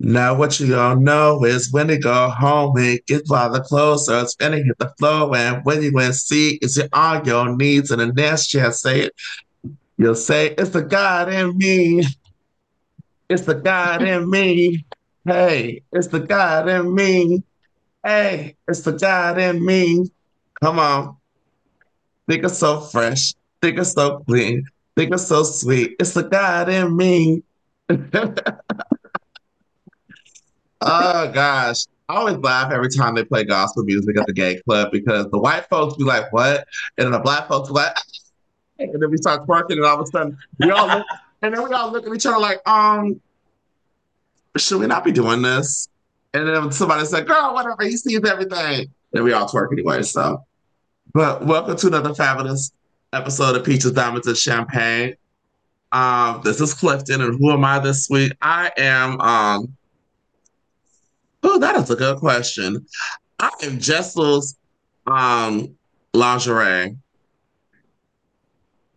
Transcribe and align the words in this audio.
Now 0.00 0.34
what 0.34 0.60
you 0.60 0.76
all 0.78 0.96
know 0.96 1.44
is 1.44 1.72
when 1.72 1.88
they 1.88 1.98
go 1.98 2.28
home, 2.30 2.78
it 2.78 3.06
gets 3.06 3.28
farther 3.28 3.60
closer. 3.60 4.20
It's 4.20 4.36
gonna 4.36 4.58
hit 4.58 4.78
the 4.78 4.92
floor, 4.98 5.34
and 5.36 5.64
when 5.64 5.82
you 5.82 5.92
win 5.92 6.12
see 6.12 6.58
is 6.62 6.78
it 6.78 6.88
on 6.92 7.24
your 7.24 7.56
knees, 7.56 7.90
and 7.90 8.00
the 8.00 8.06
next 8.06 8.46
chance 8.46 8.80
say 8.80 9.00
it, 9.00 9.14
you'll 9.96 10.14
say 10.14 10.54
it's 10.56 10.70
the 10.70 10.82
God 10.82 11.32
in 11.32 11.58
me. 11.58 12.04
It's 13.28 13.42
the 13.42 13.56
God 13.56 14.02
in 14.02 14.30
me. 14.30 14.84
Hey, 15.24 15.82
it's 15.92 16.06
the 16.06 16.20
God 16.20 16.68
in 16.68 16.94
me. 16.94 17.42
Hey, 18.04 18.56
it's 18.68 18.82
the 18.82 18.92
God 18.92 19.38
in 19.38 19.64
me. 19.64 20.10
Come 20.62 20.78
on. 20.78 21.16
Think 22.28 22.44
it's 22.44 22.58
so 22.58 22.80
fresh. 22.80 23.34
Think 23.60 23.78
it's 23.78 23.92
so 23.92 24.20
clean. 24.20 24.64
Think 24.96 25.12
it's 25.12 25.26
so 25.26 25.42
sweet. 25.42 25.96
It's 25.98 26.12
the 26.12 26.22
God 26.22 26.68
in 26.68 26.96
me. 26.96 27.42
Oh 30.80 31.30
gosh. 31.32 31.84
I 32.08 32.14
always 32.14 32.36
laugh 32.38 32.72
every 32.72 32.88
time 32.88 33.14
they 33.14 33.24
play 33.24 33.44
gospel 33.44 33.82
music 33.84 34.16
at 34.18 34.26
the 34.26 34.32
gay 34.32 34.60
club 34.60 34.90
because 34.92 35.26
the 35.30 35.38
white 35.38 35.68
folks 35.68 35.96
be 35.96 36.04
like, 36.04 36.32
what? 36.32 36.66
And 36.96 37.06
then 37.06 37.12
the 37.12 37.18
black 37.18 37.48
folks 37.48 37.68
be 37.68 37.74
like, 37.74 37.94
and 38.78 39.02
then 39.02 39.10
we 39.10 39.18
start 39.18 39.46
twerking, 39.46 39.72
and 39.72 39.84
all 39.84 40.00
of 40.00 40.00
a 40.00 40.06
sudden 40.06 40.38
we 40.58 40.70
all 40.70 40.86
look, 40.86 41.06
and 41.42 41.54
then 41.54 41.62
we 41.62 41.72
all 41.72 41.92
look 41.92 42.06
at 42.06 42.14
each 42.14 42.24
other 42.24 42.38
like, 42.38 42.66
um, 42.66 43.20
should 44.56 44.80
we 44.80 44.86
not 44.86 45.04
be 45.04 45.12
doing 45.12 45.42
this? 45.42 45.88
And 46.32 46.48
then 46.48 46.72
somebody 46.72 47.04
said, 47.04 47.26
girl, 47.26 47.52
whatever, 47.54 47.84
he 47.84 47.96
sees 47.96 48.24
everything. 48.24 48.90
And 49.12 49.24
we 49.24 49.32
all 49.32 49.48
twerk 49.48 49.72
anyway. 49.72 50.02
So, 50.02 50.44
but 51.12 51.44
welcome 51.44 51.76
to 51.76 51.86
another 51.88 52.14
fabulous 52.14 52.72
episode 53.12 53.56
of 53.56 53.64
Peaches, 53.64 53.92
Diamonds, 53.92 54.26
and 54.26 54.36
Champagne. 54.36 55.14
Um, 55.92 56.42
this 56.44 56.60
is 56.60 56.74
Clifton, 56.74 57.22
and 57.22 57.38
who 57.38 57.50
am 57.50 57.64
I 57.64 57.78
this 57.78 58.08
week? 58.10 58.32
I 58.42 58.70
am 58.76 59.20
um 59.20 59.77
Oh, 61.50 61.58
that 61.60 61.76
is 61.76 61.88
a 61.88 61.96
good 61.96 62.18
question. 62.18 62.84
I 63.38 63.48
am 63.62 63.80
Jessel's 63.80 64.54
um 65.06 65.74
lingerie. 66.12 66.98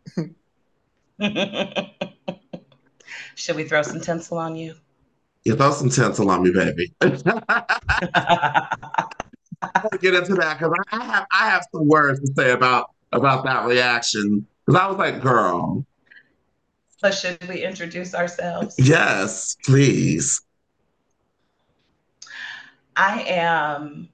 Should 3.36 3.56
we 3.56 3.64
throw 3.64 3.84
some 3.84 4.02
tinsel 4.02 4.38
on 4.38 4.58
you? 4.58 4.76
You 5.46 5.56
throw 5.56 5.72
some 5.72 5.90
tinsel 5.90 6.30
on 6.30 6.44
me, 6.44 6.52
baby. 6.52 6.94
get 7.00 7.14
into 10.14 10.36
that 10.36 10.60
because 10.60 10.74
I 10.92 11.06
have 11.06 11.26
I 11.32 11.50
have 11.50 11.66
some 11.74 11.88
words 11.88 12.20
to 12.20 12.34
say 12.36 12.52
about 12.52 12.88
about 13.14 13.46
that 13.46 13.66
reaction 13.66 14.46
because 14.66 14.82
I 14.82 14.88
was 14.88 14.98
like, 14.98 15.22
girl. 15.22 15.86
So 16.98 17.12
should 17.12 17.48
we 17.48 17.64
introduce 17.64 18.14
ourselves? 18.14 18.76
Yes, 18.78 19.56
please. 19.66 20.42
I 23.02 23.24
am 23.24 24.10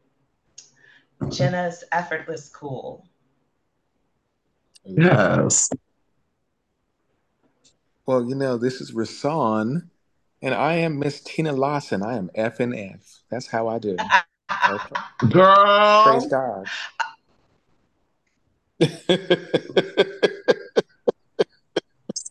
Jenna's 1.30 1.84
effortless 1.92 2.48
cool. 2.48 3.06
Yes. 4.86 5.70
Well, 8.06 8.24
you 8.30 8.36
know, 8.36 8.56
this 8.56 8.80
is 8.80 8.94
Rasan, 8.94 9.90
and 10.42 10.54
I 10.54 10.76
am 10.76 11.00
Miss 11.00 11.20
Tina 11.20 11.52
Lawson. 11.52 12.02
I 12.02 12.16
am 12.16 12.32
F 12.34 12.62
and 12.62 12.74
F. 12.74 13.24
That's 13.30 13.48
how 13.48 13.68
I 13.68 13.78
do. 13.78 13.98
Okay. 14.70 14.96
Girl. 15.32 16.04
Praise 16.04 16.28
God. 16.28 16.70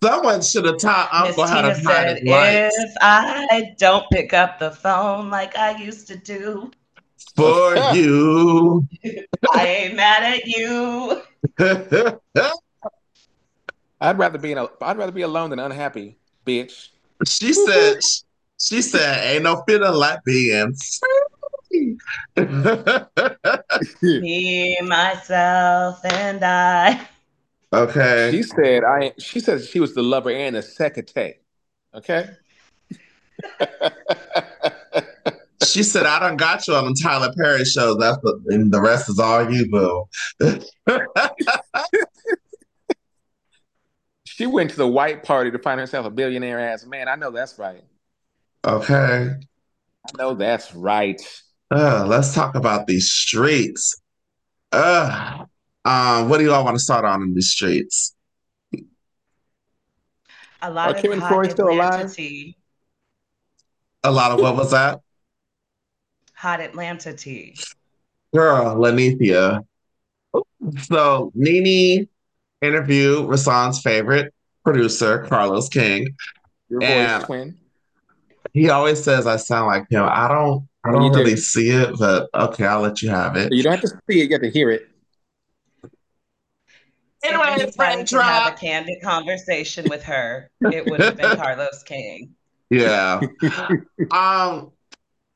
Someone 0.07 0.43
should 0.43 0.65
have 0.65 0.79
taught 0.79 1.09
Uncle 1.13 1.47
how 1.47 1.63
to 1.63 1.75
said, 1.75 2.21
If 2.23 2.95
I 3.01 3.75
don't 3.79 4.09
pick 4.11 4.33
up 4.33 4.59
the 4.59 4.71
phone 4.71 5.31
like 5.31 5.57
I 5.57 5.77
used 5.83 6.07
to 6.09 6.17
do, 6.17 6.71
for 7.35 7.77
you, 7.95 8.87
I 9.53 9.67
ain't 9.67 9.97
mad 9.97 10.23
at 10.23 10.47
you. 10.47 11.23
I'd 14.01 14.19
rather 14.19 14.39
be 14.39 14.53
in 14.53 14.59
a, 14.59 14.69
I'd 14.81 14.99
rather 14.99 15.13
be 15.13 15.23
alone 15.23 15.51
than 15.51 15.59
unhappy, 15.59 16.17
bitch. 16.47 16.89
She 17.27 17.53
said. 17.53 18.01
She 18.59 18.81
said, 18.81 19.35
"Ain't 19.35 19.45
no 19.45 19.63
feeling 19.69 19.93
like 19.93 20.25
being 20.25 20.75
free." 21.71 21.99
Me, 24.03 24.79
myself, 24.81 26.01
and 26.05 26.43
I. 26.43 27.07
Okay. 27.73 28.31
She 28.33 28.43
said 28.43 28.85
I 28.85 29.13
she 29.19 29.41
said 29.41 29.65
she 29.65 29.81
was 29.81 29.95
the 29.95 30.03
lover 30.03 30.31
and 30.31 30.57
the 30.57 30.63
secretary. 30.63 31.41
Okay. 31.95 32.29
she 35.65 35.83
said, 35.83 36.07
I 36.07 36.21
done 36.21 36.37
got 36.37 36.67
you 36.67 36.75
on 36.75 36.85
the 36.87 36.99
Tyler 37.03 37.33
Perry 37.37 37.65
show. 37.65 37.95
That's 37.97 38.19
the 38.23 38.41
and 38.49 38.73
the 38.73 38.81
rest 38.81 39.09
is 39.09 39.19
all 39.19 39.51
you, 39.51 39.69
boo. 39.71 40.09
she 44.25 44.47
went 44.47 44.71
to 44.71 44.77
the 44.77 44.87
white 44.87 45.23
party 45.23 45.51
to 45.51 45.59
find 45.59 45.81
herself 45.81 46.07
a 46.07 46.11
billionaire 46.11 46.61
ass 46.61 46.87
man. 46.87 47.09
I 47.09 47.17
know 47.17 47.31
that's 47.31 47.59
right. 47.59 47.85
Okay. 48.67 49.31
I 50.07 50.11
know 50.19 50.35
that's 50.35 50.75
right. 50.75 51.21
Uh, 51.71 52.05
let's 52.07 52.35
talk 52.35 52.55
about 52.55 52.87
these 52.87 53.11
streets. 53.11 54.01
Uh, 54.73 55.45
um, 55.87 56.29
what 56.29 56.39
do 56.39 56.45
you 56.45 56.53
all 56.53 56.65
want 56.65 56.77
to 56.77 56.83
start 56.83 57.05
on 57.05 57.23
in 57.23 57.33
the 57.33 57.43
streets? 57.43 58.15
A 60.61 60.71
lot 60.71 60.91
Are 60.91 60.97
of 60.97 61.03
Kevin 61.03 61.21
hot 61.21 61.51
still 61.51 61.71
alive? 61.71 62.13
Tea. 62.13 62.57
A 64.03 64.11
lot 64.11 64.33
of 64.33 64.41
what 64.41 64.57
was 64.57 64.73
that? 64.73 65.01
Hot 66.35 66.61
Atlanta 66.61 67.13
tea. 67.13 67.57
Girl, 68.35 68.77
Linnethia. 68.77 69.65
So 70.83 71.31
Nene 71.37 72.09
interviewed 72.61 73.29
Rasan's 73.29 73.81
favorite 73.81 74.35
producer, 74.65 75.25
Carlos 75.29 75.69
King. 75.69 76.17
Your 76.69 76.81
voice 76.81 77.25
twin. 77.25 77.57
He 78.53 78.71
always 78.71 79.03
says 79.03 79.27
I 79.27 79.37
sound 79.37 79.69
like 79.69 79.89
him. 79.89 80.03
I 80.03 80.27
don't 80.27 80.67
I 80.85 80.91
don't 80.91 81.13
really 81.13 81.33
do. 81.33 81.37
see 81.37 81.71
it, 81.71 81.97
but 81.97 82.29
okay, 82.35 82.67
I'll 82.67 82.81
let 82.81 83.03
you 83.03 83.11
have 83.11 83.37
it. 83.37 83.53
You 83.53 83.63
don't 83.63 83.73
have 83.73 83.83
to 83.83 83.89
see 83.89 84.21
it, 84.21 84.31
you 84.31 84.33
have 84.33 84.43
to 84.43 84.51
hear 84.51 84.71
it. 84.71 84.89
Anyway, 87.27 87.71
friend 87.73 88.07
to 88.09 88.23
have 88.23 88.53
a 88.53 88.57
candid 88.57 89.03
conversation 89.03 89.87
with 89.89 90.03
her, 90.05 90.51
it 90.61 90.87
would 90.87 91.01
have 91.01 91.17
been 91.17 91.37
Carlos 91.37 91.83
King. 91.83 92.35
Yeah. 92.71 93.21
um, 94.11 94.71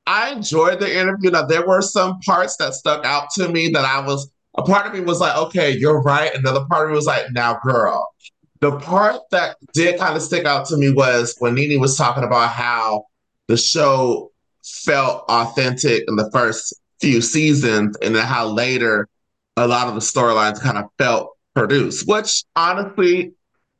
I 0.07 0.33
enjoyed 0.33 0.81
the 0.81 1.01
interview. 1.01 1.31
Now 1.31 1.47
there 1.47 1.67
were 1.67 1.83
some 1.83 2.19
parts 2.21 2.57
that 2.57 2.75
stuck 2.75 3.05
out 3.05 3.31
to 3.37 3.49
me 3.49 3.69
that 3.69 3.85
I 3.85 4.05
was 4.05 4.31
a 4.59 4.63
part 4.63 4.87
of 4.87 4.93
me 4.93 5.01
was 5.01 5.21
like, 5.21 5.37
okay, 5.37 5.71
you're 5.71 6.03
right. 6.03 6.35
Another 6.35 6.65
part 6.65 6.87
of 6.87 6.91
me 6.91 6.97
was 6.97 7.07
like, 7.07 7.31
now 7.33 7.59
girl. 7.63 8.13
The 8.61 8.79
part 8.79 9.21
that 9.31 9.57
did 9.73 9.99
kind 9.99 10.17
of 10.17 10.23
stick 10.23 10.45
out 10.45 10.67
to 10.67 10.77
me 10.77 10.93
was 10.93 11.35
when 11.39 11.55
Nene 11.55 11.81
was 11.81 11.97
talking 11.97 12.25
about 12.25 12.51
how 12.51 13.07
the 13.47 13.57
show 13.57 14.33
felt 14.63 15.25
authentic 15.29 16.05
in 16.09 16.17
the 16.17 16.31
first 16.31 16.75
few 17.01 17.23
seasons 17.23 17.97
and 18.03 18.15
then 18.15 18.27
how 18.27 18.47
later 18.47 19.09
a 19.57 19.67
lot 19.67 19.89
of 19.89 19.95
the 19.95 20.01
storylines 20.01 20.61
kind 20.61 20.77
of 20.77 20.85
felt 20.99 21.37
produce, 21.55 22.05
which 22.05 22.45
honestly, 22.57 23.33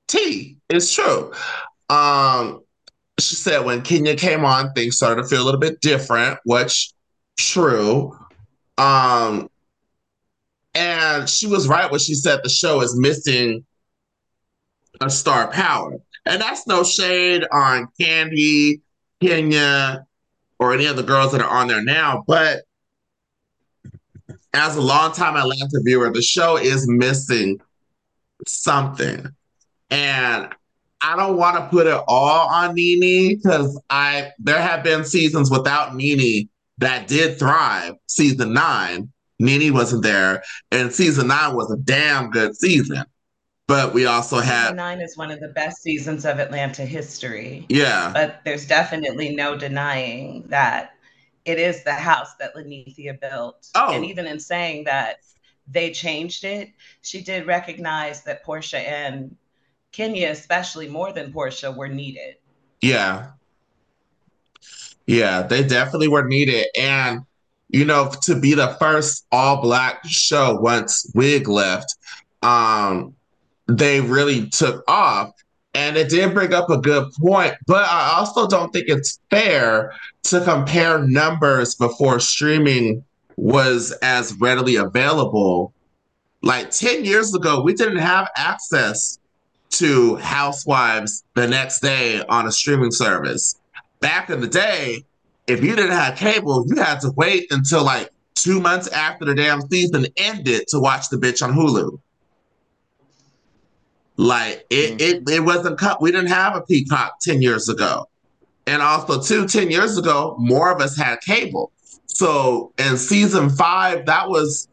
T 0.09 0.57
is 0.69 0.93
true. 0.93 1.33
Um, 1.89 2.63
she 3.19 3.37
said 3.37 3.65
when 3.65 3.83
Kenya 3.83 4.17
came 4.17 4.45
on, 4.45 4.73
things 4.73 4.97
started 4.97 5.23
to 5.23 5.29
feel 5.29 5.43
a 5.43 5.45
little 5.45 5.61
bit 5.61 5.81
different, 5.81 6.39
which 6.45 6.93
true. 7.39 8.17
Um, 8.79 9.49
and 10.75 11.29
she 11.29 11.47
was 11.47 11.69
right 11.69 11.91
when 11.91 12.01
she 12.01 12.15
said 12.15 12.41
the 12.43 12.49
show 12.49 12.81
is 12.81 12.97
missing 12.97 13.65
a 15.01 15.11
star 15.11 15.51
power. 15.51 15.97
And 16.27 16.41
that's 16.41 16.67
no 16.67 16.85
shade 16.85 17.45
on 17.53 17.89
Kandi, 18.01 18.81
Kenya, 19.21 20.07
or 20.59 20.75
any 20.75 20.87
of 20.87 20.97
the 20.97 21.03
girls 21.03 21.33
that 21.33 21.41
are 21.41 21.51
on 21.51 21.69
there 21.69 21.83
now. 21.83 22.25
But 22.27 22.63
as 24.53 24.77
a 24.77 24.81
longtime 24.81 25.37
Atlanta 25.37 25.81
viewer, 25.85 26.11
the 26.13 26.23
show 26.23 26.57
is 26.57 26.89
missing 26.89 27.61
something. 28.47 29.27
And 29.91 30.49
I 31.01 31.17
don't 31.17 31.37
want 31.37 31.57
to 31.57 31.69
put 31.69 31.87
it 31.87 32.01
all 32.07 32.49
on 32.49 32.75
Nene 32.75 33.37
because 33.37 33.81
I 33.89 34.33
there 34.39 34.61
have 34.61 34.85
been 34.85 35.05
seasons 35.05 35.51
without 35.51 35.95
Nene 35.95 36.49
that 36.79 37.09
did 37.09 37.39
thrive. 37.39 37.95
Season 38.07 38.53
nine, 38.53 39.11
Nene 39.39 39.73
wasn't 39.73 40.03
there, 40.03 40.43
and 40.71 40.93
season 40.93 41.29
nine 41.29 41.55
was 41.55 41.71
a 41.73 41.77
damn 41.77 42.31
good 42.31 42.57
season. 42.57 43.05
But 43.67 43.95
we 43.95 44.05
also 44.07 44.41
had 44.41 44.65
season 44.65 44.77
nine 44.77 45.01
is 45.01 45.17
one 45.17 45.31
of 45.31 45.41
the 45.41 45.49
best 45.49 45.81
seasons 45.83 46.25
of 46.25 46.39
Atlanta 46.39 46.85
history. 46.85 47.67
Yeah, 47.69 48.11
but 48.13 48.41
there's 48.45 48.67
definitely 48.67 49.35
no 49.35 49.57
denying 49.57 50.45
that 50.49 50.95
it 51.45 51.59
is 51.59 51.85
the 51.85 51.93
house 51.93 52.35
that 52.37 52.55
Linnethia 52.55 53.19
built. 53.21 53.69
Oh. 53.75 53.93
And 53.93 54.05
even 54.05 54.27
in 54.27 54.39
saying 54.39 54.85
that 54.85 55.19
they 55.69 55.91
changed 55.91 56.45
it, 56.45 56.71
she 57.03 57.23
did 57.23 57.47
recognize 57.47 58.23
that 58.25 58.45
Porsha 58.45 58.79
and 58.79 59.37
Kenya, 59.93 60.31
especially 60.31 60.89
more 60.89 61.13
than 61.13 61.33
Porsha, 61.33 61.75
were 61.75 61.89
needed. 61.89 62.37
Yeah. 62.81 63.31
Yeah, 65.07 65.43
they 65.43 65.65
definitely 65.65 66.09
were 66.09 66.27
needed. 66.27 66.67
And, 66.79 67.21
you 67.69 67.85
know, 67.85 68.13
to 68.23 68.39
be 68.39 68.55
the 68.55 68.77
first 68.79 69.27
all 69.33 69.61
black 69.61 70.03
show 70.07 70.59
once 70.61 71.11
Wig 71.15 71.49
left, 71.49 71.97
um, 72.43 73.15
they 73.67 74.01
really 74.01 74.49
took 74.49 74.85
off. 74.89 75.33
And 75.75 75.97
it 75.97 76.09
did 76.09 76.35
bring 76.35 76.53
up 76.53 76.69
a 76.69 76.79
good 76.79 77.13
point, 77.13 77.55
but 77.67 77.89
I 77.89 78.15
also 78.17 78.49
don't 78.49 78.73
think 78.73 78.89
it's 78.89 79.21
fair 79.31 79.93
to 80.25 80.41
compare 80.41 80.99
numbers 80.99 81.77
before 81.77 82.19
streaming 82.19 83.05
was 83.37 83.93
as 84.03 84.35
readily 84.35 84.77
available. 84.77 85.73
Like 86.43 86.71
10 86.71 87.05
years 87.05 87.35
ago, 87.35 87.63
we 87.63 87.75
didn't 87.75 87.99
have 87.99 88.29
access 88.37 89.19
to 89.71 90.17
Housewives 90.17 91.25
the 91.35 91.47
next 91.47 91.81
day 91.81 92.23
on 92.29 92.47
a 92.47 92.53
streaming 92.53 92.91
service. 92.91 93.57
Back 94.01 94.31
in 94.31 94.41
the 94.41 94.49
day, 94.49 95.05
if 95.47 95.63
you 95.63 95.77
didn't 95.77 95.93
have 95.93 96.17
cable, 96.17 96.65
you 96.67 96.77
had 96.77 97.01
to 97.01 97.13
wait 97.17 97.51
until 97.51 97.85
like 97.85 98.11
two 98.35 98.61
months 98.61 98.89
after 98.89 99.25
the 99.25 99.35
damn 99.35 99.61
season 99.69 100.07
ended 100.17 100.67
to 100.69 100.81
watch 100.81 101.09
the 101.11 101.17
bitch 101.17 101.43
on 101.43 101.53
Hulu. 101.53 102.01
Like 104.21 104.67
it, 104.69 104.99
mm-hmm. 104.99 105.29
it, 105.29 105.37
it 105.37 105.41
wasn't 105.41 105.79
cut. 105.79 106.03
We 106.03 106.13
didn't 106.13 106.27
have 106.27 106.55
a 106.55 106.61
Peacock 106.61 107.21
10 107.23 107.41
years 107.41 107.71
ago. 107.71 108.07
And 108.67 108.83
also, 108.83 109.19
too, 109.19 109.49
10 109.49 109.71
years 109.71 109.97
ago, 109.97 110.37
more 110.39 110.71
of 110.71 110.83
us 110.83 110.95
had 110.95 111.23
cable. 111.23 111.73
So 112.05 112.71
in 112.77 112.99
season 112.99 113.49
five, 113.49 114.05
that 114.05 114.29
was, 114.29 114.69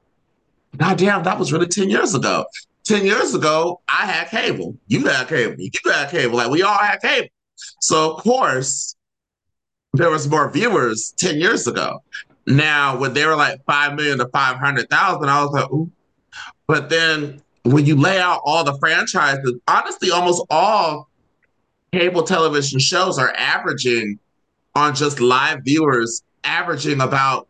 goddamn, 0.76 1.24
that 1.24 1.40
was 1.40 1.54
really 1.54 1.68
10 1.68 1.90
years 1.90 2.14
ago. 2.14 2.46
10 2.84 3.06
years 3.06 3.34
ago, 3.34 3.80
I 3.88 4.06
had 4.06 4.28
cable. 4.28 4.76
You 4.88 5.08
had 5.08 5.30
cable. 5.30 5.56
You 5.58 5.70
had 5.86 6.10
cable. 6.10 6.36
Like 6.36 6.52
we 6.52 6.64
all 6.64 6.78
had 6.78 7.00
cable. 7.02 7.30
So 7.80 8.16
of 8.16 8.24
course, 8.24 8.98
there 9.94 10.10
was 10.10 10.28
more 10.28 10.52
viewers 10.52 11.14
10 11.20 11.40
years 11.40 11.68
ago. 11.68 12.04
Now, 12.48 12.98
when 12.98 13.14
they 13.14 13.26
were 13.26 13.38
like 13.38 13.64
5 13.66 13.96
million 13.96 14.18
to 14.18 14.28
500,000, 14.28 15.30
I 15.30 15.42
was 15.42 15.52
like, 15.54 15.72
ooh. 15.72 15.90
But 16.68 16.90
then 16.90 17.42
when 17.74 17.86
you 17.86 17.96
lay 17.96 18.20
out 18.20 18.42
all 18.46 18.64
the 18.64 18.78
franchises, 18.80 19.54
honestly, 19.68 20.12
almost 20.12 20.46
all 20.50 21.10
cable 21.92 22.24
television 22.24 22.80
shows 22.80 23.18
are 23.18 23.34
averaging 23.36 24.20
on 24.76 24.96
just 24.96 25.20
live 25.20 25.64
viewers, 25.64 26.24
averaging 26.44 27.02
about 27.02 27.48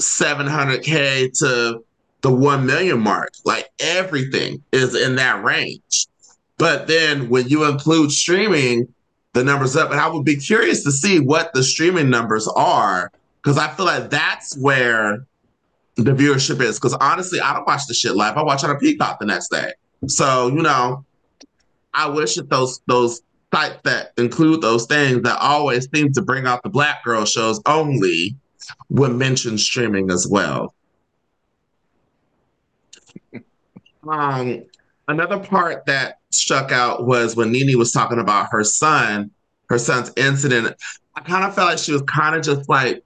700K 0.00 1.36
to 1.38 1.84
the 2.20 2.30
1 2.30 2.66
million 2.66 3.00
mark. 3.00 3.30
Like 3.44 3.68
everything 3.80 4.62
is 4.72 4.94
in 4.94 5.16
that 5.16 5.42
range. 5.42 6.06
But 6.58 6.86
then 6.86 7.28
when 7.28 7.48
you 7.48 7.64
include 7.64 8.12
streaming, 8.12 8.92
the 9.32 9.42
numbers 9.42 9.76
up. 9.76 9.90
And 9.90 10.00
I 10.00 10.08
would 10.08 10.24
be 10.24 10.36
curious 10.36 10.84
to 10.84 10.92
see 10.92 11.18
what 11.18 11.52
the 11.54 11.62
streaming 11.62 12.10
numbers 12.10 12.46
are 12.48 13.10
because 13.42 13.58
I 13.58 13.68
feel 13.68 13.86
like 13.86 14.10
that's 14.10 14.56
where 14.58 15.26
the 15.96 16.12
viewership 16.12 16.60
is. 16.60 16.78
Because 16.78 16.94
honestly, 16.94 17.40
I 17.40 17.54
don't 17.54 17.66
watch 17.66 17.86
the 17.86 17.94
shit 17.94 18.16
live. 18.16 18.36
I 18.36 18.42
watch 18.42 18.64
on 18.64 18.70
a 18.70 18.78
Peacock 18.78 19.18
the 19.20 19.26
next 19.26 19.48
day. 19.48 19.72
So 20.06 20.48
you 20.48 20.62
know, 20.62 21.04
I 21.94 22.08
wish 22.08 22.36
that 22.36 22.48
those 22.50 22.80
those 22.86 23.22
sites 23.52 23.80
that 23.84 24.12
include 24.16 24.62
those 24.62 24.86
things 24.86 25.22
that 25.22 25.38
always 25.40 25.88
seem 25.94 26.12
to 26.12 26.22
bring 26.22 26.46
out 26.46 26.62
the 26.62 26.70
black 26.70 27.04
girl 27.04 27.24
shows 27.24 27.60
only 27.66 28.34
would 28.88 29.12
mention 29.12 29.58
streaming 29.58 30.10
as 30.10 30.26
well. 30.26 30.74
Um, 34.08 34.64
another 35.08 35.38
part 35.38 35.86
that 35.86 36.18
struck 36.30 36.72
out 36.72 37.06
was 37.06 37.36
when 37.36 37.52
Nene 37.52 37.78
was 37.78 37.92
talking 37.92 38.18
about 38.18 38.48
her 38.50 38.64
son, 38.64 39.30
her 39.68 39.78
son's 39.78 40.10
incident. 40.16 40.74
I 41.14 41.20
kind 41.20 41.44
of 41.44 41.54
felt 41.54 41.68
like 41.68 41.78
she 41.78 41.92
was 41.92 42.02
kind 42.02 42.34
of 42.34 42.42
just 42.42 42.68
like 42.68 43.04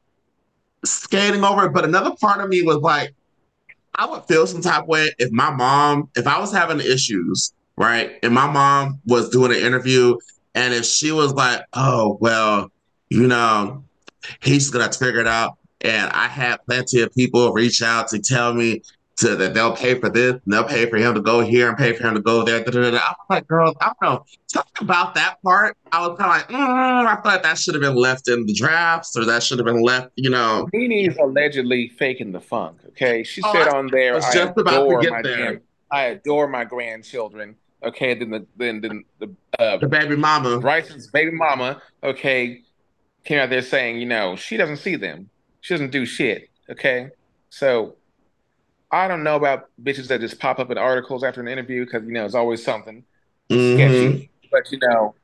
skating 0.85 1.45
over 1.45 1.67
it. 1.67 1.73
But 1.73 1.85
another 1.85 2.15
part 2.21 2.41
of 2.41 2.49
me 2.49 2.63
was 2.63 2.79
like, 2.79 3.15
I 3.95 4.07
would 4.07 4.25
feel 4.25 4.47
some 4.47 4.61
type 4.61 4.83
of 4.83 4.89
way 4.89 5.11
if 5.19 5.31
my 5.31 5.51
mom, 5.51 6.11
if 6.17 6.27
I 6.27 6.39
was 6.39 6.53
having 6.53 6.81
issues, 6.81 7.55
right? 7.77 8.19
And 8.23 8.35
my 8.35 8.51
mom 8.51 9.01
was 9.07 9.31
doing 9.31 9.53
an 9.53 9.59
interview, 9.59 10.17
and 10.55 10.75
if 10.75 10.85
she 10.85 11.13
was 11.13 11.33
like, 11.33 11.63
oh, 11.73 12.19
well, 12.21 12.71
you 13.09 13.27
know, 13.27 13.85
he's 14.43 14.71
gonna 14.71 14.93
figure 14.93 15.21
it 15.21 15.27
out. 15.27 15.59
And 15.83 16.11
I 16.13 16.27
had 16.27 16.59
plenty 16.67 17.03
of 17.03 17.15
people 17.15 17.53
reach 17.53 17.83
out 17.83 18.09
to 18.09 18.19
tell 18.19 18.53
me 18.53 18.83
to 19.17 19.35
that 19.35 19.55
they'll 19.55 19.75
pay 19.75 19.99
for 19.99 20.11
this 20.11 20.33
and 20.33 20.53
they'll 20.53 20.65
pay 20.65 20.89
for 20.89 20.97
him 20.97 21.15
to 21.15 21.21
go 21.21 21.41
here 21.41 21.69
and 21.69 21.79
pay 21.79 21.95
for 21.95 22.07
him 22.07 22.15
to 22.15 22.21
go 22.21 22.45
there. 22.45 22.63
Da, 22.63 22.71
da, 22.71 22.91
da. 22.91 22.99
I 22.99 23.09
was 23.09 23.17
like, 23.31 23.47
girls, 23.49 23.75
I 23.81 23.93
don't 24.01 24.03
know. 24.03 24.25
Talking 24.53 24.85
about 24.85 25.15
that 25.15 25.43
part, 25.43 25.77
I 25.91 26.07
was 26.07 26.19
kind 26.19 26.31
of 26.31 26.37
like, 26.37 26.49
mm, 26.49 27.07
I 27.07 27.21
thought 27.23 27.43
that 27.43 27.59
should 27.59 27.75
have 27.75 27.83
been 27.83 27.95
left 27.95 28.29
in 28.29 28.45
the 28.45 28.53
drafts 28.53 29.17
or 29.17 29.25
that 29.25 29.43
should 29.43 29.59
have 29.59 29.67
been 29.67 29.83
left, 29.83 30.11
you 30.17 30.29
know. 30.29 30.69
Nene's 30.73 31.17
allegedly 31.17 31.89
faking 31.89 32.33
the 32.33 32.41
funk. 32.41 32.79
Okay. 32.89 33.23
She 33.23 33.41
oh, 33.43 33.53
said 33.53 33.69
on 33.69 33.89
there, 33.91 34.13
I, 34.13 34.17
was 34.17 34.35
just 34.35 34.59
about 34.59 34.87
to 34.87 34.99
get 35.01 35.23
there. 35.23 35.37
Grand, 35.37 35.61
I 35.91 36.03
adore 36.05 36.47
my 36.47 36.65
grandchildren. 36.65 37.57
Okay. 37.83 38.15
Then 38.15 38.31
the 38.31 38.47
then 38.57 38.81
the 38.83 39.03
the, 39.19 39.63
uh, 39.63 39.79
the 39.79 39.89
baby 39.89 40.17
mama. 40.17 40.61
Bryce's 40.61 41.07
baby 41.07 41.31
mama, 41.31 41.81
okay, 42.03 42.63
came 43.25 43.39
out 43.39 43.49
there 43.49 43.63
saying, 43.63 43.99
you 43.99 44.07
know, 44.07 44.37
she 44.37 44.59
doesn't 44.59 44.79
see 44.79 44.97
them. 44.97 45.31
She 45.63 45.73
doesn't 45.73 45.91
do 45.91 46.05
shit. 46.05 46.51
Okay. 46.71 47.09
So 47.49 47.97
I 48.91 49.09
don't 49.09 49.25
know 49.25 49.37
about 49.37 49.69
bitches 49.83 50.09
that 50.09 50.21
just 50.21 50.39
pop 50.39 50.59
up 50.59 50.71
in 50.71 50.79
articles 50.79 51.25
after 51.25 51.41
an 51.41 51.49
interview 51.49 51.85
because 51.85 52.05
you 52.05 52.13
know 52.13 52.25
it's 52.25 52.35
always 52.35 52.65
something 52.65 53.05
mm-hmm. 53.51 53.77
sketchy. 53.77 54.31
But 54.51 54.71
you 54.73 54.79
know, 54.81 55.15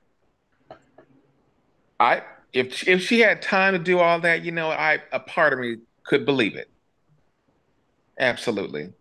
I 2.00 2.22
if 2.52 2.86
if 2.88 3.02
she 3.02 3.20
had 3.20 3.40
time 3.40 3.72
to 3.72 3.78
do 3.78 3.98
all 3.98 4.20
that, 4.20 4.44
you 4.44 4.52
know, 4.52 4.70
I 4.70 5.00
a 5.12 5.20
part 5.20 5.52
of 5.52 5.58
me 5.58 5.76
could 6.04 6.26
believe 6.26 6.56
it. 6.56 6.70
Absolutely. 8.18 8.92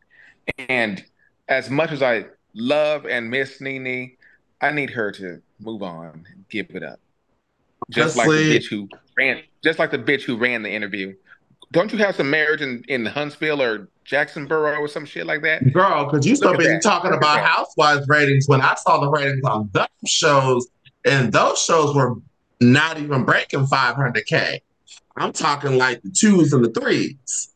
And 0.57 1.03
as 1.47 1.69
much 1.69 1.91
as 1.91 2.01
I 2.01 2.25
love 2.53 3.05
and 3.05 3.29
miss 3.29 3.61
Nene, 3.61 4.15
I 4.61 4.71
need 4.71 4.89
her 4.91 5.11
to 5.13 5.41
move 5.59 5.83
on, 5.83 6.25
give 6.49 6.67
it 6.71 6.83
up. 6.83 6.99
Just 7.89 8.15
like 8.15 8.27
the 8.27 8.57
bitch 8.57 8.69
who 8.69 8.87
ran, 9.17 9.41
just 9.63 9.79
like 9.79 9.91
the 9.91 9.99
bitch 9.99 10.23
who 10.23 10.37
ran 10.37 10.63
the 10.63 10.71
interview. 10.71 11.13
Don't 11.71 11.91
you 11.91 11.99
have 11.99 12.15
some 12.15 12.29
marriage 12.29 12.61
in, 12.61 12.83
in 12.87 13.05
Huntsville 13.05 13.61
or 13.61 13.89
Jacksonboro 14.03 14.77
or 14.77 14.87
some 14.87 15.05
shit 15.05 15.25
like 15.25 15.41
that. 15.43 15.71
Girl, 15.73 16.05
because 16.05 16.25
you 16.25 16.35
still 16.35 16.57
been 16.57 16.79
talking 16.79 17.13
about 17.13 17.39
Housewives 17.39 18.07
ratings 18.07 18.47
when 18.47 18.61
I 18.61 18.75
saw 18.75 18.99
the 18.99 19.09
ratings 19.09 19.43
on 19.43 19.69
those 19.73 19.87
shows, 20.05 20.67
and 21.05 21.31
those 21.31 21.61
shows 21.61 21.95
were 21.95 22.15
not 22.59 22.99
even 22.99 23.23
breaking 23.23 23.65
500K. 23.65 24.59
I'm 25.17 25.33
talking 25.33 25.77
like 25.77 26.01
the 26.01 26.09
twos 26.09 26.53
and 26.53 26.63
the 26.63 26.69
threes. 26.69 27.49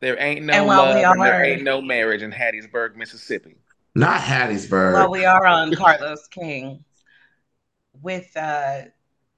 There 0.00 0.20
ain't 0.20 0.46
no 0.46 0.64
love 0.64 0.96
are, 0.96 1.12
and 1.12 1.20
there 1.20 1.44
ain't 1.44 1.62
no 1.62 1.82
marriage 1.82 2.22
in 2.22 2.32
Hattiesburg, 2.32 2.96
Mississippi. 2.96 3.56
Not 3.94 4.20
Hattiesburg. 4.20 4.94
Well, 4.94 5.10
we 5.10 5.24
are 5.24 5.46
on 5.46 5.74
Carlos 5.74 6.26
King. 6.28 6.84
With 8.02 8.34
uh, 8.34 8.82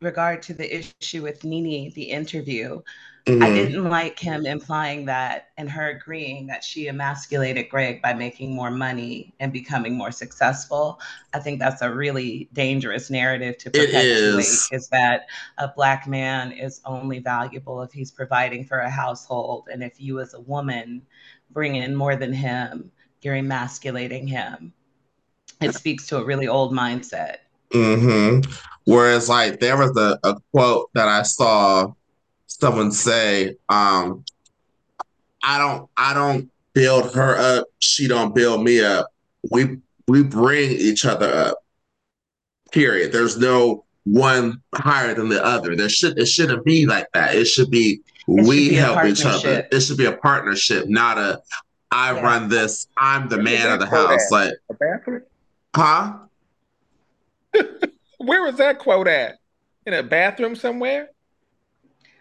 regard 0.00 0.42
to 0.42 0.54
the 0.54 0.84
issue 1.00 1.22
with 1.22 1.42
Nene, 1.42 1.92
the 1.94 2.04
interview, 2.04 2.80
Mm-hmm. 3.26 3.42
I 3.42 3.50
didn't 3.50 3.88
like 3.88 4.18
him 4.18 4.46
implying 4.46 5.04
that 5.04 5.50
and 5.56 5.70
her 5.70 5.90
agreeing 5.90 6.48
that 6.48 6.64
she 6.64 6.88
emasculated 6.88 7.68
Greg 7.68 8.02
by 8.02 8.14
making 8.14 8.52
more 8.52 8.70
money 8.70 9.32
and 9.38 9.52
becoming 9.52 9.94
more 9.94 10.10
successful. 10.10 11.00
I 11.32 11.38
think 11.38 11.60
that's 11.60 11.82
a 11.82 11.94
really 11.94 12.48
dangerous 12.52 13.10
narrative 13.10 13.58
to 13.58 13.70
perpetuate 13.70 14.38
is. 14.38 14.68
is 14.72 14.88
that 14.88 15.26
a 15.58 15.68
black 15.68 16.08
man 16.08 16.50
is 16.50 16.80
only 16.84 17.20
valuable 17.20 17.82
if 17.82 17.92
he's 17.92 18.10
providing 18.10 18.64
for 18.64 18.80
a 18.80 18.90
household. 18.90 19.68
And 19.72 19.84
if 19.84 20.00
you 20.00 20.18
as 20.18 20.34
a 20.34 20.40
woman 20.40 21.02
bring 21.50 21.76
in 21.76 21.94
more 21.94 22.16
than 22.16 22.32
him, 22.32 22.90
you're 23.20 23.36
emasculating 23.36 24.26
him. 24.26 24.72
It 25.60 25.76
speaks 25.76 26.08
to 26.08 26.18
a 26.18 26.24
really 26.24 26.48
old 26.48 26.72
mindset. 26.72 27.36
Mm-hmm. 27.70 28.50
Whereas, 28.84 29.28
like, 29.28 29.60
there 29.60 29.76
was 29.76 29.96
a, 29.96 30.18
a 30.24 30.40
quote 30.50 30.90
that 30.94 31.06
I 31.06 31.22
saw 31.22 31.92
someone 32.60 32.92
say, 32.92 33.56
um, 33.68 34.24
I 35.42 35.58
don't 35.58 35.90
I 35.96 36.14
don't 36.14 36.50
build 36.72 37.14
her 37.14 37.36
up, 37.36 37.66
she 37.78 38.08
don't 38.08 38.34
build 38.34 38.62
me 38.62 38.82
up. 38.82 39.12
We 39.50 39.78
we 40.06 40.22
bring 40.22 40.70
each 40.70 41.04
other 41.04 41.32
up. 41.32 41.58
Period. 42.70 43.12
There's 43.12 43.38
no 43.38 43.84
one 44.04 44.60
higher 44.74 45.14
than 45.14 45.28
the 45.28 45.44
other. 45.44 45.76
There 45.76 45.88
should 45.88 46.18
it 46.18 46.26
shouldn't 46.26 46.64
be 46.64 46.86
like 46.86 47.06
that. 47.14 47.34
It 47.34 47.46
should 47.46 47.70
be 47.70 48.00
it 48.28 48.46
we 48.46 48.64
should 48.64 48.70
be 48.70 48.74
help 48.74 49.04
each 49.04 49.24
other. 49.24 49.66
It 49.70 49.80
should 49.80 49.98
be 49.98 50.06
a 50.06 50.16
partnership, 50.16 50.88
not 50.88 51.18
a 51.18 51.42
I 51.92 52.14
yeah. 52.14 52.22
run 52.22 52.48
this, 52.48 52.88
I'm 52.96 53.28
the 53.28 53.36
man 53.40 53.70
of 53.70 53.78
the 53.78 53.86
house. 53.86 54.24
At? 54.26 54.32
Like 54.32 54.54
a 54.70 54.74
bathroom? 54.74 55.22
Huh? 55.76 56.14
Where 58.18 58.42
was 58.42 58.56
that 58.56 58.78
quote 58.78 59.08
at? 59.08 59.38
In 59.84 59.92
a 59.92 60.02
bathroom 60.02 60.56
somewhere? 60.56 61.10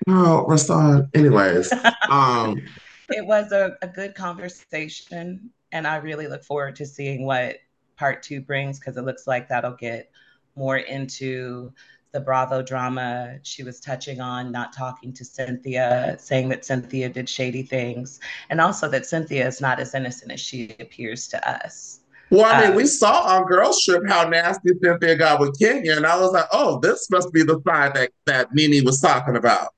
Girl, 0.08 0.48
Rasan. 0.48 1.10
Anyways, 1.15 1.72
um, 2.10 2.62
it 3.10 3.25
was 3.25 3.51
a, 3.51 3.77
a 3.81 3.88
good 3.88 4.15
conversation, 4.15 5.50
and 5.72 5.88
I 5.88 5.98
really 5.98 6.27
look 6.27 6.43
forward 6.43 6.75
to 6.77 6.86
seeing 6.86 7.25
what 7.25 7.58
part 7.98 8.24
two 8.24 8.41
brings 8.41 8.79
because 8.79 8.98
it 8.98 9.03
looks 9.03 9.27
like 9.27 9.48
that'll 9.48 9.75
get 9.75 10.12
more 10.55 10.77
into 10.77 11.72
the 12.12 12.20
Bravo 12.20 12.62
drama. 12.62 13.38
She 13.43 13.63
was 13.63 13.79
touching 13.79 14.20
on 14.20 14.51
not 14.51 14.74
talking 14.74 15.13
to 15.13 15.24
Cynthia, 15.24 16.17
saying 16.20 16.50
that 16.50 16.65
Cynthia 16.65 17.10
did 17.10 17.29
shady 17.29 17.63
things, 17.63 18.20
and 18.50 18.60
also 18.60 18.89
that 18.89 19.05
Cynthia 19.05 19.48
is 19.48 19.62
not 19.62 19.79
as 19.79 19.93
innocent 19.93 20.31
as 20.31 20.39
she 20.39 20.75
appears 20.79 21.27
to 21.29 21.50
us. 21.50 22.00
Well, 22.31 22.46
I 22.46 22.62
mean, 22.62 22.72
um, 22.72 22.75
we 22.77 22.86
saw 22.86 23.24
on 23.24 23.46
Girls 23.46 23.84
Trip 23.84 24.03
how 24.08 24.27
nasty 24.27 24.72
Cynthia 24.81 25.15
got 25.15 25.39
with 25.39 25.60
Kenya, 25.60 25.98
and 25.98 26.05
I 26.05 26.17
was 26.17 26.31
like, 26.31 26.48
oh, 26.53 26.79
this 26.79 27.10
must 27.12 27.31
be 27.34 27.43
the 27.43 27.62
side 27.67 27.93
that, 27.93 28.12
that 28.25 28.53
NeNe 28.53 28.86
was 28.86 29.01
talking 29.01 29.36
about. 29.36 29.74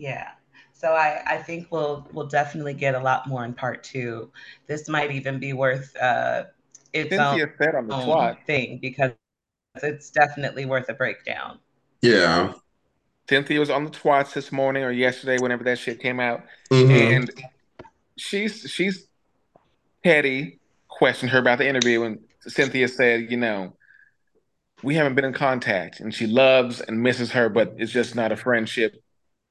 Yeah. 0.00 0.30
So 0.72 0.94
I, 0.94 1.22
I 1.26 1.36
think 1.36 1.68
we'll 1.70 2.08
we'll 2.12 2.26
definitely 2.26 2.72
get 2.72 2.94
a 2.94 2.98
lot 2.98 3.28
more 3.28 3.44
in 3.44 3.52
part 3.52 3.84
two. 3.84 4.30
This 4.66 4.88
might 4.88 5.10
even 5.10 5.38
be 5.38 5.52
worth 5.52 5.94
uh, 6.00 6.44
its 6.94 7.10
Cynthia 7.10 7.44
own, 7.44 7.52
said 7.60 7.74
on 7.74 7.86
the 7.86 7.94
own 7.94 8.36
thing 8.46 8.78
because 8.80 9.12
it's 9.82 10.10
definitely 10.10 10.64
worth 10.64 10.88
a 10.88 10.94
breakdown. 10.94 11.58
Yeah. 12.00 12.54
Cynthia 13.28 13.60
was 13.60 13.68
on 13.68 13.84
the 13.84 13.90
twats 13.90 14.32
this 14.32 14.50
morning 14.50 14.82
or 14.82 14.90
yesterday, 14.90 15.36
whenever 15.38 15.62
that 15.64 15.78
shit 15.78 16.00
came 16.00 16.18
out, 16.18 16.44
mm-hmm. 16.70 16.90
and 16.90 17.30
she's 18.16 18.62
she's 18.62 19.06
petty. 20.02 20.58
Questioned 20.88 21.30
her 21.30 21.38
about 21.38 21.58
the 21.58 21.68
interview, 21.68 22.04
and 22.04 22.20
Cynthia 22.40 22.88
said, 22.88 23.30
"You 23.30 23.36
know, 23.36 23.76
we 24.82 24.94
haven't 24.94 25.14
been 25.14 25.26
in 25.26 25.34
contact, 25.34 26.00
and 26.00 26.12
she 26.12 26.26
loves 26.26 26.80
and 26.80 27.02
misses 27.02 27.32
her, 27.32 27.50
but 27.50 27.74
it's 27.76 27.92
just 27.92 28.16
not 28.16 28.32
a 28.32 28.36
friendship 28.36 29.02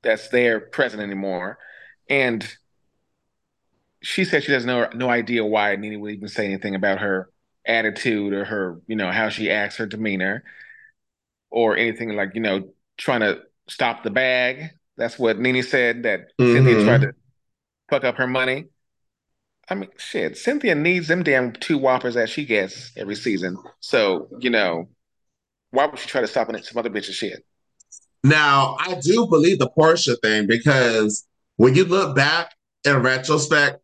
that's 0.01 0.29
there 0.29 0.59
present 0.59 1.01
anymore." 1.01 1.57
And 2.09 2.47
she 4.01 4.25
said 4.25 4.43
she 4.43 4.53
has 4.53 4.65
no 4.65 4.89
no 4.93 5.09
idea 5.09 5.45
why 5.45 5.75
NeNe 5.75 5.99
would 5.99 6.13
even 6.13 6.27
say 6.27 6.45
anything 6.45 6.75
about 6.75 6.99
her 6.99 7.29
attitude 7.65 8.33
or 8.33 8.45
her, 8.45 8.81
you 8.87 8.95
know, 8.95 9.11
how 9.11 9.29
she 9.29 9.49
acts, 9.51 9.77
her 9.77 9.85
demeanor, 9.85 10.43
or 11.49 11.77
anything 11.77 12.15
like, 12.15 12.31
you 12.33 12.41
know, 12.41 12.69
trying 12.97 13.21
to 13.21 13.41
stop 13.67 14.03
the 14.03 14.09
bag. 14.09 14.71
That's 14.97 15.19
what 15.19 15.39
NeNe 15.39 15.63
said 15.63 16.03
that 16.03 16.31
mm-hmm. 16.39 16.53
Cynthia 16.53 16.83
tried 16.83 17.01
to 17.01 17.13
fuck 17.89 18.03
up 18.03 18.17
her 18.17 18.27
money. 18.27 18.65
I 19.69 19.75
mean, 19.75 19.89
shit, 19.97 20.37
Cynthia 20.37 20.73
needs 20.73 21.07
them 21.07 21.21
damn 21.21 21.53
two 21.53 21.77
whoppers 21.77 22.15
that 22.15 22.29
she 22.29 22.45
gets 22.45 22.91
every 22.97 23.15
season. 23.15 23.55
So, 23.79 24.27
you 24.39 24.49
know, 24.49 24.89
why 25.69 25.85
would 25.85 25.99
she 25.99 26.07
try 26.07 26.21
to 26.21 26.27
stop 26.27 26.49
it 26.49 26.65
some 26.65 26.79
other 26.79 26.89
bitch's 26.89 27.15
shit? 27.15 27.45
Now, 28.23 28.75
I 28.79 28.99
do 29.01 29.27
believe 29.27 29.59
the 29.59 29.69
Porsha 29.69 30.15
thing 30.21 30.47
because 30.47 31.25
when 31.55 31.75
you 31.75 31.85
look 31.85 32.15
back 32.15 32.53
in 32.85 32.97
retrospect, 32.97 33.81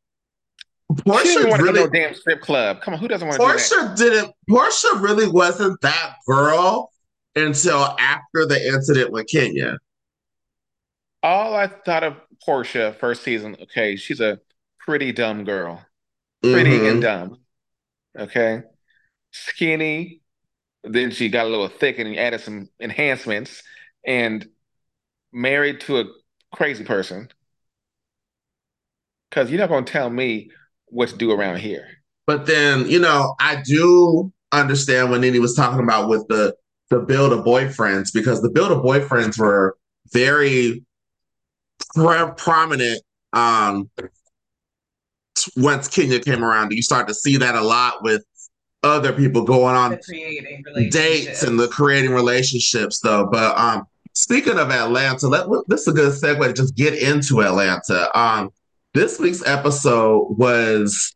Porsha 0.91 1.23
didn't 1.23 1.49
want 1.49 1.61
really, 1.61 1.79
to 1.79 1.85
go 1.85 1.91
damn 1.91 2.13
strip 2.13 2.41
club. 2.41 2.81
Come 2.81 2.93
on, 2.93 2.99
who 2.99 3.07
doesn't 3.07 3.27
want 3.27 3.39
to 3.39 3.45
Porsha 3.45 3.97
didn't. 3.97 4.31
Porsha 4.49 5.01
really 5.01 5.27
wasn't 5.27 5.79
that 5.81 6.15
girl 6.27 6.91
until 7.35 7.95
after 7.99 8.45
the 8.45 8.67
incident 8.67 9.11
with 9.11 9.27
Kenya. 9.27 9.77
All 11.23 11.55
I 11.55 11.67
thought 11.67 12.03
of 12.03 12.15
Porsha 12.47 12.95
first 12.97 13.23
season. 13.23 13.57
Okay, 13.63 13.95
she's 13.95 14.21
a 14.21 14.39
pretty 14.79 15.11
dumb 15.11 15.43
girl, 15.43 15.83
pretty 16.43 16.71
mm-hmm. 16.71 16.85
and 16.85 17.01
dumb. 17.01 17.37
Okay, 18.17 18.61
skinny. 19.31 20.21
Then 20.83 21.09
she 21.09 21.29
got 21.29 21.47
a 21.47 21.49
little 21.49 21.67
thick 21.67 21.97
and 21.97 22.15
added 22.15 22.41
some 22.41 22.69
enhancements, 22.79 23.63
and 24.05 24.47
married 25.31 25.81
to 25.81 25.99
a 25.99 26.05
crazy 26.53 26.83
person. 26.83 27.29
Because 29.29 29.49
you're 29.49 29.59
not 29.59 29.69
going 29.69 29.85
to 29.85 29.91
tell 29.91 30.09
me 30.09 30.51
what 30.87 31.09
to 31.09 31.17
do 31.17 31.31
around 31.31 31.59
here. 31.59 31.85
But 32.27 32.45
then, 32.45 32.89
you 32.89 32.99
know, 32.99 33.35
I 33.39 33.61
do 33.65 34.31
understand 34.51 35.11
when 35.11 35.21
NeNe 35.21 35.41
was 35.41 35.55
talking 35.55 35.83
about 35.83 36.09
with 36.09 36.25
the 36.27 36.55
the 36.89 36.99
build 36.99 37.33
of 37.33 37.43
boyfriends 37.43 38.13
because 38.13 38.41
the 38.41 38.49
build 38.49 38.71
of 38.71 38.83
boyfriends 38.83 39.39
were 39.39 39.75
very 40.13 40.83
pre- 41.95 42.31
prominent 42.37 43.01
um 43.33 43.89
once 45.57 45.87
Kenya 45.87 46.19
came 46.19 46.43
around. 46.43 46.71
You 46.71 46.81
start 46.81 47.07
to 47.07 47.13
see 47.13 47.37
that 47.37 47.55
a 47.55 47.61
lot 47.61 48.03
with 48.03 48.23
other 48.83 49.11
people 49.11 49.43
going 49.43 49.75
on 49.75 49.97
dates 50.91 51.43
and 51.43 51.59
the 51.59 51.67
creating 51.67 52.11
relationships 52.11 52.99
though. 52.99 53.27
But 53.31 53.57
um 53.57 53.85
speaking 54.15 54.57
of 54.57 54.71
Atlanta, 54.71 55.27
let 55.27 55.47
this 55.67 55.81
is 55.81 55.87
a 55.89 55.93
good 55.93 56.11
segue 56.13 56.47
to 56.47 56.53
just 56.53 56.75
get 56.75 56.95
into 56.95 57.41
Atlanta. 57.41 58.09
Um 58.17 58.49
this 58.93 59.19
week's 59.19 59.45
episode 59.45 60.35
was 60.37 61.15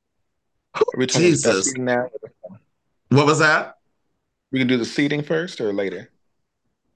Jesus. 1.08 1.74
Now? 1.78 2.10
What 3.08 3.26
was 3.26 3.40
that? 3.40 3.76
We 4.52 4.60
can 4.60 4.68
do 4.68 4.78
the 4.78 4.86
seating 4.86 5.24
first 5.24 5.62
or 5.62 5.74
later. 5.74 6.10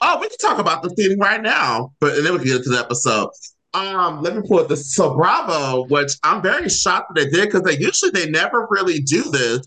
Oh, 0.01 0.19
we 0.19 0.27
can 0.27 0.37
talk 0.37 0.59
about 0.59 0.83
the 0.83 0.89
seating 0.89 1.19
right 1.19 1.41
now, 1.41 1.93
but 1.99 2.17
and 2.17 2.25
then 2.25 2.33
we 2.33 2.39
can 2.39 2.47
get 2.47 2.57
into 2.57 2.69
the 2.69 2.79
episode. 2.79 3.29
Um, 3.73 4.21
let 4.21 4.35
me 4.35 4.43
pull 4.47 4.63
this. 4.67 4.93
So 4.93 5.15
Bravo, 5.15 5.85
which 5.85 6.11
I'm 6.23 6.41
very 6.41 6.69
shocked 6.69 7.15
that 7.15 7.23
they 7.23 7.29
did 7.29 7.45
because 7.45 7.61
they 7.61 7.77
usually 7.77 8.11
they 8.11 8.29
never 8.29 8.67
really 8.69 8.99
do 8.99 9.23
this. 9.23 9.65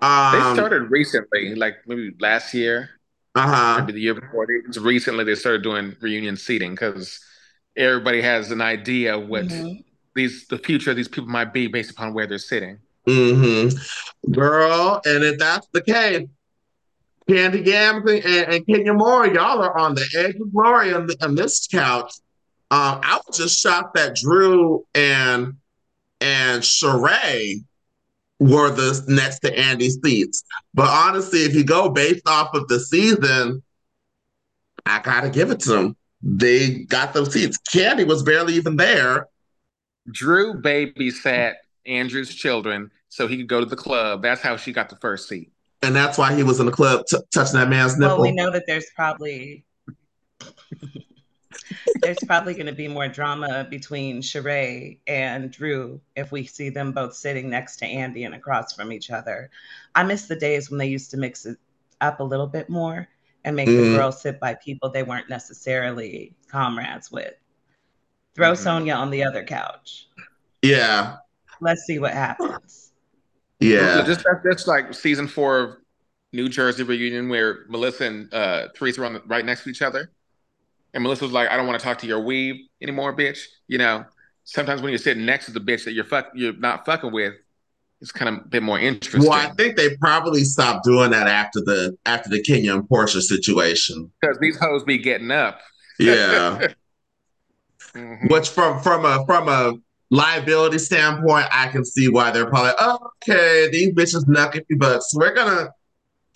Um, 0.00 0.32
they 0.32 0.54
started 0.54 0.90
recently, 0.90 1.54
like 1.54 1.78
maybe 1.86 2.12
last 2.20 2.54
year, 2.54 2.90
uh-huh. 3.34 3.80
maybe 3.80 3.92
the 3.92 4.00
year 4.00 4.14
before. 4.14 4.46
It's 4.50 4.78
recently 4.78 5.24
they 5.24 5.34
started 5.34 5.62
doing 5.62 5.96
reunion 6.00 6.36
seating 6.36 6.72
because 6.72 7.18
everybody 7.76 8.20
has 8.20 8.50
an 8.50 8.60
idea 8.60 9.18
what 9.18 9.46
mm-hmm 9.46 9.80
these 10.14 10.46
the 10.48 10.58
future 10.58 10.90
of 10.90 10.96
these 10.96 11.08
people 11.08 11.28
might 11.28 11.52
be 11.52 11.66
based 11.66 11.90
upon 11.90 12.14
where 12.14 12.26
they're 12.26 12.38
sitting. 12.38 12.78
Mm-hmm. 13.06 14.32
Girl, 14.32 15.00
and 15.04 15.24
if 15.24 15.38
that's 15.38 15.66
the 15.72 15.82
case, 15.82 16.28
Kandi 17.28 17.64
Gams 17.64 18.10
and, 18.10 18.24
and 18.24 18.66
Kenya 18.66 18.92
Moore, 18.92 19.26
y'all 19.26 19.62
are 19.62 19.78
on 19.78 19.94
the 19.94 20.06
edge 20.16 20.36
of 20.36 20.52
glory 20.52 20.92
on, 20.92 21.06
the, 21.06 21.16
on 21.22 21.34
this 21.34 21.66
couch. 21.66 22.12
Um, 22.70 23.00
I 23.02 23.20
was 23.26 23.36
just 23.36 23.60
shocked 23.60 23.94
that 23.94 24.16
Drew 24.16 24.84
and 24.94 25.54
and 26.20 26.62
Sheree 26.62 27.64
were 28.40 28.70
the 28.70 29.04
next 29.06 29.40
to 29.40 29.56
Andy's 29.56 29.98
seats. 30.02 30.42
But 30.74 30.88
honestly, 30.88 31.40
if 31.40 31.54
you 31.54 31.62
go 31.62 31.90
based 31.90 32.26
off 32.26 32.54
of 32.54 32.66
the 32.68 32.80
season, 32.80 33.62
I 34.86 34.98
gotta 35.00 35.28
give 35.28 35.50
it 35.50 35.60
to 35.60 35.70
them. 35.70 35.96
They 36.22 36.80
got 36.84 37.12
those 37.14 37.32
seats. 37.32 37.58
Kandi 37.58 38.06
was 38.06 38.22
barely 38.22 38.54
even 38.54 38.76
there, 38.76 39.28
Drew 40.10 40.60
babysat 40.60 41.54
Andrew's 41.86 42.34
children 42.34 42.90
so 43.08 43.26
he 43.26 43.36
could 43.36 43.48
go 43.48 43.60
to 43.60 43.66
the 43.66 43.76
club. 43.76 44.22
That's 44.22 44.40
how 44.40 44.56
she 44.56 44.72
got 44.72 44.88
the 44.88 44.96
first 44.96 45.28
seat. 45.28 45.52
And 45.82 45.94
that's 45.94 46.18
why 46.18 46.34
he 46.34 46.42
was 46.42 46.60
in 46.60 46.66
the 46.66 46.72
club 46.72 47.06
t- 47.06 47.18
touching 47.32 47.58
that 47.58 47.68
man's 47.68 47.98
nipple. 47.98 48.16
Well, 48.16 48.22
we 48.22 48.32
know 48.32 48.50
that 48.50 48.64
there's 48.66 48.86
probably 48.94 49.64
there's 52.00 52.18
probably 52.26 52.54
going 52.54 52.66
to 52.66 52.72
be 52.72 52.88
more 52.88 53.08
drama 53.08 53.66
between 53.68 54.22
Sheree 54.22 54.98
and 55.06 55.50
Drew 55.50 56.00
if 56.16 56.32
we 56.32 56.44
see 56.44 56.68
them 56.68 56.92
both 56.92 57.14
sitting 57.14 57.50
next 57.50 57.76
to 57.76 57.86
Andy 57.86 58.24
and 58.24 58.34
across 58.34 58.74
from 58.74 58.92
each 58.92 59.10
other. 59.10 59.50
I 59.94 60.02
miss 60.02 60.26
the 60.26 60.36
days 60.36 60.70
when 60.70 60.78
they 60.78 60.88
used 60.88 61.10
to 61.12 61.16
mix 61.16 61.46
it 61.46 61.58
up 62.00 62.20
a 62.20 62.24
little 62.24 62.46
bit 62.46 62.68
more 62.68 63.08
and 63.44 63.56
make 63.56 63.68
mm. 63.68 63.76
the 63.76 63.96
girls 63.96 64.20
sit 64.20 64.40
by 64.40 64.54
people 64.54 64.90
they 64.90 65.02
weren't 65.02 65.28
necessarily 65.28 66.34
comrades 66.48 67.10
with. 67.10 67.34
Throw 68.34 68.52
mm-hmm. 68.52 68.68
Sanya 68.68 68.96
on 68.96 69.10
the 69.10 69.24
other 69.24 69.44
couch. 69.44 70.08
Yeah. 70.62 71.16
Let's 71.60 71.82
see 71.82 71.98
what 71.98 72.12
happens. 72.12 72.92
Yeah. 73.60 73.96
So 73.96 74.04
just 74.04 74.26
that's 74.44 74.66
like 74.66 74.94
season 74.94 75.26
four 75.26 75.58
of 75.58 75.76
New 76.32 76.48
Jersey 76.48 76.82
reunion 76.82 77.28
where 77.28 77.64
Melissa 77.68 78.04
and 78.04 78.32
uh, 78.32 78.68
Teresa 78.74 79.00
were 79.00 79.06
on 79.06 79.14
the, 79.14 79.22
right 79.26 79.44
next 79.44 79.64
to 79.64 79.70
each 79.70 79.82
other. 79.82 80.10
And 80.92 81.02
Melissa 81.02 81.24
was 81.24 81.32
like, 81.32 81.48
I 81.50 81.56
don't 81.56 81.66
want 81.66 81.78
to 81.78 81.84
talk 81.84 81.98
to 81.98 82.06
your 82.06 82.20
weave 82.20 82.56
anymore, 82.82 83.16
bitch. 83.16 83.44
You 83.68 83.78
know, 83.78 84.04
sometimes 84.44 84.82
when 84.82 84.90
you're 84.90 84.98
sitting 84.98 85.24
next 85.24 85.46
to 85.46 85.52
the 85.52 85.60
bitch 85.60 85.84
that 85.84 85.92
you're 85.92 86.04
fuck 86.04 86.28
you're 86.34 86.52
not 86.54 86.84
fucking 86.84 87.12
with, 87.12 87.34
it's 88.00 88.12
kind 88.12 88.34
of 88.34 88.44
a 88.44 88.48
bit 88.48 88.62
more 88.62 88.78
interesting. 88.78 89.22
Well, 89.28 89.32
I 89.38 89.50
think 89.52 89.76
they 89.76 89.96
probably 89.96 90.44
stopped 90.44 90.84
doing 90.84 91.10
that 91.10 91.26
after 91.26 91.60
the 91.60 91.96
after 92.06 92.30
the 92.30 92.42
Kenya 92.42 92.74
and 92.74 92.88
Porsha 92.88 93.20
situation. 93.20 94.10
Because 94.20 94.38
these 94.40 94.58
hoes 94.58 94.82
be 94.84 94.98
getting 94.98 95.30
up. 95.30 95.60
Yeah. 95.98 96.68
Mm-hmm. 97.94 98.32
Which 98.32 98.50
from 98.50 98.80
from 98.80 99.04
a 99.04 99.26
from 99.26 99.48
a 99.48 99.74
liability 100.10 100.78
standpoint, 100.78 101.46
I 101.50 101.66
can 101.68 101.84
see 101.84 102.08
why 102.08 102.30
they're 102.30 102.46
probably 102.46 102.72
okay. 103.24 103.68
These 103.72 103.94
bitches 103.94 104.28
knucking 104.28 104.78
bucks. 104.78 105.12
We're 105.12 105.34
gonna 105.34 105.70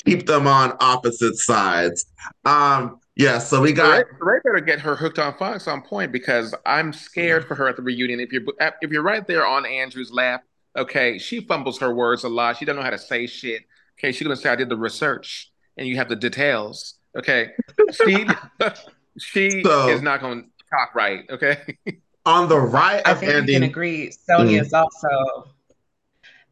keep 0.04 0.26
them 0.26 0.48
on 0.48 0.76
opposite 0.80 1.36
sides. 1.36 2.06
Um, 2.44 2.98
yeah. 3.16 3.38
So 3.38 3.60
we 3.60 3.72
got. 3.72 4.04
Ray 4.20 4.38
better 4.44 4.60
get 4.60 4.80
her 4.80 4.96
hooked 4.96 5.18
on 5.18 5.36
Fox 5.36 5.68
on 5.68 5.82
point 5.82 6.12
because 6.12 6.54
I'm 6.66 6.92
scared 6.92 7.46
for 7.46 7.54
her 7.54 7.68
at 7.68 7.76
the 7.76 7.82
reunion. 7.82 8.20
If 8.20 8.32
you're 8.32 8.42
if 8.80 8.90
you're 8.90 9.02
right 9.02 9.26
there 9.26 9.46
on 9.46 9.66
Andrew's 9.66 10.12
lap, 10.12 10.44
okay, 10.76 11.18
she 11.18 11.40
fumbles 11.40 11.78
her 11.80 11.94
words 11.94 12.24
a 12.24 12.28
lot. 12.28 12.56
She 12.56 12.64
doesn't 12.64 12.78
know 12.78 12.84
how 12.84 12.90
to 12.90 12.98
say 12.98 13.26
shit. 13.26 13.62
Okay, 13.98 14.12
she's 14.12 14.22
gonna 14.22 14.36
say 14.36 14.50
I 14.50 14.56
did 14.56 14.68
the 14.68 14.76
research, 14.76 15.52
and 15.76 15.86
you 15.86 15.96
have 15.96 16.08
the 16.08 16.16
details. 16.16 16.94
Okay, 17.16 17.50
she 18.04 18.26
she 19.18 19.62
so, 19.62 19.88
is 19.88 20.02
not 20.02 20.20
gonna 20.20 20.42
talk 20.70 20.94
right. 20.94 21.24
Okay. 21.30 21.78
On 22.26 22.48
the 22.48 22.58
right 22.58 23.02
I 23.04 23.12
think 23.12 23.32
Andy, 23.32 23.52
we 23.52 23.54
can 23.54 23.62
agree. 23.64 24.10
Sanya 24.28 24.62
is 24.62 24.72
mm. 24.72 24.80
also. 24.80 25.50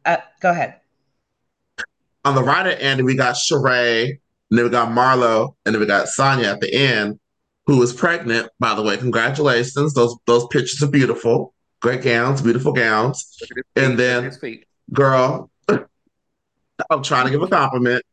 Uh, 0.05 0.17
go 0.39 0.51
ahead. 0.51 0.75
On 2.25 2.35
the 2.35 2.43
right 2.43 2.67
of 2.67 2.79
Andy, 2.79 3.01
we 3.01 3.15
got 3.15 3.35
Sheree 3.35 4.19
And 4.49 4.57
then 4.57 4.65
we 4.65 4.71
got 4.71 4.89
Marlo, 4.89 5.55
and 5.65 5.73
then 5.73 5.79
we 5.79 5.87
got 5.87 6.07
Sanya 6.07 6.45
at 6.45 6.61
the 6.61 6.73
end, 6.73 7.19
who 7.65 7.77
was 7.77 7.93
pregnant. 7.93 8.49
By 8.59 8.75
the 8.75 8.83
way, 8.83 8.97
congratulations. 8.97 9.93
Those 9.93 10.15
those 10.25 10.47
pictures 10.47 10.81
are 10.83 10.91
beautiful. 10.91 11.53
Great 11.81 12.01
gowns, 12.01 12.41
beautiful 12.41 12.71
gowns. 12.71 13.37
And 13.75 13.99
then, 13.99 14.31
girl, 14.93 15.49
I'm 15.69 17.03
trying 17.03 17.25
to 17.25 17.31
give 17.31 17.41
a 17.41 17.47
compliment. 17.47 18.03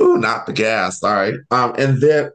Ooh, 0.00 0.18
not 0.18 0.46
the 0.46 0.52
gas. 0.52 1.00
Sorry. 1.00 1.38
Um, 1.50 1.74
and 1.78 2.00
then, 2.00 2.30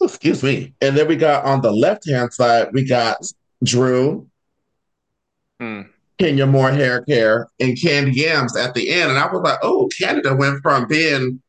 oh, 0.00 0.06
excuse 0.06 0.42
me. 0.42 0.74
And 0.80 0.96
then 0.96 1.06
we 1.06 1.16
got 1.16 1.44
on 1.44 1.60
the 1.60 1.72
left 1.72 2.08
hand 2.08 2.32
side, 2.32 2.68
we 2.72 2.84
got 2.84 3.18
Drew, 3.62 4.26
hmm. 5.60 5.82
Kenya 6.18 6.46
Moore 6.46 6.70
hair 6.70 7.02
care, 7.02 7.48
and 7.60 7.76
Kandi 7.76 8.14
Yams 8.14 8.56
at 8.56 8.74
the 8.74 8.90
end. 8.90 9.10
And 9.10 9.18
I 9.18 9.30
was 9.30 9.42
like, 9.42 9.58
oh, 9.62 9.88
Canada 9.96 10.34
went 10.34 10.62
from 10.62 10.86
being 10.86 11.40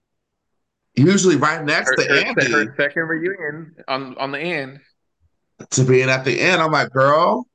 usually 0.95 1.35
right 1.35 1.63
next 1.63 1.91
her, 1.91 1.95
to 1.95 2.03
her, 2.03 2.25
Andy. 2.25 2.51
Her 2.51 2.75
second 2.75 3.03
reunion 3.03 3.75
on 3.87 4.17
on 4.17 4.31
the 4.31 4.39
end 4.39 4.79
to 5.71 5.83
being 5.83 6.09
at 6.09 6.25
the 6.25 6.39
end. 6.39 6.61
I'm 6.61 6.71
like, 6.71 6.91
girl. 6.91 7.47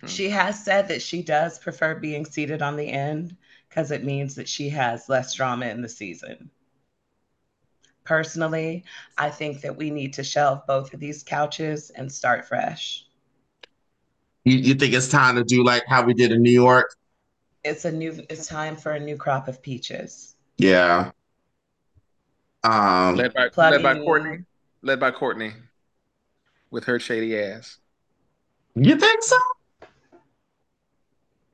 Hmm. 0.00 0.06
She 0.06 0.30
has 0.30 0.62
said 0.64 0.88
that 0.88 1.02
she 1.02 1.22
does 1.22 1.58
prefer 1.58 1.94
being 1.94 2.24
seated 2.24 2.62
on 2.62 2.76
the 2.76 2.88
end 2.88 3.36
because 3.68 3.90
it 3.90 4.04
means 4.04 4.34
that 4.36 4.48
she 4.48 4.68
has 4.70 5.08
less 5.08 5.34
drama 5.34 5.66
in 5.66 5.82
the 5.82 5.88
season. 5.88 6.50
Personally, 8.04 8.84
I 9.16 9.30
think 9.30 9.62
that 9.62 9.76
we 9.76 9.90
need 9.90 10.12
to 10.14 10.24
shelve 10.24 10.66
both 10.66 10.92
of 10.92 11.00
these 11.00 11.22
couches 11.22 11.90
and 11.90 12.12
start 12.12 12.44
fresh. 12.44 13.06
You, 14.44 14.58
you 14.58 14.74
think 14.74 14.92
it's 14.92 15.08
time 15.08 15.36
to 15.36 15.44
do 15.44 15.64
like 15.64 15.84
how 15.88 16.04
we 16.04 16.12
did 16.12 16.30
in 16.30 16.42
New 16.42 16.52
York? 16.52 16.94
It's 17.64 17.86
a 17.86 17.92
new 17.92 18.22
it's 18.28 18.46
time 18.46 18.76
for 18.76 18.92
a 18.92 19.00
new 19.00 19.16
crop 19.16 19.48
of 19.48 19.62
peaches. 19.62 20.36
Yeah. 20.58 21.12
Um 22.64 23.16
led 23.16 23.32
by, 23.34 23.50
led 23.56 23.82
by 23.82 23.94
Courtney. 23.94 24.44
Led 24.82 24.98
by 24.98 25.10
Courtney 25.10 25.52
with 26.70 26.84
her 26.84 26.98
shady 26.98 27.38
ass. 27.38 27.78
You 28.74 28.96
think 28.96 29.22
so? 29.22 29.38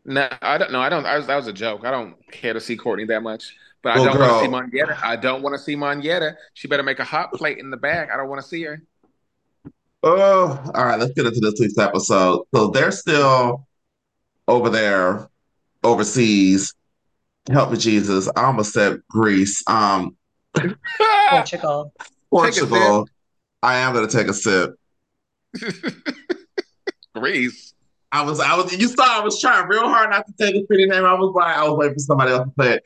No, 0.07 0.29
I 0.41 0.57
don't 0.57 0.73
know. 0.73 0.81
I 0.81 0.89
don't. 0.89 1.05
I 1.05 1.17
was, 1.19 1.27
that 1.27 1.37
was 1.37 1.47
a 1.47 1.53
joke. 1.53 1.85
I 1.85 1.91
don't 1.91 2.17
care 2.33 2.55
to 2.55 2.61
see 2.61 2.77
Courtney 2.77 3.05
that 3.07 3.23
much. 3.23 3.55
But 3.83 3.97
I 3.97 4.01
oh, 4.01 4.05
don't 4.07 4.19
want 4.19 4.33
to 4.33 4.71
see 4.71 4.79
Monyetta. 4.79 4.99
I 5.03 5.17
don't 5.17 5.43
want 5.43 5.55
to 5.55 5.59
see 5.59 5.77
Monyetta. 5.77 6.37
She 6.55 6.69
better 6.69 6.83
make 6.83 6.99
a 6.99 7.05
hot 7.05 7.33
plate 7.33 7.59
in 7.59 7.71
the 7.71 7.77
back. 7.77 8.11
I 8.13 8.17
don't 8.17 8.29
want 8.29 8.41
to 8.41 8.49
see 8.49 8.63
her. 8.63 8.83
Oh, 10.03 10.63
all 10.75 10.85
right. 10.85 10.99
Let's 10.99 11.13
get 11.13 11.27
into 11.27 11.41
this 11.41 11.61
week's 11.61 11.79
episode. 11.79 12.45
So 12.55 12.69
they're 12.69 12.93
still 12.93 13.67
over 14.49 14.71
there, 14.71 15.29
overseas. 15.85 16.75
Help 17.51 17.71
me, 17.71 17.79
Jesus. 17.79 18.29
I 18.37 18.45
almost 18.45 18.73
said 18.73 19.01
Greece. 19.09 19.63
Um, 19.67 20.17
Portugal. 21.31 21.93
Portugal. 22.31 23.09
I 23.63 23.77
am 23.79 23.93
going 23.93 24.09
to 24.09 24.17
take 24.17 24.29
a 24.29 24.35
sip. 24.35 24.75
Greece. 27.15 27.75
I 28.13 28.23
was, 28.23 28.41
I 28.41 28.57
was, 28.57 28.77
you 28.77 28.89
saw 28.89 29.21
I 29.21 29.23
was 29.23 29.41
trying 29.41 29.69
real 29.69 29.89
hard 29.89 30.11
not 30.11 30.27
to 30.27 30.33
take 30.39 30.57
a 30.57 30.67
pretty 30.67 30.87
name. 30.87 31.05
I 31.05 31.15
was 31.15 31.33
like, 31.35 31.57
I 31.57 31.69
was 31.69 31.79
waiting 31.79 31.95
for 31.95 32.01
somebody 32.01 32.33
else 32.33 32.49
to 32.49 32.65
say 32.65 32.75
it. 32.75 32.83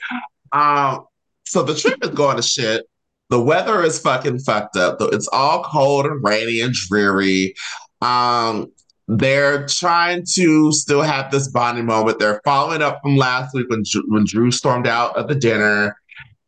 Um, 0.53 1.07
so 1.45 1.63
the 1.63 1.75
trip 1.75 2.03
is 2.03 2.11
going 2.11 2.37
to 2.37 2.43
shit. 2.43 2.87
The 3.31 3.41
weather 3.41 3.83
is 3.83 3.99
fucking 3.99 4.41
fucked 4.41 4.77
up. 4.77 4.99
Though 4.99 5.09
It's 5.09 5.29
all 5.29 5.65
cold 5.65 6.07
and 6.07 6.23
rainy 6.23 6.61
and 6.61 6.75
dreary. 6.75 7.55
Um, 8.03 8.71
they're 9.09 9.67
trying 9.67 10.25
to 10.35 10.73
still 10.73 11.03
have 11.03 11.31
this 11.31 11.49
bonding 11.49 11.87
moment. 11.87 12.19
They're 12.19 12.41
following 12.45 12.83
up 12.83 13.01
from 13.03 13.17
last 13.17 13.55
week 13.55 13.69
when 13.69 13.85
when 14.09 14.25
Drew 14.25 14.51
stormed 14.51 14.87
out 14.87 15.17
of 15.17 15.29
the 15.29 15.35
dinner, 15.35 15.97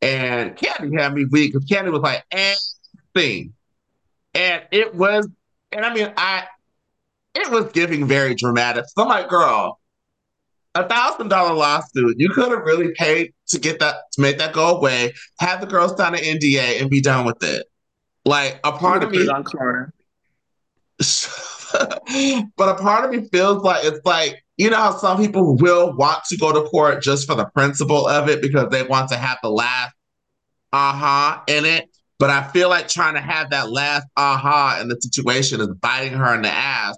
and 0.03 0.57
Kandi 0.57 1.01
had 1.01 1.15
me 1.15 1.25
weak 1.25 1.53
because 1.53 1.69
Kandi 1.69 1.91
was 1.91 2.03
like, 2.03 2.25
anything, 2.31 3.53
and 4.35 4.63
it 4.71 4.95
was, 4.95 5.29
and 5.73 5.85
I 5.85 5.95
mean, 5.95 6.13
I 6.17 6.45
it 7.35 7.51
was 7.51 7.71
giving 7.73 8.07
very 8.07 8.35
dramatic. 8.35 8.87
So 8.89 9.03
I'm 9.03 9.09
like, 9.09 9.29
girl, 9.29 9.79
a 10.75 10.89
thousand 10.89 11.29
dollar 11.29 11.55
lawsuit. 11.55 12.17
You 12.19 12.31
could 12.31 12.51
have 12.51 12.65
really 12.65 12.93
paid 12.95 13.33
to 13.49 13.59
get 13.59 13.79
that 13.81 13.97
to 14.13 14.21
make 14.21 14.39
that 14.39 14.53
go 14.53 14.77
away. 14.77 15.13
Have 15.41 15.61
the 15.61 15.67
girls 15.67 15.97
sign 15.97 16.15
an 16.15 16.21
NDA 16.21 16.81
and 16.81 16.91
be 16.91 17.01
done 17.01 17.27
with 17.27 17.43
it. 17.43 17.67
Like 18.25 18.61
a 18.65 18.73
part 18.73 19.03
of 19.05 19.11
me, 19.11 19.29
on 19.29 19.45
but 22.57 22.69
a 22.69 22.75
part 22.75 23.05
of 23.05 23.11
me 23.11 23.29
feels 23.29 23.63
like 23.63 23.85
it's 23.85 24.05
like 24.05 24.45
you 24.57 24.71
know 24.71 24.77
how 24.77 24.97
some 24.97 25.19
people 25.19 25.57
will 25.57 25.95
want 25.97 26.25
to 26.25 26.37
go 26.37 26.53
to 26.53 26.69
court 26.69 27.03
just 27.03 27.27
for 27.27 27.35
the 27.35 27.47
principle 27.47 28.07
of 28.07 28.29
it 28.29 28.41
because 28.41 28.69
they 28.71 28.83
want 28.83 29.09
to 29.11 29.17
have 29.17 29.39
the 29.43 29.51
last 29.51 29.95
aha 30.73 31.43
uh-huh 31.45 31.55
in 31.55 31.65
it. 31.65 31.89
But 32.19 32.31
I 32.31 32.45
feel 32.49 32.71
like 32.71 32.89
trying 32.89 33.15
to 33.15 33.21
have 33.21 33.51
that 33.51 33.71
last 33.71 34.07
aha 34.17 34.75
uh-huh 34.75 34.83
in 34.83 34.89
the 34.89 34.97
situation 35.01 35.61
is 35.61 35.69
biting 35.81 36.15
her 36.15 36.35
in 36.35 36.43
the 36.43 36.49
ass 36.49 36.97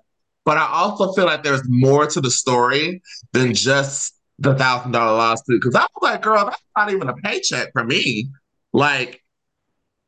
but 0.49 0.57
I 0.57 0.67
also 0.67 1.13
feel 1.13 1.27
like 1.27 1.43
there's 1.43 1.61
more 1.69 2.07
to 2.07 2.23
the 2.23 2.31
story 2.31 3.03
than 3.35 3.53
just 3.53 4.15
the 4.39 4.55
thousand 4.55 4.93
dollar 4.93 5.15
lawsuit. 5.19 5.61
Because 5.61 5.75
I 5.75 5.83
was 5.83 6.01
like, 6.01 6.23
girl, 6.23 6.47
that's 6.47 6.63
not 6.75 6.91
even 6.91 7.07
a 7.07 7.13
paycheck 7.17 7.71
for 7.75 7.85
me. 7.85 8.31
Like, 8.73 9.23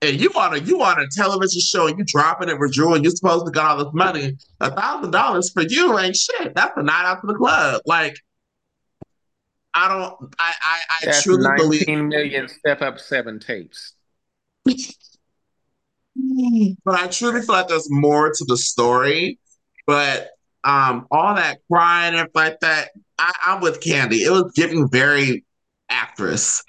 and 0.03 0.21
you 0.21 0.31
want 0.35 0.55
to 0.55 0.63
you 0.63 0.79
want 0.79 1.01
a 1.01 1.07
television 1.15 1.61
show 1.61 1.87
and 1.87 1.99
you 1.99 2.05
dropping 2.05 2.49
it 2.49 2.59
with 2.59 2.73
Drew 2.73 2.95
and 2.95 3.05
you're 3.05 3.15
supposed 3.15 3.47
to 3.47 3.53
get 3.53 3.65
all 3.65 3.85
this 3.85 3.93
money. 3.93 4.37
A 4.61 4.71
thousand 4.75 5.11
dollars 5.11 5.51
for 5.51 5.63
you 5.63 5.99
ain't 5.99 6.17
shit. 6.17 6.55
That's 6.55 6.73
a 6.77 6.83
night 6.83 7.05
out 7.05 7.21
to 7.21 7.27
the 7.27 7.35
club. 7.35 7.83
Like, 7.87 8.17
I 9.75 9.89
don't. 9.89 10.35
I 10.39 10.53
I, 10.63 10.79
I 10.91 11.05
That's 11.07 11.23
truly 11.23 11.43
19 11.43 11.57
believe. 11.57 11.89
million 12.09 12.49
step 12.49 12.83
up 12.83 12.99
seven 12.99 13.39
tapes. 13.39 13.95
but 14.65 14.75
I 16.87 17.07
truly 17.07 17.41
feel 17.41 17.55
like 17.55 17.69
there's 17.69 17.91
more 17.91 18.31
to 18.31 18.45
the 18.47 18.57
story 18.57 19.39
but 19.91 20.31
um, 20.63 21.09
all 21.11 21.35
that 21.35 21.59
crying 21.69 22.15
and 22.15 22.29
like 22.33 22.61
that, 22.61 22.91
I, 23.19 23.33
I'm 23.45 23.61
with 23.61 23.81
Kandi. 23.81 24.21
It 24.21 24.31
was 24.31 24.53
giving 24.55 24.89
very 24.89 25.45
actress. 25.89 26.63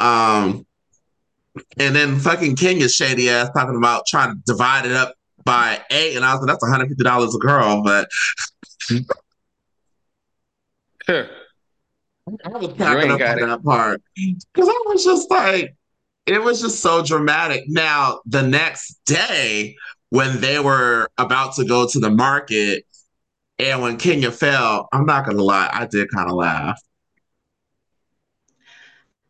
Um, 0.00 0.66
and 1.76 1.94
then 1.94 2.18
fucking 2.18 2.56
Kenya's 2.56 2.94
shady 2.94 3.30
ass 3.30 3.50
talking 3.54 3.76
about 3.76 4.06
trying 4.06 4.34
to 4.34 4.42
divide 4.44 4.86
it 4.86 4.92
up 4.92 5.14
by 5.44 5.80
eight, 5.90 6.16
and 6.16 6.24
I 6.24 6.32
was 6.32 6.40
like, 6.40 6.48
that's 6.48 6.62
one 6.62 6.70
hundred 6.70 6.88
fifty 6.88 7.04
dollars 7.04 7.34
a 7.34 7.38
girl, 7.38 7.82
but. 7.82 8.08
I 11.08 12.48
was 12.48 12.72
cracking 12.74 13.10
up 13.10 13.20
on 13.20 13.48
that 13.48 13.62
part 13.62 14.02
because 14.16 14.68
I 14.68 14.82
was 14.86 15.04
just 15.04 15.30
like, 15.30 15.76
it 16.24 16.42
was 16.42 16.62
just 16.62 16.80
so 16.80 17.04
dramatic. 17.04 17.64
Now 17.68 18.20
the 18.24 18.42
next 18.42 19.00
day, 19.04 19.76
when 20.08 20.40
they 20.40 20.58
were 20.60 21.10
about 21.18 21.56
to 21.56 21.64
go 21.66 21.86
to 21.86 22.00
the 22.00 22.08
market 22.08 22.86
and 23.58 23.82
when 23.82 23.98
Kenya 23.98 24.30
fell, 24.30 24.88
I'm 24.92 25.04
not 25.04 25.26
gonna 25.26 25.42
lie, 25.42 25.68
I 25.70 25.86
did 25.86 26.10
kind 26.10 26.30
of 26.30 26.36
laugh. 26.36 26.80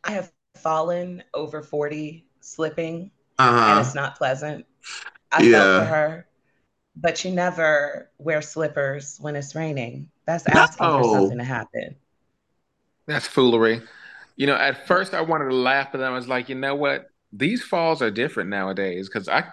I 0.04 0.12
have 0.12 0.30
fallen 0.64 1.22
over 1.34 1.62
40 1.62 2.26
slipping 2.40 3.10
uh-huh. 3.38 3.70
and 3.70 3.86
it's 3.86 3.94
not 3.94 4.16
pleasant. 4.16 4.66
I 5.30 5.42
yeah. 5.42 5.50
felt 5.52 5.82
for 5.82 5.94
her. 5.94 6.26
But 6.96 7.24
you 7.24 7.32
never 7.32 8.10
wear 8.18 8.40
slippers 8.40 9.18
when 9.20 9.36
it's 9.36 9.54
raining. 9.54 10.10
That's 10.26 10.46
asking 10.46 10.86
no. 10.86 11.02
for 11.02 11.14
something 11.14 11.38
to 11.38 11.44
happen. 11.44 11.96
That's 13.06 13.26
foolery. 13.26 13.82
You 14.36 14.46
know, 14.46 14.54
at 14.54 14.86
first 14.86 15.12
I 15.12 15.20
wanted 15.20 15.50
to 15.50 15.54
laugh, 15.54 15.88
but 15.92 15.98
then 15.98 16.10
I 16.10 16.14
was 16.14 16.28
like, 16.28 16.48
you 16.48 16.54
know 16.54 16.74
what? 16.74 17.08
These 17.32 17.62
falls 17.62 18.00
are 18.00 18.10
different 18.10 18.48
nowadays 18.48 19.08
because 19.08 19.28
I 19.28 19.44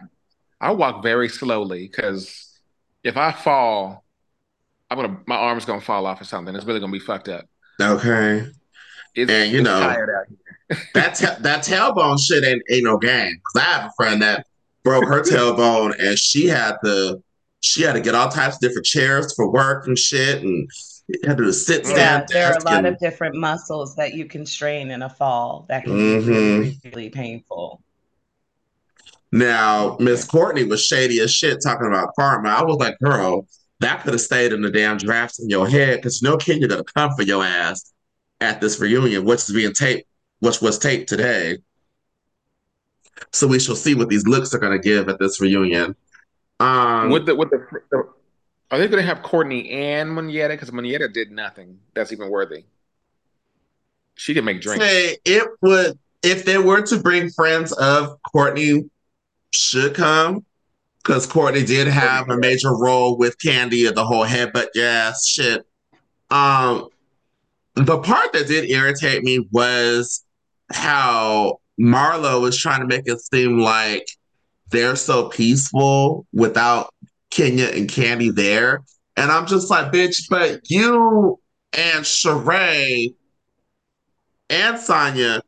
I 0.60 0.71
walk 0.71 1.02
very 1.02 1.28
slowly 1.30 1.88
because 1.88 2.60
if 3.04 3.17
I 3.17 3.32
fall, 3.32 4.06
I'm 4.89 4.97
gonna 4.97 5.19
my 5.26 5.36
arm's 5.36 5.65
gonna 5.65 5.82
fall 5.82 6.06
off 6.06 6.21
or 6.21 6.26
something. 6.26 6.56
It's 6.56 6.65
really 6.65 6.80
gonna 6.80 6.91
be 6.91 7.00
fucked 7.00 7.28
up. 7.28 7.45
Okay. 7.82 8.47
It's, 9.15 9.32
and 9.32 9.52
you 9.52 9.63
know 9.63 9.80
that 10.94 11.16
te- 11.16 11.42
that 11.42 11.64
tailbone 11.64 12.20
shit 12.20 12.44
ain't 12.44 12.62
ain't 12.70 12.84
no 12.84 12.98
game. 12.98 13.40
Cause 13.44 13.62
I 13.62 13.66
have 13.66 13.86
a 13.86 13.94
friend 13.96 14.22
that 14.22 14.46
broke 14.84 15.06
her 15.06 15.22
tailbone 15.22 15.96
and 16.00 16.18
she 16.18 16.48
had 16.48 16.78
to 16.84 17.22
she 17.62 17.84
had 17.84 17.94
to 17.94 18.02
get 18.02 18.16
all 18.16 18.30
types 18.30 18.56
of 18.56 18.62
different 18.62 18.86
chairs 18.86 19.34
for 19.36 19.52
work 19.52 19.88
and 19.88 19.98
shit 19.98 20.42
and 20.42 20.70
had 21.26 21.38
to 21.38 21.54
sit 21.54 21.86
stand. 21.86 22.28
Yeah, 22.30 22.34
there 22.34 22.54
are 22.54 22.58
a 22.58 22.64
lot 22.64 22.78
and, 22.80 22.88
of 22.88 23.00
different 23.00 23.36
muscles 23.36 23.96
that 23.96 24.14
you 24.14 24.26
can 24.26 24.46
strain 24.46 24.92
in 24.92 25.02
a 25.02 25.10
fall 25.10 25.66
that 25.70 25.84
can 25.84 25.94
mm-hmm. 25.94 26.62
be 26.64 26.80
really, 26.86 27.10
painful. 27.10 27.82
Now, 29.32 29.96
Miss 30.00 30.26
Courtney 30.26 30.64
was 30.64 30.84
shady 30.84 31.20
as 31.20 31.32
shit 31.32 31.60
talking 31.64 31.88
about 31.88 32.16
karma. 32.18 32.50
I 32.50 32.64
was 32.64 32.78
like, 32.78 32.98
girl, 33.00 33.48
that 33.80 34.04
could 34.04 34.14
have 34.14 34.22
stayed 34.22 34.54
in 34.54 34.62
the 34.62 34.70
damn 34.70 34.98
drafts 34.98 35.40
in 35.40 35.50
your 35.50 35.68
head 35.68 35.98
because 35.98 36.22
no 36.22 36.38
kid 36.38 36.68
gonna 36.68 36.84
come 36.84 37.12
for 37.16 37.24
your 37.24 37.44
ass 37.44 37.94
at 38.40 38.60
this 38.60 38.80
reunion, 38.80 39.24
which 39.24 39.42
is 39.42 39.54
being 39.54 39.74
taped, 39.74 40.08
which 40.42 40.62
was 40.62 40.78
taped 40.78 41.08
today. 41.08 41.58
So 43.32 43.48
we 43.48 43.60
shall 43.60 43.76
see 43.76 43.96
what 43.96 44.10
these 44.10 44.28
looks 44.28 44.54
are 44.54 44.60
gonna 44.60 44.80
give 44.80 45.08
at 45.08 45.20
this 45.20 45.40
reunion. 45.40 45.96
Um, 46.60 47.10
with 47.10 47.26
the 47.26 47.36
with 47.36 47.50
the, 47.50 48.10
are 48.70 48.78
they 48.78 48.88
gonna 48.88 49.02
have 49.02 49.22
Courtney 49.24 49.70
and 49.70 50.10
Monyetta? 50.10 50.50
Because 50.50 50.72
Monyetta 50.72 51.12
did 51.12 51.32
nothing 51.32 51.80
that's 51.94 52.12
even 52.12 52.30
worthy. 52.30 52.66
She 54.16 54.34
can 54.34 54.44
make 54.44 54.62
drinks. 54.62 54.84
Say 54.86 55.18
it 55.26 55.48
would 55.62 55.98
if 56.24 56.46
they 56.46 56.58
were 56.58 56.82
to 56.82 57.00
bring 57.00 57.30
friends 57.30 57.72
of 57.74 58.18
Courtney, 58.24 58.90
should 59.54 59.94
come 59.96 60.46
because 61.04 61.26
Courtney 61.26 61.64
did 61.64 61.88
have 61.88 62.30
a 62.30 62.38
major 62.38 62.76
role 62.76 63.18
with 63.18 63.38
Kandi 63.38 63.88
and 63.88 63.96
the 63.96 64.06
whole 64.06 64.26
headbutt 64.26 64.68
gas 64.74 65.28
shit. 65.28 65.66
Um, 66.30 66.90
the 67.76 68.00
part 68.00 68.34
that 68.34 68.48
did 68.48 68.70
irritate 68.70 69.24
me 69.24 69.48
was 69.52 70.24
how 70.74 71.60
Marlo 71.80 72.42
was 72.42 72.58
trying 72.58 72.82
to 72.82 72.88
make 72.88 73.08
it 73.08 73.20
seem 73.20 73.60
like 73.60 74.08
they're 74.70 74.96
so 74.96 75.30
peaceful 75.30 76.26
without 76.34 76.94
Kenya 77.30 77.66
and 77.66 77.90
Kandi 77.90 78.34
there. 78.34 78.84
And 79.18 79.32
I'm 79.32 79.46
just 79.46 79.70
like, 79.70 79.92
bitch, 79.92 80.30
but 80.30 80.70
you 80.70 81.40
and 81.74 82.06
Sheree 82.06 83.14
and 84.50 84.78
Sanya 84.78 85.42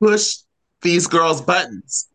push 0.00 0.38
these 0.82 1.06
girls' 1.06 1.40
buttons. 1.40 2.08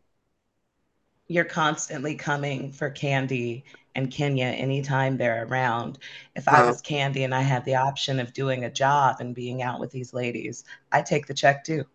You're 1.28 1.46
constantly 1.46 2.16
coming 2.16 2.72
for 2.72 2.90
Kandi 2.90 3.64
and 3.96 4.12
Kenya 4.12 4.46
anytime 4.46 5.18
they're 5.18 5.46
around. 5.46 6.00
If 6.36 6.48
I 6.48 6.54
uh-huh. 6.54 6.68
was 6.68 6.82
Kandi 6.82 7.24
and 7.24 7.36
I 7.36 7.42
had 7.42 7.66
the 7.66 7.76
option 7.76 8.20
of 8.20 8.34
doing 8.34 8.64
a 8.64 8.72
job 8.72 9.18
and 9.20 9.36
being 9.36 9.62
out 9.62 9.80
with 9.80 9.92
these 9.92 10.14
ladies, 10.14 10.64
I 10.92 11.02
take 11.02 11.28
the 11.28 11.34
check 11.34 11.64
too. 11.64 11.86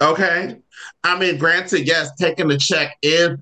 Okay. 0.00 0.56
I 1.04 1.18
mean, 1.18 1.38
granted, 1.38 1.86
yes, 1.86 2.10
taking 2.16 2.48
the 2.48 2.56
check 2.56 2.96
is 3.02 3.36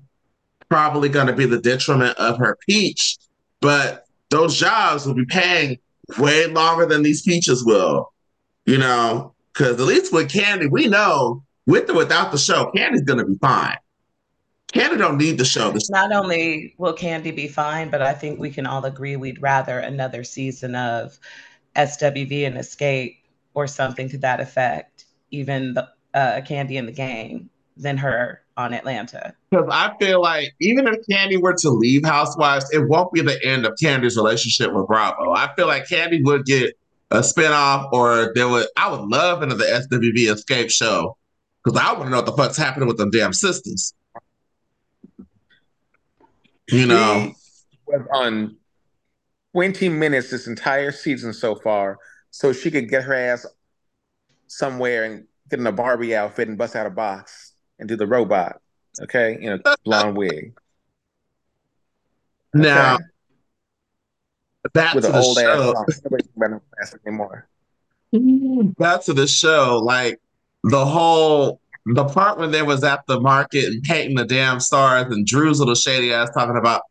probably 0.69 1.09
going 1.09 1.27
to 1.27 1.33
be 1.33 1.45
the 1.45 1.59
detriment 1.59 2.17
of 2.17 2.37
her 2.37 2.57
peach, 2.67 3.17
but 3.61 4.05
those 4.29 4.57
jobs 4.57 5.05
will 5.05 5.15
be 5.15 5.25
paying 5.25 5.79
way 6.17 6.47
longer 6.47 6.85
than 6.85 7.03
these 7.03 7.21
peaches 7.21 7.65
will, 7.65 8.13
you 8.65 8.77
know, 8.77 9.33
because 9.53 9.79
at 9.79 9.87
least 9.87 10.13
with 10.13 10.29
Kandi, 10.29 10.69
we 10.69 10.87
know 10.87 11.43
with 11.65 11.89
or 11.89 11.95
without 11.95 12.31
the 12.31 12.37
show, 12.37 12.71
Kandi's 12.75 13.01
going 13.01 13.19
to 13.19 13.25
be 13.25 13.37
fine. 13.39 13.77
Kandi 14.73 14.99
don't 14.99 15.17
need 15.17 15.37
the 15.37 15.45
show. 15.45 15.73
Not 15.89 16.11
only 16.11 16.75
will 16.77 16.95
Kandi 16.95 17.35
be 17.35 17.47
fine, 17.47 17.89
but 17.89 18.01
I 18.01 18.13
think 18.13 18.39
we 18.39 18.51
can 18.51 18.67
all 18.67 18.85
agree 18.85 19.15
we'd 19.15 19.41
rather 19.41 19.79
another 19.79 20.23
season 20.23 20.75
of 20.75 21.17
SWV 21.75 22.45
and 22.45 22.55
Xscape 22.57 23.17
or 23.55 23.65
something 23.65 24.09
to 24.09 24.19
that 24.19 24.39
effect, 24.39 25.05
even 25.31 25.73
the 25.73 25.89
uh, 26.13 26.41
Kandi 26.41 26.73
in 26.73 26.85
the 26.85 26.91
game, 26.91 27.49
than 27.77 27.97
her 27.97 28.41
on 28.57 28.73
Atlanta. 28.73 29.33
Because 29.49 29.69
I 29.71 29.95
feel 29.99 30.21
like 30.21 30.53
even 30.59 30.85
if 30.87 30.95
Kandi 31.09 31.41
were 31.41 31.53
to 31.53 31.69
leave 31.69 32.03
Housewives, 32.03 32.69
it 32.71 32.87
won't 32.87 33.11
be 33.13 33.21
the 33.21 33.43
end 33.43 33.65
of 33.65 33.73
Kandi's 33.81 34.17
relationship 34.17 34.73
with 34.73 34.87
Bravo. 34.87 35.31
I 35.33 35.53
feel 35.55 35.67
like 35.67 35.87
Kandi 35.87 36.23
would 36.23 36.45
get 36.45 36.77
a 37.11 37.19
spinoff, 37.19 37.91
or 37.91 38.31
there 38.35 38.47
would. 38.47 38.67
I 38.77 38.91
would 38.91 39.01
love 39.01 39.41
another 39.41 39.65
SWV 39.65 40.27
Xscape 40.27 40.69
show 40.69 41.17
because 41.63 41.79
I 41.79 41.93
want 41.93 42.05
to 42.05 42.09
know 42.09 42.17
what 42.17 42.25
the 42.25 42.35
fuck's 42.35 42.57
happening 42.57 42.87
with 42.87 42.97
them 42.97 43.09
damn 43.11 43.33
sisters. 43.33 43.93
You 46.67 46.85
know, 46.85 47.33
was 47.87 48.05
on 48.13 48.57
20 49.53 49.89
minutes 49.89 50.29
this 50.29 50.45
entire 50.45 50.91
season 50.91 51.33
so 51.33 51.55
far, 51.55 51.97
so 52.29 52.53
she 52.53 52.69
could 52.69 52.89
get 52.89 53.03
her 53.03 53.13
ass 53.13 53.45
somewhere 54.47 55.05
and 55.05 55.25
get 55.49 55.59
in 55.59 55.67
a 55.67 55.71
Barbie 55.71 56.15
outfit 56.15 56.47
and 56.47 56.57
bust 56.57 56.75
out 56.75 56.85
a 56.85 56.89
box 56.89 57.53
and 57.79 57.87
do 57.87 57.95
the 57.95 58.07
robot. 58.07 58.59
Okay, 59.01 59.37
in 59.41 59.53
a 59.53 59.75
blonde 59.83 60.17
wig. 60.17 60.53
Okay. 62.55 62.63
Now, 62.67 62.97
back 64.73 64.95
With 64.95 65.05
to 65.05 65.11
the 65.11 65.21
show. 65.21 65.85
anymore. 67.05 67.47
Back 68.77 69.03
to 69.03 69.13
the 69.13 69.27
show, 69.27 69.79
like 69.83 70.19
the 70.63 70.85
whole 70.85 71.61
the 71.85 72.05
part 72.05 72.37
when 72.37 72.51
they 72.51 72.61
was 72.61 72.83
at 72.83 73.05
the 73.07 73.19
market 73.19 73.65
and 73.65 73.81
painting 73.83 74.15
the 74.15 74.25
damn 74.25 74.59
stars 74.59 75.11
and 75.11 75.25
Drew's 75.25 75.59
little 75.59 75.75
shady 75.75 76.13
ass 76.13 76.29
talking 76.33 76.57
about, 76.57 76.81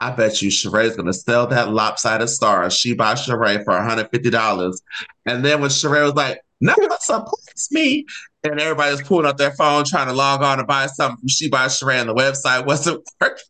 I 0.00 0.10
bet 0.12 0.40
you 0.40 0.50
Sheree's 0.50 0.96
gonna 0.96 1.12
sell 1.12 1.46
that 1.48 1.72
lopsided 1.72 2.28
star. 2.28 2.70
She 2.70 2.94
bought 2.94 3.16
Sheree 3.16 3.64
for 3.64 3.72
$150. 3.72 4.80
And 5.24 5.44
then 5.44 5.60
when 5.60 5.70
Sheree 5.70 6.04
was 6.04 6.14
like, 6.14 6.40
no, 6.60 6.74
supports 7.00 7.70
me. 7.72 8.06
And 8.44 8.60
everybody 8.60 8.92
was 8.92 9.02
pulling 9.02 9.26
up 9.26 9.36
their 9.36 9.52
phone 9.52 9.84
trying 9.84 10.06
to 10.06 10.12
log 10.12 10.42
on 10.42 10.58
to 10.58 10.64
buy 10.64 10.86
something 10.86 11.18
from 11.18 11.28
She 11.28 11.50
Sheree 11.50 12.00
and 12.00 12.08
the 12.08 12.14
website 12.14 12.66
wasn't 12.66 13.02
working. 13.20 13.44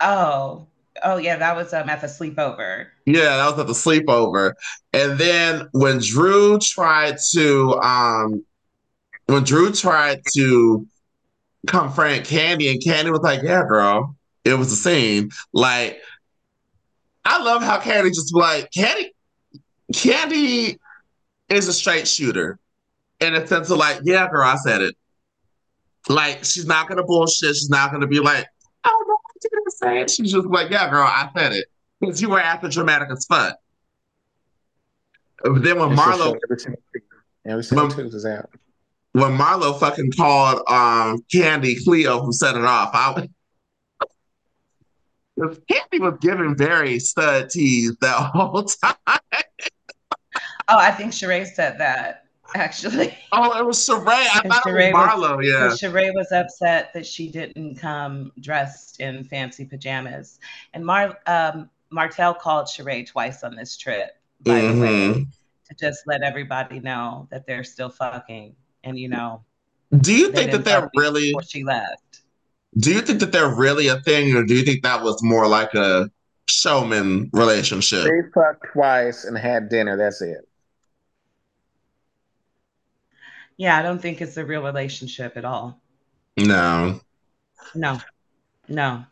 Oh, 0.00 0.66
oh 1.02 1.16
yeah, 1.18 1.36
that 1.36 1.56
was 1.56 1.74
um 1.74 1.88
at 1.88 2.00
the 2.00 2.06
sleepover. 2.06 2.86
Yeah, 3.06 3.36
that 3.36 3.50
was 3.50 3.58
at 3.58 3.66
the 3.66 3.72
sleepover. 3.72 4.54
And 4.92 5.18
then 5.18 5.68
when 5.72 5.98
Drew 5.98 6.58
tried 6.58 7.18
to 7.32 7.78
um 7.80 8.44
when 9.26 9.44
Drew 9.44 9.72
tried 9.72 10.22
to 10.34 10.86
confront 11.66 12.24
Kandi, 12.24 12.70
and 12.70 12.82
Kandi 12.82 13.10
was 13.10 13.20
like, 13.20 13.42
Yeah, 13.42 13.64
girl, 13.68 14.16
it 14.44 14.54
was 14.54 14.72
a 14.72 14.76
scene. 14.76 15.30
Like 15.52 16.00
I 17.24 17.42
love 17.42 17.62
how 17.62 17.78
Kandi 17.78 18.08
just 18.08 18.34
like 18.34 18.70
Kandi 18.70 19.10
Kandi 19.92 20.78
is 21.48 21.68
a 21.68 21.72
straight 21.72 22.06
shooter 22.06 22.58
in 23.20 23.34
a 23.34 23.46
sense 23.46 23.70
of 23.70 23.78
like, 23.78 24.00
yeah, 24.04 24.28
girl, 24.28 24.44
I 24.44 24.56
said 24.56 24.82
it. 24.82 24.96
Like, 26.08 26.44
she's 26.44 26.66
not 26.66 26.88
gonna 26.88 27.04
bullshit. 27.04 27.56
She's 27.56 27.70
not 27.70 27.92
gonna 27.92 28.06
be 28.06 28.20
like, 28.20 28.46
oh 28.84 29.04
no, 29.08 29.14
I 29.14 29.38
didn't 29.40 29.70
say 29.72 30.00
it. 30.00 30.10
She's 30.10 30.32
just 30.32 30.46
like, 30.46 30.70
yeah, 30.70 30.88
girl, 30.88 31.02
I 31.02 31.28
said 31.36 31.52
it. 31.52 31.66
Because 32.00 32.22
you 32.22 32.30
were 32.30 32.40
after 32.40 32.68
dramatic 32.68 33.10
as 33.10 33.26
fuck. 33.26 33.56
Then 35.44 35.78
when 35.78 35.96
Marlo 35.96 36.36
every 37.46 37.64
single 37.64 37.88
when, 37.88 38.06
is 38.06 38.26
out. 38.26 38.50
When 39.12 39.36
Marlo 39.36 39.78
fucking 39.78 40.12
called 40.12 40.58
um 40.68 41.22
Kandi 41.32 41.82
Cleo 41.84 42.22
who 42.22 42.32
set 42.32 42.56
it 42.56 42.64
off, 42.64 42.90
I 42.92 43.28
Kandi 45.38 46.00
was 46.00 46.18
giving 46.20 46.56
very 46.56 46.98
stud 46.98 47.50
tease 47.50 47.96
that 48.00 48.30
whole 48.32 48.64
time. 48.82 48.94
Oh, 50.70 50.78
I 50.78 50.90
think 50.92 51.12
Sheree 51.12 51.46
said 51.46 51.78
that 51.78 52.24
actually. 52.54 53.16
Oh, 53.32 53.58
it 53.58 53.64
was 53.64 53.78
Sheree. 53.78 54.06
I 54.08 54.40
thought 54.48 54.64
Sheree 54.64 54.88
it 54.88 54.94
was 54.94 55.08
Marlo. 55.08 55.36
Was, 55.36 55.46
yeah. 55.46 55.88
Sheree 55.88 56.14
was 56.14 56.32
upset 56.32 56.92
that 56.94 57.06
she 57.06 57.28
didn't 57.28 57.76
come 57.76 58.32
dressed 58.40 59.00
in 59.00 59.24
fancy 59.24 59.64
pajamas, 59.64 60.38
and 60.74 60.84
Mar 60.84 61.18
um, 61.26 61.70
Martell 61.90 62.34
called 62.34 62.66
Sheree 62.66 63.06
twice 63.06 63.42
on 63.42 63.56
this 63.56 63.76
trip. 63.76 64.10
By 64.40 64.52
mm-hmm. 64.52 64.74
the 64.74 64.80
way, 64.80 64.88
mm-hmm. 64.88 65.22
to 65.22 65.74
just 65.78 66.06
let 66.06 66.22
everybody 66.22 66.80
know 66.80 67.28
that 67.30 67.46
they're 67.46 67.64
still 67.64 67.90
fucking, 67.90 68.54
and 68.84 68.98
you 68.98 69.08
know. 69.08 69.44
Do 69.98 70.14
you 70.14 70.30
think 70.30 70.52
that 70.52 70.64
they're 70.64 70.90
really? 70.96 71.30
Before 71.30 71.42
she 71.42 71.64
left. 71.64 72.22
Do 72.78 72.94
you 72.94 73.00
think 73.00 73.18
that 73.20 73.32
they're 73.32 73.52
really 73.52 73.88
a 73.88 74.00
thing, 74.00 74.34
or 74.36 74.44
do 74.44 74.54
you 74.54 74.62
think 74.62 74.82
that 74.84 75.02
was 75.02 75.20
more 75.22 75.48
like 75.48 75.74
a 75.74 76.08
showman 76.46 77.28
relationship? 77.32 78.04
They 78.04 78.30
fucked 78.32 78.66
twice 78.72 79.24
and 79.24 79.36
had 79.36 79.68
dinner. 79.68 79.96
That's 79.96 80.22
it. 80.22 80.46
Yeah, 83.60 83.76
I 83.76 83.82
don't 83.82 84.00
think 84.00 84.22
it's 84.22 84.38
a 84.38 84.44
real 84.46 84.62
relationship 84.62 85.36
at 85.36 85.44
all. 85.44 85.82
No. 86.38 86.98
No. 87.74 88.00
No. 88.68 89.04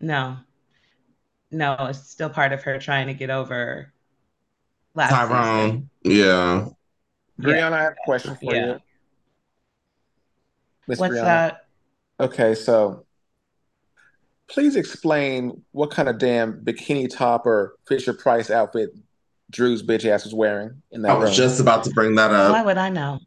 No. 0.00 0.36
No, 1.50 1.76
it's 1.80 2.08
still 2.08 2.30
part 2.30 2.52
of 2.52 2.62
her 2.62 2.78
trying 2.78 3.08
to 3.08 3.14
get 3.14 3.30
over 3.30 3.92
last 4.94 5.10
Tyrone. 5.10 5.90
Season. 6.04 6.18
Yeah. 6.20 6.66
Brianna, 7.40 7.72
I 7.72 7.82
have 7.82 7.94
a 7.94 8.04
question 8.04 8.36
for 8.36 8.54
yeah. 8.54 8.66
you. 8.66 8.80
Ms. 10.86 11.00
What's 11.00 11.14
Brianna. 11.14 11.24
that? 11.24 11.66
Okay, 12.20 12.54
so 12.54 13.04
please 14.46 14.76
explain 14.76 15.64
what 15.72 15.90
kind 15.90 16.08
of 16.08 16.18
damn 16.18 16.64
bikini 16.64 17.10
top 17.12 17.44
or 17.44 17.74
Fisher 17.88 18.14
Price 18.14 18.52
outfit 18.52 18.90
Drew's 19.50 19.82
bitch 19.82 20.04
ass 20.04 20.22
was 20.22 20.32
wearing 20.32 20.80
in 20.92 21.02
that 21.02 21.10
I 21.10 21.14
was 21.14 21.30
room. 21.30 21.36
just 21.36 21.58
about 21.58 21.82
to 21.84 21.90
bring 21.90 22.14
that 22.14 22.30
up. 22.30 22.52
Why 22.52 22.62
would 22.62 22.78
I 22.78 22.88
know? 22.88 23.18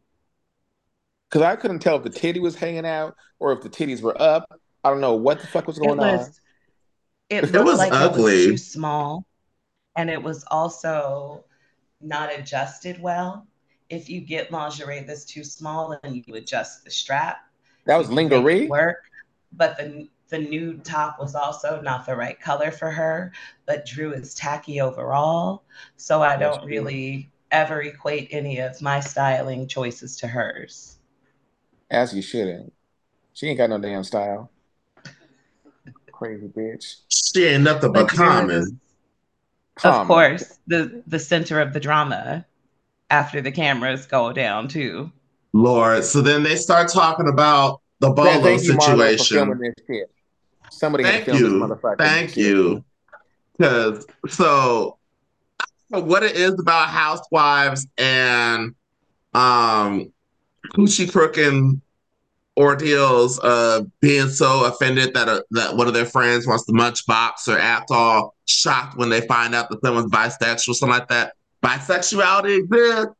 Because 1.28 1.42
I 1.42 1.56
couldn't 1.56 1.80
tell 1.80 1.96
if 1.96 2.02
the 2.02 2.10
titty 2.10 2.40
was 2.40 2.54
hanging 2.54 2.86
out 2.86 3.16
or 3.38 3.52
if 3.52 3.62
the 3.62 3.68
titties 3.68 4.00
were 4.00 4.20
up. 4.20 4.60
I 4.84 4.90
don't 4.90 5.00
know 5.00 5.14
what 5.14 5.40
the 5.40 5.46
fuck 5.46 5.66
was 5.66 5.78
going 5.78 5.98
it 5.98 6.02
was, 6.02 6.26
on. 6.28 6.34
It 7.30 7.54
it 7.54 7.64
was 7.64 7.78
like 7.78 7.92
ugly. 7.92 8.32
it 8.32 8.36
was 8.36 8.44
too 8.46 8.56
small, 8.56 9.26
and 9.96 10.08
it 10.08 10.22
was 10.22 10.44
also 10.50 11.44
not 12.00 12.32
adjusted 12.36 13.00
well. 13.00 13.46
If 13.90 14.08
you 14.08 14.20
get 14.20 14.52
lingerie 14.52 15.00
that's 15.00 15.24
too 15.24 15.44
small 15.44 15.98
and 16.02 16.24
you 16.26 16.34
adjust 16.34 16.84
the 16.84 16.90
strap, 16.90 17.38
that 17.86 17.96
was 17.96 18.10
lingerie 18.10 18.68
work. 18.68 19.04
But 19.52 19.76
the 19.76 20.08
the 20.28 20.38
nude 20.38 20.84
top 20.84 21.18
was 21.18 21.34
also 21.34 21.80
not 21.80 22.06
the 22.06 22.14
right 22.14 22.38
color 22.38 22.70
for 22.70 22.90
her. 22.90 23.32
But 23.66 23.86
Drew 23.86 24.12
is 24.12 24.34
tacky 24.34 24.80
overall, 24.80 25.64
so 25.96 26.22
I 26.22 26.36
don't 26.36 26.64
really 26.64 27.30
ever 27.50 27.82
equate 27.82 28.28
any 28.30 28.58
of 28.58 28.80
my 28.80 29.00
styling 29.00 29.66
choices 29.66 30.16
to 30.18 30.26
hers. 30.26 30.97
As 31.90 32.14
you 32.14 32.22
shouldn't. 32.22 32.72
She 33.32 33.46
ain't 33.46 33.58
got 33.58 33.70
no 33.70 33.78
damn 33.78 34.04
style. 34.04 34.50
Crazy 36.12 36.48
bitch. 36.48 36.96
She 37.08 37.46
ain't 37.46 37.62
nothing 37.62 37.92
but, 37.92 38.08
but 38.08 38.16
common. 38.16 38.80
Of 39.84 40.06
course, 40.08 40.58
the 40.66 41.02
the 41.06 41.20
center 41.20 41.60
of 41.60 41.72
the 41.72 41.78
drama 41.78 42.44
after 43.10 43.40
the 43.40 43.52
cameras 43.52 44.06
go 44.06 44.32
down 44.32 44.68
too. 44.68 45.12
Lord. 45.52 46.04
So 46.04 46.20
then 46.20 46.42
they 46.42 46.56
start 46.56 46.88
talking 46.88 47.28
about 47.28 47.80
the 48.00 48.10
Bolo 48.10 48.56
situation. 48.58 49.74
Somebody 50.70 51.04
thank 51.04 51.26
you. 51.26 51.78
Thank 51.98 52.36
you. 52.36 52.84
Because 53.56 54.06
so 54.28 54.98
what 55.90 56.22
it 56.22 56.36
is 56.36 56.58
about 56.58 56.88
housewives 56.88 57.86
and 57.96 58.74
um 59.34 60.12
coochie 60.74 61.10
crooking 61.10 61.80
ordeals 62.58 63.38
of 63.38 63.86
being 64.00 64.28
so 64.28 64.64
offended 64.64 65.14
that 65.14 65.28
a, 65.28 65.44
that 65.52 65.76
one 65.76 65.86
of 65.86 65.94
their 65.94 66.04
friends 66.04 66.46
wants 66.46 66.64
to 66.66 66.72
munch 66.72 67.06
box 67.06 67.46
or 67.46 67.56
act 67.56 67.90
all 67.90 68.34
shocked 68.46 68.96
when 68.96 69.08
they 69.08 69.20
find 69.22 69.54
out 69.54 69.70
that 69.70 69.80
someone's 69.84 70.10
bisexual, 70.10 70.74
something 70.74 70.98
like 70.98 71.08
that. 71.08 71.34
Bisexuality 71.62 72.58
exists. 72.58 73.14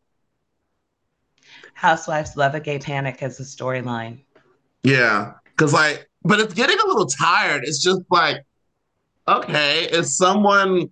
Housewives 1.74 2.36
love 2.36 2.56
a 2.56 2.60
gay 2.60 2.80
panic 2.80 3.22
as 3.22 3.38
a 3.38 3.44
storyline. 3.44 4.18
Yeah, 4.82 5.34
because 5.44 5.72
like, 5.72 6.08
but 6.24 6.40
it's 6.40 6.54
getting 6.54 6.78
a 6.78 6.86
little 6.86 7.06
tired. 7.06 7.62
It's 7.64 7.82
just 7.82 8.02
like, 8.10 8.44
okay, 9.28 9.84
is 9.84 10.16
someone 10.16 10.90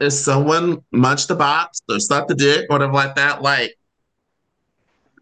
is 0.00 0.22
someone 0.22 0.82
munched 0.92 1.28
the 1.28 1.34
box 1.34 1.80
or 1.88 1.98
sucked 2.00 2.28
the 2.28 2.34
dick 2.34 2.66
or 2.68 2.74
whatever 2.74 2.92
like 2.92 3.14
that? 3.16 3.42
Like, 3.42 3.76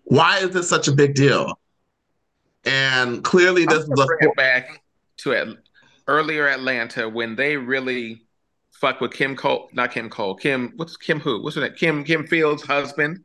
why 0.08 0.38
is 0.38 0.50
this 0.50 0.68
such 0.68 0.88
a 0.88 0.92
big 0.92 1.14
deal? 1.14 1.58
And 2.64 3.22
clearly, 3.22 3.64
this 3.64 3.84
is 3.84 3.90
a 3.90 4.28
back 4.36 4.82
to 5.18 5.32
it 5.32 5.58
earlier 6.06 6.48
Atlanta 6.48 7.08
when 7.08 7.36
they 7.36 7.56
really 7.56 8.22
fuck 8.72 9.00
with 9.00 9.12
Kim 9.12 9.36
Cole, 9.36 9.68
not 9.72 9.92
Kim 9.92 10.10
Cole, 10.10 10.34
Kim. 10.34 10.72
What's 10.76 10.96
Kim? 10.96 11.20
Who? 11.20 11.42
What's 11.42 11.56
her 11.56 11.62
name? 11.62 11.74
Kim 11.74 12.04
Kim 12.04 12.26
Fields' 12.26 12.62
husband. 12.62 13.24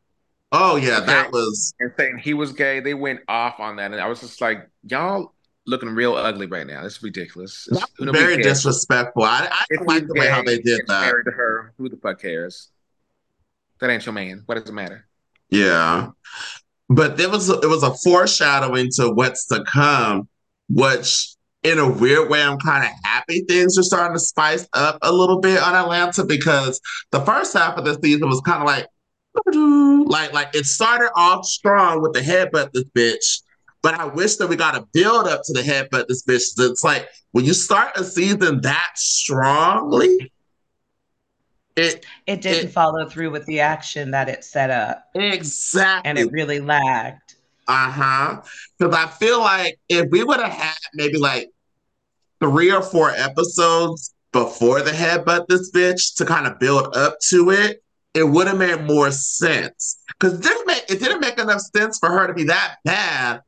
Oh 0.52 0.76
yeah, 0.76 1.00
that 1.00 1.32
was 1.32 1.74
and 1.80 1.92
saying 1.98 2.18
he 2.18 2.34
was 2.34 2.52
gay. 2.52 2.80
They 2.80 2.94
went 2.94 3.20
off 3.28 3.58
on 3.58 3.76
that, 3.76 3.92
and 3.92 4.00
I 4.00 4.06
was 4.06 4.20
just 4.20 4.40
like, 4.40 4.68
y'all 4.84 5.34
looking 5.66 5.88
real 5.90 6.14
ugly 6.14 6.46
right 6.46 6.66
now. 6.66 6.84
It's 6.84 7.02
ridiculous. 7.02 7.68
It's, 7.72 7.84
very 7.98 8.36
disrespectful. 8.36 9.24
I, 9.24 9.48
I 9.50 9.64
don't 9.74 9.88
like 9.88 10.06
the 10.06 10.14
way 10.14 10.28
how 10.28 10.42
they 10.42 10.58
did 10.58 10.82
that. 10.86 11.00
Married 11.00 11.24
to 11.24 11.32
her, 11.32 11.72
who 11.76 11.88
the 11.88 11.96
fuck 11.96 12.20
cares? 12.20 12.68
That 13.80 13.90
ain't 13.90 14.06
your 14.06 14.12
man. 14.12 14.42
What 14.46 14.56
does 14.56 14.68
it 14.68 14.72
matter? 14.72 15.06
Yeah, 15.50 16.10
but 16.88 17.16
there 17.16 17.30
was 17.30 17.48
it 17.48 17.68
was 17.68 17.82
a 17.82 17.94
foreshadowing 17.94 18.90
to 18.96 19.10
what's 19.10 19.46
to 19.46 19.64
come, 19.64 20.28
which 20.68 21.34
in 21.64 21.78
a 21.78 21.90
weird 21.90 22.28
way, 22.28 22.42
I'm 22.42 22.58
kind 22.58 22.84
of 22.84 22.90
happy 23.04 23.42
things 23.48 23.78
are 23.78 23.82
starting 23.82 24.14
to 24.14 24.20
spice 24.20 24.68
up 24.74 24.98
a 25.00 25.10
little 25.10 25.40
bit 25.40 25.60
on 25.62 25.74
Atlanta 25.74 26.24
because 26.24 26.80
the 27.10 27.20
first 27.20 27.54
half 27.54 27.78
of 27.78 27.86
the 27.86 27.98
season 28.02 28.28
was 28.28 28.42
kind 28.42 28.60
of 28.60 28.66
like, 28.66 28.86
like, 30.06 30.32
like 30.34 30.54
it 30.54 30.66
started 30.66 31.10
off 31.16 31.46
strong 31.46 32.02
with 32.02 32.12
the 32.12 32.20
headbutt 32.20 32.72
this 32.72 32.84
bitch, 32.96 33.42
but 33.82 33.94
I 33.94 34.04
wish 34.04 34.36
that 34.36 34.48
we 34.48 34.56
got 34.56 34.76
a 34.76 34.86
build 34.92 35.26
up 35.26 35.40
to 35.44 35.52
the 35.54 35.62
headbutt 35.62 36.06
this 36.06 36.22
bitch. 36.22 36.42
It's 36.58 36.84
like 36.84 37.08
when 37.32 37.46
you 37.46 37.54
start 37.54 37.96
a 37.96 38.04
season 38.04 38.60
that 38.60 38.90
strongly, 38.94 40.32
it 41.76 42.06
it 42.26 42.40
didn't 42.40 42.68
it, 42.68 42.72
follow 42.72 43.08
through 43.08 43.30
with 43.30 43.44
the 43.46 43.60
action 43.60 44.10
that 44.12 44.28
it 44.28 44.44
set 44.44 44.70
up 44.70 45.04
exactly, 45.14 46.08
and 46.08 46.18
it 46.18 46.30
really 46.30 46.60
lagged. 46.60 47.34
Uh 47.66 47.90
huh. 47.90 48.42
Because 48.78 48.94
I 48.94 49.06
feel 49.06 49.40
like 49.40 49.78
if 49.88 50.10
we 50.10 50.22
would 50.22 50.40
have 50.40 50.52
had 50.52 50.76
maybe 50.92 51.18
like 51.18 51.50
three 52.40 52.70
or 52.70 52.82
four 52.82 53.10
episodes 53.10 54.14
before 54.32 54.82
the 54.82 54.90
headbutt 54.90 55.46
this 55.48 55.70
bitch 55.70 56.16
to 56.16 56.24
kind 56.24 56.46
of 56.46 56.58
build 56.58 56.94
up 56.96 57.18
to 57.30 57.50
it, 57.50 57.82
it 58.12 58.24
would 58.24 58.46
have 58.46 58.58
made 58.58 58.82
more 58.82 59.10
sense. 59.10 59.98
Because 60.08 60.38
it 60.38 60.42
didn't 60.42 60.66
make 60.66 60.84
it 60.88 61.00
didn't 61.00 61.20
make 61.20 61.38
enough 61.38 61.62
sense 61.74 61.98
for 61.98 62.10
her 62.10 62.26
to 62.26 62.34
be 62.34 62.44
that 62.44 62.76
bad 62.84 63.40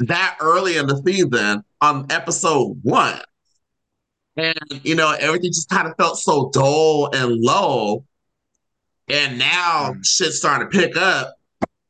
that 0.00 0.36
early 0.40 0.76
in 0.76 0.86
the 0.86 1.00
season 1.06 1.64
on 1.80 2.06
episode 2.10 2.78
one. 2.82 3.20
And 4.36 4.80
you 4.82 4.94
know, 4.94 5.12
everything 5.18 5.50
just 5.50 5.70
kind 5.70 5.88
of 5.88 5.96
felt 5.96 6.18
so 6.18 6.50
dull 6.52 7.10
and 7.14 7.40
low. 7.40 8.04
And 9.08 9.38
now 9.38 9.92
mm. 9.92 10.06
shit's 10.06 10.38
starting 10.38 10.70
to 10.70 10.78
pick 10.78 10.96
up 10.96 11.34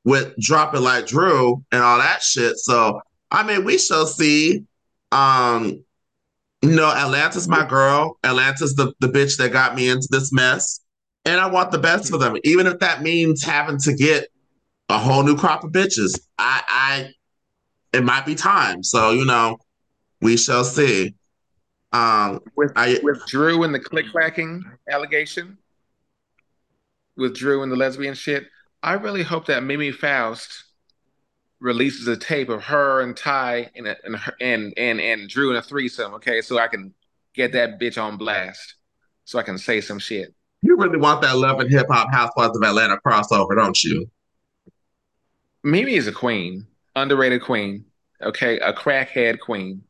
with 0.04 0.36
dropping 0.38 0.82
like 0.82 1.06
Drew 1.06 1.64
and 1.72 1.82
all 1.82 1.98
that 1.98 2.22
shit. 2.22 2.56
So 2.58 3.00
I 3.30 3.42
mean, 3.42 3.64
we 3.64 3.78
shall 3.78 4.06
see. 4.06 4.64
Um, 5.12 5.84
you 6.62 6.74
know, 6.74 6.90
Atlanta's 6.90 7.48
my 7.48 7.66
girl. 7.66 8.18
Atlanta's 8.24 8.74
the, 8.74 8.92
the 9.00 9.08
bitch 9.08 9.36
that 9.38 9.52
got 9.52 9.74
me 9.74 9.88
into 9.88 10.08
this 10.10 10.32
mess. 10.32 10.80
And 11.24 11.40
I 11.40 11.48
want 11.48 11.70
the 11.70 11.78
best 11.78 12.10
for 12.10 12.18
them, 12.18 12.36
even 12.44 12.66
if 12.66 12.78
that 12.78 13.02
means 13.02 13.42
having 13.42 13.78
to 13.80 13.94
get 13.94 14.28
a 14.88 14.98
whole 14.98 15.22
new 15.22 15.36
crop 15.36 15.64
of 15.64 15.72
bitches. 15.72 16.18
I, 16.38 16.62
I, 16.68 17.10
it 17.92 18.04
might 18.04 18.26
be 18.26 18.34
time. 18.34 18.82
So 18.82 19.10
you 19.10 19.24
know, 19.24 19.58
we 20.20 20.36
shall 20.36 20.64
see. 20.64 21.14
Um, 21.92 22.40
with 22.56 22.72
I, 22.76 22.98
with 23.02 23.24
Drew 23.26 23.62
and 23.62 23.74
the 23.74 23.78
click 23.78 24.06
clacking 24.10 24.64
allegation, 24.90 25.58
with 27.16 27.34
Drew 27.36 27.62
and 27.62 27.72
the 27.72 27.76
lesbian 27.76 28.14
shit, 28.14 28.46
I 28.82 28.94
really 28.94 29.22
hope 29.22 29.46
that 29.46 29.62
Mimi 29.62 29.92
Faust 29.92 30.64
releases 31.60 32.06
a 32.06 32.16
tape 32.16 32.48
of 32.48 32.62
her 32.64 33.00
and 33.00 33.16
Ty 33.16 33.70
and 33.74 33.86
and 33.86 34.16
and 34.40 34.74
and, 34.76 35.00
and 35.00 35.28
Drew 35.28 35.50
in 35.50 35.56
a 35.56 35.62
threesome, 35.62 36.14
okay, 36.14 36.42
so 36.42 36.58
I 36.58 36.68
can 36.68 36.92
get 37.34 37.52
that 37.52 37.80
bitch 37.80 38.02
on 38.02 38.16
blast, 38.16 38.74
so 39.24 39.38
I 39.38 39.42
can 39.42 39.58
say 39.58 39.80
some 39.80 39.98
shit. 39.98 40.34
You 40.62 40.76
really 40.76 40.98
want 40.98 41.22
that 41.22 41.36
Love 41.36 41.60
and 41.60 41.70
Hip 41.70 41.86
Hop 41.90 42.12
Housewives 42.12 42.56
of 42.56 42.62
Atlanta 42.62 42.98
crossover, 43.04 43.54
don't 43.54 43.82
you? 43.84 44.10
Mimi 45.62 45.94
is 45.94 46.06
a 46.06 46.12
queen, 46.12 46.66
underrated 46.94 47.42
queen, 47.42 47.84
okay, 48.22 48.58
a 48.58 48.72
crackhead 48.72 49.38
queen. 49.40 49.82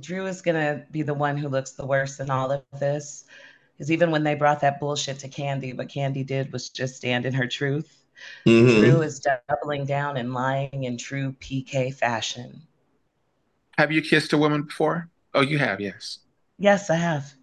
Drew 0.00 0.26
is 0.26 0.42
gonna 0.42 0.84
be 0.90 1.02
the 1.02 1.14
one 1.14 1.36
who 1.36 1.48
looks 1.48 1.72
the 1.72 1.86
worst 1.86 2.20
in 2.20 2.30
all 2.30 2.50
of 2.50 2.62
this. 2.78 3.24
Because 3.76 3.90
even 3.90 4.10
when 4.10 4.24
they 4.24 4.34
brought 4.34 4.60
that 4.60 4.80
bullshit 4.80 5.18
to 5.20 5.28
Kandi, 5.28 5.76
what 5.76 5.88
Kandi 5.88 6.26
did 6.26 6.52
was 6.52 6.70
just 6.70 6.96
stand 6.96 7.26
in 7.26 7.34
her 7.34 7.46
truth. 7.46 8.04
Mm-hmm. 8.46 8.80
Drew 8.80 9.02
is 9.02 9.20
doubling 9.20 9.84
down 9.84 10.16
and 10.16 10.32
lying 10.32 10.84
in 10.84 10.96
true 10.96 11.34
PK 11.40 11.92
fashion. 11.94 12.62
Have 13.76 13.92
you 13.92 14.00
kissed 14.00 14.32
a 14.32 14.38
woman 14.38 14.62
before? 14.62 15.10
Oh, 15.34 15.42
you 15.42 15.58
have, 15.58 15.80
yes. 15.80 16.20
Yes, 16.58 16.88
I 16.88 16.94
have. 16.94 17.34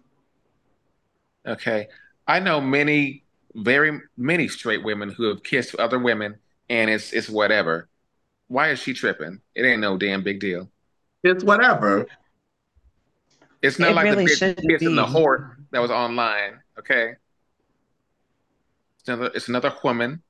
Okay. 1.46 1.86
I 2.26 2.40
know 2.40 2.60
many, 2.60 3.22
very 3.54 4.00
many 4.16 4.48
straight 4.48 4.82
women 4.82 5.10
who 5.10 5.24
have 5.24 5.44
kissed 5.44 5.76
other 5.76 5.98
women 5.98 6.36
and 6.68 6.90
it's 6.90 7.12
it's 7.12 7.28
whatever. 7.28 7.88
Why 8.48 8.70
is 8.70 8.80
she 8.80 8.94
tripping? 8.94 9.40
It 9.54 9.64
ain't 9.64 9.80
no 9.80 9.96
damn 9.96 10.22
big 10.22 10.40
deal. 10.40 10.70
It's 11.22 11.44
whatever. 11.44 12.06
It's 13.64 13.78
not 13.78 13.92
it 13.92 13.94
like 13.94 14.04
really 14.04 14.26
the 14.26 14.30
bitch 14.30 14.68
kissing 14.68 14.94
the 14.94 15.06
horse 15.06 15.40
that 15.70 15.80
was 15.80 15.90
online. 15.90 16.60
Okay. 16.78 17.14
It's 18.98 19.08
another, 19.08 19.30
it's 19.34 19.48
another 19.48 19.72
woman. 19.82 20.22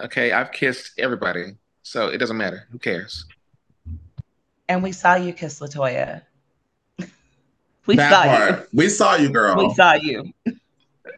Okay. 0.00 0.32
I've 0.32 0.50
kissed 0.50 0.98
everybody. 0.98 1.52
So 1.84 2.08
it 2.08 2.18
doesn't 2.18 2.36
matter. 2.36 2.66
Who 2.72 2.80
cares? 2.80 3.24
And 4.68 4.82
we 4.82 4.90
saw 4.90 5.14
you 5.14 5.32
kiss 5.32 5.60
Latoya. 5.60 6.22
we 7.86 7.94
that 7.96 8.10
saw 8.10 8.24
part. 8.24 8.60
you. 8.60 8.66
We 8.72 8.88
saw 8.88 9.14
you, 9.14 9.28
girl. 9.30 9.68
We 9.68 9.74
saw 9.74 9.92
you. 9.94 10.32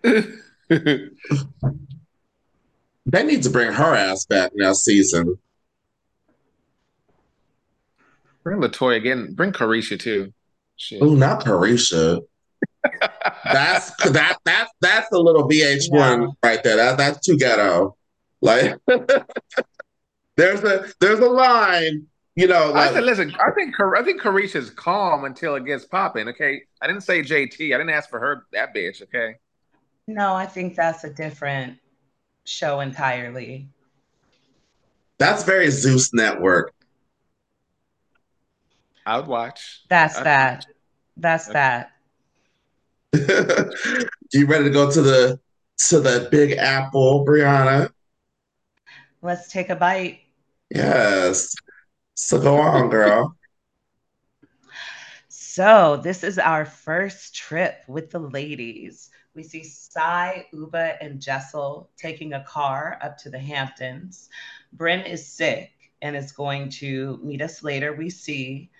they 3.07 3.23
need 3.23 3.43
to 3.43 3.51
bring 3.51 3.73
her 3.73 3.95
ass 3.95 4.27
back 4.27 4.53
next 4.55 4.85
season. 4.85 5.39
Bring 8.43 8.61
Latoya 8.61 8.97
again. 8.97 9.33
Bring 9.33 9.53
Caresha 9.53 9.99
too. 9.99 10.35
Oh, 11.01 11.15
not 11.15 11.45
Caresha 11.45 12.21
that's 13.45 13.91
that 14.11 14.39
that 14.45 14.69
that's 14.81 15.13
a 15.13 15.19
little 15.19 15.49
VH1 15.49 15.91
yeah. 15.93 16.27
right 16.43 16.63
there. 16.63 16.77
That 16.77 16.97
that's 16.97 17.25
too 17.25 17.37
ghetto. 17.37 17.97
Like 18.41 18.77
there's 20.37 20.63
a 20.65 20.87
there's 21.01 21.21
a 21.21 21.29
line, 21.29 22.07
you 22.37 22.47
know. 22.47 22.73
Like, 22.73 22.91
I 22.91 22.95
said, 22.95 23.05
listen, 23.05 23.35
I 23.35 23.51
think 23.53 23.75
I 23.81 24.03
think 24.03 24.21
Caresha's 24.21 24.71
calm 24.71 25.25
until 25.25 25.55
it 25.57 25.65
gets 25.65 25.85
popping. 25.85 26.29
Okay, 26.29 26.63
I 26.81 26.87
didn't 26.87 27.03
say 27.03 27.23
JT. 27.23 27.75
I 27.75 27.79
didn't 27.79 27.91
ask 27.91 28.09
for 28.11 28.19
her 28.19 28.47
that 28.53 28.75
bitch. 28.75 29.03
Okay. 29.03 29.37
No, 30.07 30.35
I 30.35 30.47
think 30.47 30.77
that's 30.77 31.05
a 31.05 31.11
different 31.11 31.79
show 32.45 32.81
entirely. 32.81 33.69
That's 35.19 35.45
very 35.45 35.71
Zeus 35.71 36.13
Network. 36.13 36.74
I 39.07 39.19
would 39.19 39.27
watch. 39.27 39.83
That's 39.89 40.17
I'd 40.19 40.25
that. 40.25 40.55
Watch. 40.55 40.67
That's 41.17 41.47
that. 41.49 41.91
you 44.33 44.47
ready 44.47 44.65
to 44.65 44.71
go 44.71 44.91
to 44.91 45.03
the 45.03 45.41
to 45.89 46.01
the 46.01 46.29
Big 46.31 46.53
Apple, 46.53 47.25
Brianna? 47.27 47.91
Let's 49.23 49.51
take 49.51 49.71
a 49.71 49.77
bite. 49.77 50.21
Yes. 50.71 51.55
So 52.15 52.41
go 52.41 52.57
on, 52.57 52.91
girl. 52.91 53.37
so 55.29 56.01
this 56.03 56.25
is 56.25 56.39
our 56.39 56.65
first 56.65 57.35
trip 57.35 57.83
with 57.87 58.11
the 58.11 58.19
ladies. 58.19 59.11
we 59.35 59.43
see 59.43 59.65
Sai, 59.65 60.47
Ubah, 60.55 60.97
and 61.01 61.21
Jessel 61.21 61.91
taking 61.97 62.33
a 62.33 62.45
car 62.45 62.99
up 63.03 63.19
to 63.19 63.31
the 63.31 63.39
Hamptons. 63.39 64.29
Brynn 64.77 65.09
is 65.09 65.27
sick 65.27 65.71
and 66.03 66.17
is 66.17 66.33
going 66.33 66.69
to 66.69 67.19
meet 67.23 67.43
us 67.43 67.63
later. 67.63 67.93
We 67.93 68.11
see. 68.11 68.71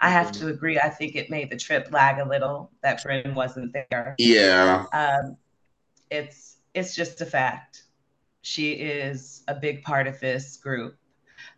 I 0.00 0.08
have 0.08 0.28
mm-hmm. 0.28 0.46
to 0.46 0.52
agree. 0.52 0.78
I 0.78 0.88
think 0.88 1.14
it 1.14 1.28
made 1.28 1.50
the 1.50 1.56
trip 1.56 1.88
lag 1.92 2.18
a 2.18 2.28
little 2.28 2.70
that 2.82 3.02
Brynn 3.02 3.34
wasn't 3.34 3.72
there. 3.72 4.14
Yeah. 4.18 4.86
Um, 4.92 5.36
it's 6.10 6.56
it's 6.74 6.94
just 6.94 7.20
a 7.20 7.26
fact. 7.26 7.84
She 8.42 8.72
is 8.72 9.42
a 9.48 9.54
big 9.54 9.82
part 9.82 10.06
of 10.06 10.18
this 10.20 10.56
group. 10.56 10.96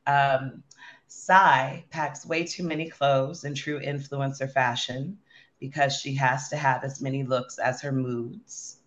Um, 0.07 0.63
Sai 1.07 1.85
packs 1.91 2.27
way 2.27 2.45
too 2.45 2.65
many 2.65 2.89
clothes 2.89 3.45
in 3.45 3.55
true 3.55 3.81
influencer 3.81 4.51
fashion 4.51 5.19
because 5.61 5.95
she 5.95 6.15
has 6.15 6.49
to 6.49 6.57
have 6.57 6.83
as 6.83 7.01
many 7.01 7.23
looks 7.23 7.59
as 7.59 7.81
her 7.83 7.93
moods. 7.93 8.79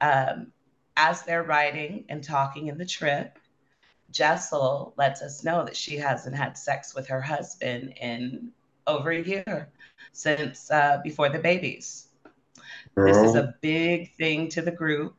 Um, 0.00 0.52
as 0.96 1.22
they're 1.22 1.42
writing 1.42 2.04
and 2.08 2.22
talking 2.22 2.68
in 2.68 2.78
the 2.78 2.86
trip, 2.86 3.38
Jessel 4.12 4.94
lets 4.96 5.22
us 5.22 5.42
know 5.42 5.64
that 5.64 5.76
she 5.76 5.96
hasn't 5.96 6.36
had 6.36 6.56
sex 6.56 6.94
with 6.94 7.06
her 7.08 7.20
husband 7.20 7.94
in 8.00 8.52
over 8.86 9.10
a 9.10 9.22
year 9.22 9.68
since 10.12 10.70
uh, 10.70 11.00
before 11.02 11.28
the 11.28 11.38
babies. 11.38 12.08
Girl. 12.94 13.06
This 13.06 13.30
is 13.30 13.36
a 13.36 13.54
big 13.60 14.14
thing 14.14 14.48
to 14.50 14.62
the 14.62 14.70
group. 14.70 15.16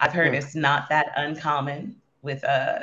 I've 0.00 0.12
heard 0.12 0.34
it's 0.34 0.54
not 0.54 0.88
that 0.88 1.12
uncommon 1.16 1.96
with 2.22 2.42
uh, 2.44 2.80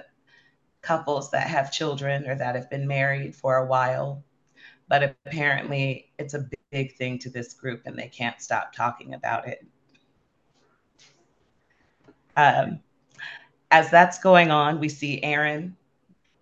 couples 0.82 1.32
that 1.32 1.48
have 1.48 1.72
children 1.72 2.28
or 2.28 2.36
that 2.36 2.56
have 2.56 2.70
been 2.70 2.88
married 2.88 3.36
for 3.36 3.58
a 3.58 3.66
while. 3.66 4.24
But 4.88 5.16
apparently, 5.26 6.12
it's 6.18 6.34
a 6.34 6.48
big 6.72 6.96
thing 6.96 7.20
to 7.20 7.30
this 7.30 7.54
group 7.54 7.84
and 7.86 7.98
they 7.98 8.08
can't 8.08 8.42
stop 8.42 8.74
talking 8.74 9.14
about 9.14 9.48
it. 9.48 9.66
Um, 12.36 12.80
as 13.72 13.90
that's 13.90 14.20
going 14.20 14.52
on, 14.52 14.80
we 14.80 14.90
see 14.90 15.24
Erin 15.24 15.76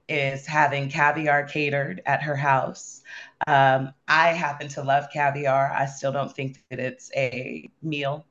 is 0.09 0.45
having 0.45 0.89
caviar 0.89 1.43
catered 1.43 2.01
at 2.05 2.23
her 2.23 2.35
house. 2.35 3.03
Um, 3.47 3.93
I 4.07 4.29
happen 4.29 4.67
to 4.69 4.83
love 4.83 5.05
caviar. 5.13 5.71
I 5.71 5.85
still 5.85 6.11
don't 6.11 6.35
think 6.35 6.63
that 6.69 6.79
it's 6.79 7.11
a 7.15 7.69
meal, 7.83 8.25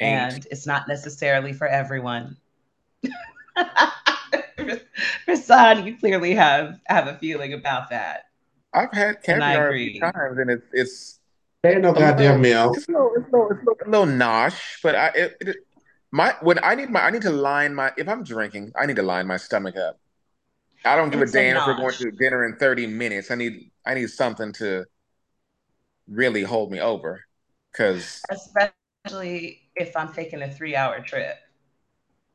Ain't. 0.00 0.32
and 0.34 0.46
it's 0.50 0.66
not 0.66 0.88
necessarily 0.88 1.52
for 1.52 1.68
everyone. 1.68 2.36
Rasan, 5.28 5.86
you 5.86 5.96
clearly 5.98 6.34
have 6.34 6.80
have 6.86 7.06
a 7.06 7.18
feeling 7.18 7.52
about 7.52 7.90
that. 7.90 8.24
I've 8.72 8.92
had 8.92 9.22
caviar 9.22 9.70
a 9.70 9.76
few 9.76 10.00
times, 10.00 10.38
and 10.38 10.50
it's 10.50 10.66
it's 10.72 11.20
ain't 11.64 11.82
no 11.82 11.92
goddamn 11.92 12.40
meal. 12.40 12.72
It's 12.74 12.88
a 12.88 12.92
little, 12.92 13.12
it's 13.16 13.28
a 13.28 13.36
little, 13.36 13.50
it's 13.50 13.62
a 13.62 13.64
little, 13.66 13.86
a 13.86 13.90
little 13.90 14.06
nosh, 14.06 14.82
but 14.82 14.94
I 14.94 15.08
it, 15.08 15.36
it, 15.40 15.56
my 16.12 16.34
when 16.40 16.62
I 16.62 16.74
need 16.74 16.90
my 16.90 17.00
I 17.00 17.10
need 17.10 17.22
to 17.22 17.30
line 17.30 17.74
my 17.74 17.92
if 17.96 18.08
I'm 18.08 18.24
drinking, 18.24 18.72
I 18.78 18.86
need 18.86 18.96
to 18.96 19.02
line 19.02 19.26
my 19.26 19.36
stomach 19.36 19.76
up. 19.76 19.98
I 20.84 20.96
don't 20.96 21.10
give 21.10 21.20
it's 21.20 21.32
a 21.32 21.34
damn 21.34 21.56
a 21.56 21.60
if 21.60 21.66
we're 21.66 21.76
going 21.76 21.94
to 21.94 22.10
dinner 22.12 22.44
in 22.46 22.56
30 22.56 22.86
minutes. 22.86 23.30
I 23.30 23.34
need 23.34 23.70
I 23.86 23.94
need 23.94 24.08
something 24.08 24.52
to 24.54 24.86
really 26.08 26.42
hold 26.42 26.72
me 26.72 26.80
over. 26.80 27.24
Cause 27.74 28.22
especially 28.30 29.68
if 29.76 29.96
I'm 29.96 30.12
taking 30.12 30.42
a 30.42 30.50
three 30.50 30.74
hour 30.74 31.00
trip. 31.00 31.36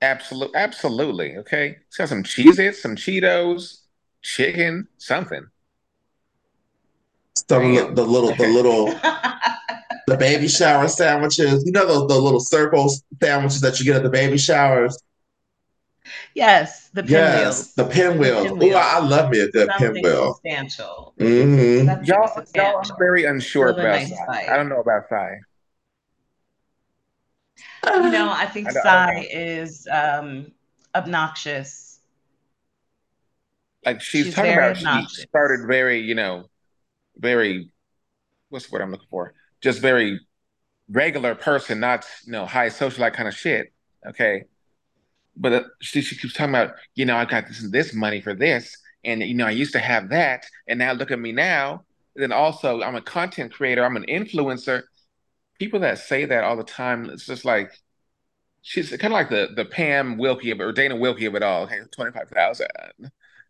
Absolutely 0.01 0.55
absolutely. 0.55 1.37
Okay. 1.37 1.77
It's 1.87 1.97
got 1.97 2.09
some 2.09 2.23
Cheez-Its, 2.23 2.81
some 2.81 2.95
Cheetos, 2.95 3.81
chicken, 4.21 4.87
something. 4.97 5.45
Some 7.49 7.75
the, 7.75 7.91
the 7.93 8.05
little 8.05 8.33
the 8.35 8.47
little 8.47 8.87
the 10.07 10.17
baby 10.17 10.47
shower 10.47 10.87
sandwiches. 10.87 11.65
You 11.65 11.71
know 11.71 11.85
those 11.85 12.07
the 12.07 12.19
little 12.19 12.39
circle 12.39 12.91
sandwiches 13.21 13.61
that 13.61 13.79
you 13.79 13.85
get 13.85 13.95
at 13.95 14.03
the 14.03 14.09
baby 14.09 14.37
showers. 14.37 14.97
Yes, 16.35 16.89
the 16.89 17.01
pinwheels. 17.01 17.13
Yes, 17.21 17.73
the 17.73 17.85
pinwheels. 17.85 18.47
Oh, 18.51 18.71
I 18.75 18.99
love 18.99 19.29
me 19.29 19.39
a 19.39 19.47
good 19.49 19.69
Something 19.69 19.95
pinwheel. 19.95 20.33
Substantial. 20.33 21.13
Mm-hmm. 21.19 22.03
Y'all, 22.03 22.43
y'all, 22.53 22.81
I'm 22.83 22.97
very 22.99 23.25
unsure 23.25 23.69
about 23.69 23.83
nice 23.83 24.09
Sai. 24.09 24.47
I 24.51 24.55
don't 24.57 24.69
know 24.69 24.81
about 24.81 25.09
Sai. 25.09 25.39
You 27.85 28.11
know, 28.11 28.31
I 28.31 28.45
think 28.45 28.67
I 28.69 28.71
Sai 28.71 29.27
is 29.31 29.87
um, 29.91 30.51
obnoxious. 30.93 31.99
Like 33.85 34.01
she's, 34.01 34.25
she's 34.25 34.35
talking 34.35 34.53
about, 34.53 34.77
obnoxious. 34.77 35.15
she 35.15 35.21
started 35.27 35.67
very, 35.67 36.01
you 36.01 36.15
know, 36.15 36.49
very. 37.17 37.71
What's 38.49 38.67
the 38.67 38.73
word 38.73 38.81
I'm 38.81 38.91
looking 38.91 39.07
for? 39.09 39.33
Just 39.65 39.81
very 39.81 40.19
regular 40.89 41.33
person, 41.33 41.79
not 41.79 42.05
you 42.25 42.31
know 42.33 42.45
high 42.45 42.69
socialite 42.69 43.13
kind 43.13 43.27
of 43.27 43.33
shit. 43.33 43.73
Okay, 44.07 44.43
but 45.35 45.53
uh, 45.53 45.63
she, 45.81 46.01
she 46.01 46.15
keeps 46.15 46.35
talking 46.35 46.53
about 46.53 46.75
you 46.93 47.05
know 47.05 47.17
I 47.17 47.25
got 47.25 47.47
this 47.47 47.67
this 47.71 47.91
money 47.91 48.21
for 48.21 48.35
this, 48.35 48.77
and 49.03 49.23
you 49.23 49.33
know 49.33 49.47
I 49.47 49.51
used 49.51 49.73
to 49.73 49.79
have 49.79 50.09
that, 50.09 50.45
and 50.67 50.77
now 50.77 50.93
look 50.93 51.09
at 51.09 51.19
me 51.19 51.31
now. 51.31 51.83
And 52.15 52.21
then 52.21 52.31
also 52.31 52.83
I'm 52.83 52.95
a 52.95 53.01
content 53.01 53.53
creator, 53.53 53.83
I'm 53.83 53.97
an 53.97 54.05
influencer. 54.05 54.83
People 55.59 55.79
that 55.79 55.97
say 55.97 56.25
that 56.25 56.43
all 56.43 56.57
the 56.57 56.63
time, 56.63 57.09
it's 57.09 57.25
just 57.25 57.43
like 57.43 57.71
she's 58.61 58.91
kind 58.91 59.05
of 59.05 59.11
like 59.13 59.29
the 59.29 59.49
the 59.55 59.65
Pam 59.65 60.17
Wilkie 60.19 60.51
of 60.51 60.59
or 60.59 60.73
Dana 60.73 60.95
Wilkey 60.95 61.27
of 61.27 61.33
it 61.33 61.43
all. 61.43 61.63
Okay, 61.63 61.79
twenty 61.91 62.11
five 62.11 62.29
thousand. 62.29 62.69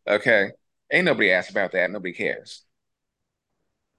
Okay, 0.08 0.52
ain't 0.94 1.06
nobody 1.06 1.32
asked 1.32 1.52
about 1.52 1.74
that. 1.74 1.92
Nobody 1.92 2.14
cares. 2.14 2.65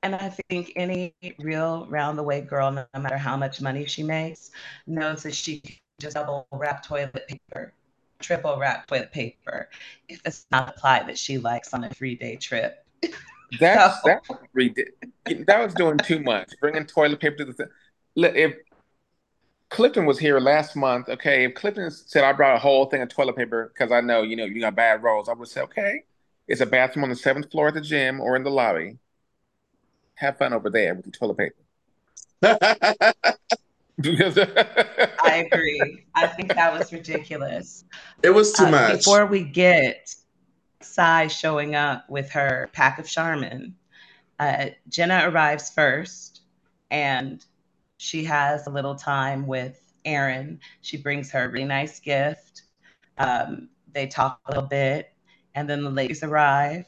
And 0.07 0.15
I 0.15 0.29
think 0.29 0.73
any 0.77 1.13
real 1.41 1.85
round 1.91 2.17
the 2.17 2.23
way 2.23 2.41
girl, 2.41 2.71
no 2.71 2.87
matter 2.97 3.19
how 3.19 3.37
much 3.37 3.61
money 3.61 3.87
she 3.87 4.05
makes, 4.05 4.53
knows 4.87 5.25
that 5.25 5.35
she 5.35 5.59
can 5.59 5.75
just 5.99 6.15
double 6.15 6.47
wrap 6.53 6.87
toilet 6.87 7.27
paper, 7.27 7.73
triple 8.21 8.57
wrap 8.57 8.87
toilet 8.87 9.11
paper 9.11 9.69
if 10.09 10.21
it's 10.25 10.47
not 10.53 10.69
a 10.69 10.73
ply 10.79 11.03
that 11.03 11.19
she 11.19 11.39
likes 11.39 11.75
on 11.75 11.83
a 11.83 11.91
three 11.91 12.15
day 12.15 12.37
trip. 12.37 12.87
That's 13.59 14.01
so. 14.01 14.07
that's 14.07 14.29
that 15.47 15.65
was 15.65 15.75
doing 15.75 15.99
too 15.99 16.21
much. 16.21 16.53
Bringing 16.61 16.87
toilet 16.87 17.19
paper 17.19 17.39
to 17.39 17.45
the 17.47 17.53
th- 17.55 18.35
if 18.37 18.55
Clifton 19.71 20.07
was 20.07 20.21
here 20.21 20.39
last 20.39 20.77
month, 20.77 21.09
okay, 21.09 21.47
if 21.47 21.55
Clifton 21.55 21.91
said 21.91 22.23
I 22.23 22.33
brought 22.33 22.55
a 22.55 22.61
whole 22.61 22.87
thing 22.87 23.03
of 23.03 23.09
toilet 23.09 23.35
paper 23.35 23.73
because 23.73 23.91
I 23.91 24.03
know 24.03 24.23
you 24.23 24.37
know 24.37 24.45
you 24.45 24.61
got 24.61 24.77
bad 24.77 25.03
rolls, 25.03 25.29
I 25.29 25.33
would 25.33 25.49
say 25.49 25.63
okay, 25.63 26.05
it's 26.47 26.61
a 26.61 26.67
bathroom 26.67 27.03
on 27.03 27.11
the 27.11 27.17
seventh 27.17 27.51
floor 27.51 27.69
at 27.69 27.75
the 27.75 27.81
gym 27.81 28.21
or 28.21 28.37
in 28.37 28.45
the 28.45 28.51
lobby 28.51 28.99
have 30.17 30.37
fun 30.39 30.53
over 30.53 30.69
there 30.71 30.95
with 30.95 31.05
the 31.05 31.11
toilet 31.11 31.39
paper. 31.39 31.55
I 34.05 35.47
agree. 35.51 36.05
I 36.15 36.27
think 36.27 36.55
that 36.55 36.79
was 36.79 36.93
ridiculous. 36.93 37.85
It 38.23 38.31
was 38.31 38.53
too 38.53 38.67
uh, 38.67 38.71
much. 38.71 38.99
Before 38.99 39.25
we 39.25 39.43
get 39.43 40.15
Sai 40.83 41.29
showing 41.29 41.75
up 41.75 42.09
with 42.11 42.31
her 42.33 42.69
pack 42.73 42.99
of 42.99 43.09
Charmin, 43.09 43.75
uh, 44.39 44.67
Jenna 44.89 45.23
arrives 45.31 45.71
first 45.71 46.43
and 46.91 47.45
she 47.99 48.25
has 48.25 48.67
a 48.67 48.71
little 48.71 48.95
time 48.95 49.47
with 49.47 49.81
Erin. 50.05 50.61
She 50.83 50.97
brings 50.97 51.31
her 51.31 51.45
a 51.45 51.49
really 51.49 51.65
nice 51.67 52.01
gift. 52.01 52.63
Um, 53.19 53.69
they 53.93 54.07
talk 54.07 54.41
a 54.47 54.51
little 54.51 54.69
bit, 54.69 55.13
and 55.55 55.69
then 55.69 55.83
the 55.83 55.91
ladies 55.91 56.23
arrive. 56.23 56.87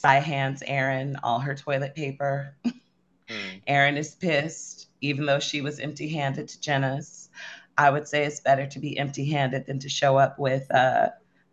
Sai 0.00 0.14
hands 0.14 0.62
Erin 0.66 1.18
all 1.22 1.40
her 1.40 1.54
toilet 1.54 1.94
paper. 1.94 2.56
Mm. 2.64 3.60
Erin 3.66 3.96
is 3.98 4.14
pissed, 4.14 4.88
even 5.02 5.26
though 5.26 5.38
she 5.38 5.60
was 5.60 5.78
empty 5.78 6.08
handed 6.08 6.48
to 6.48 6.60
Jenna's. 6.60 7.28
I 7.76 7.90
would 7.90 8.08
say 8.08 8.24
it's 8.24 8.40
better 8.40 8.66
to 8.66 8.78
be 8.78 8.98
empty 8.98 9.26
handed 9.26 9.66
than 9.66 9.78
to 9.80 9.90
show 9.90 10.16
up 10.16 10.38
with 10.38 10.70
uh, 10.74 11.10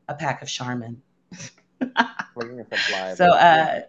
a 0.08 0.16
pack 0.16 0.42
of 0.42 0.48
Charmin. 0.48 1.02
so 3.16 3.26
uh, 3.26 3.82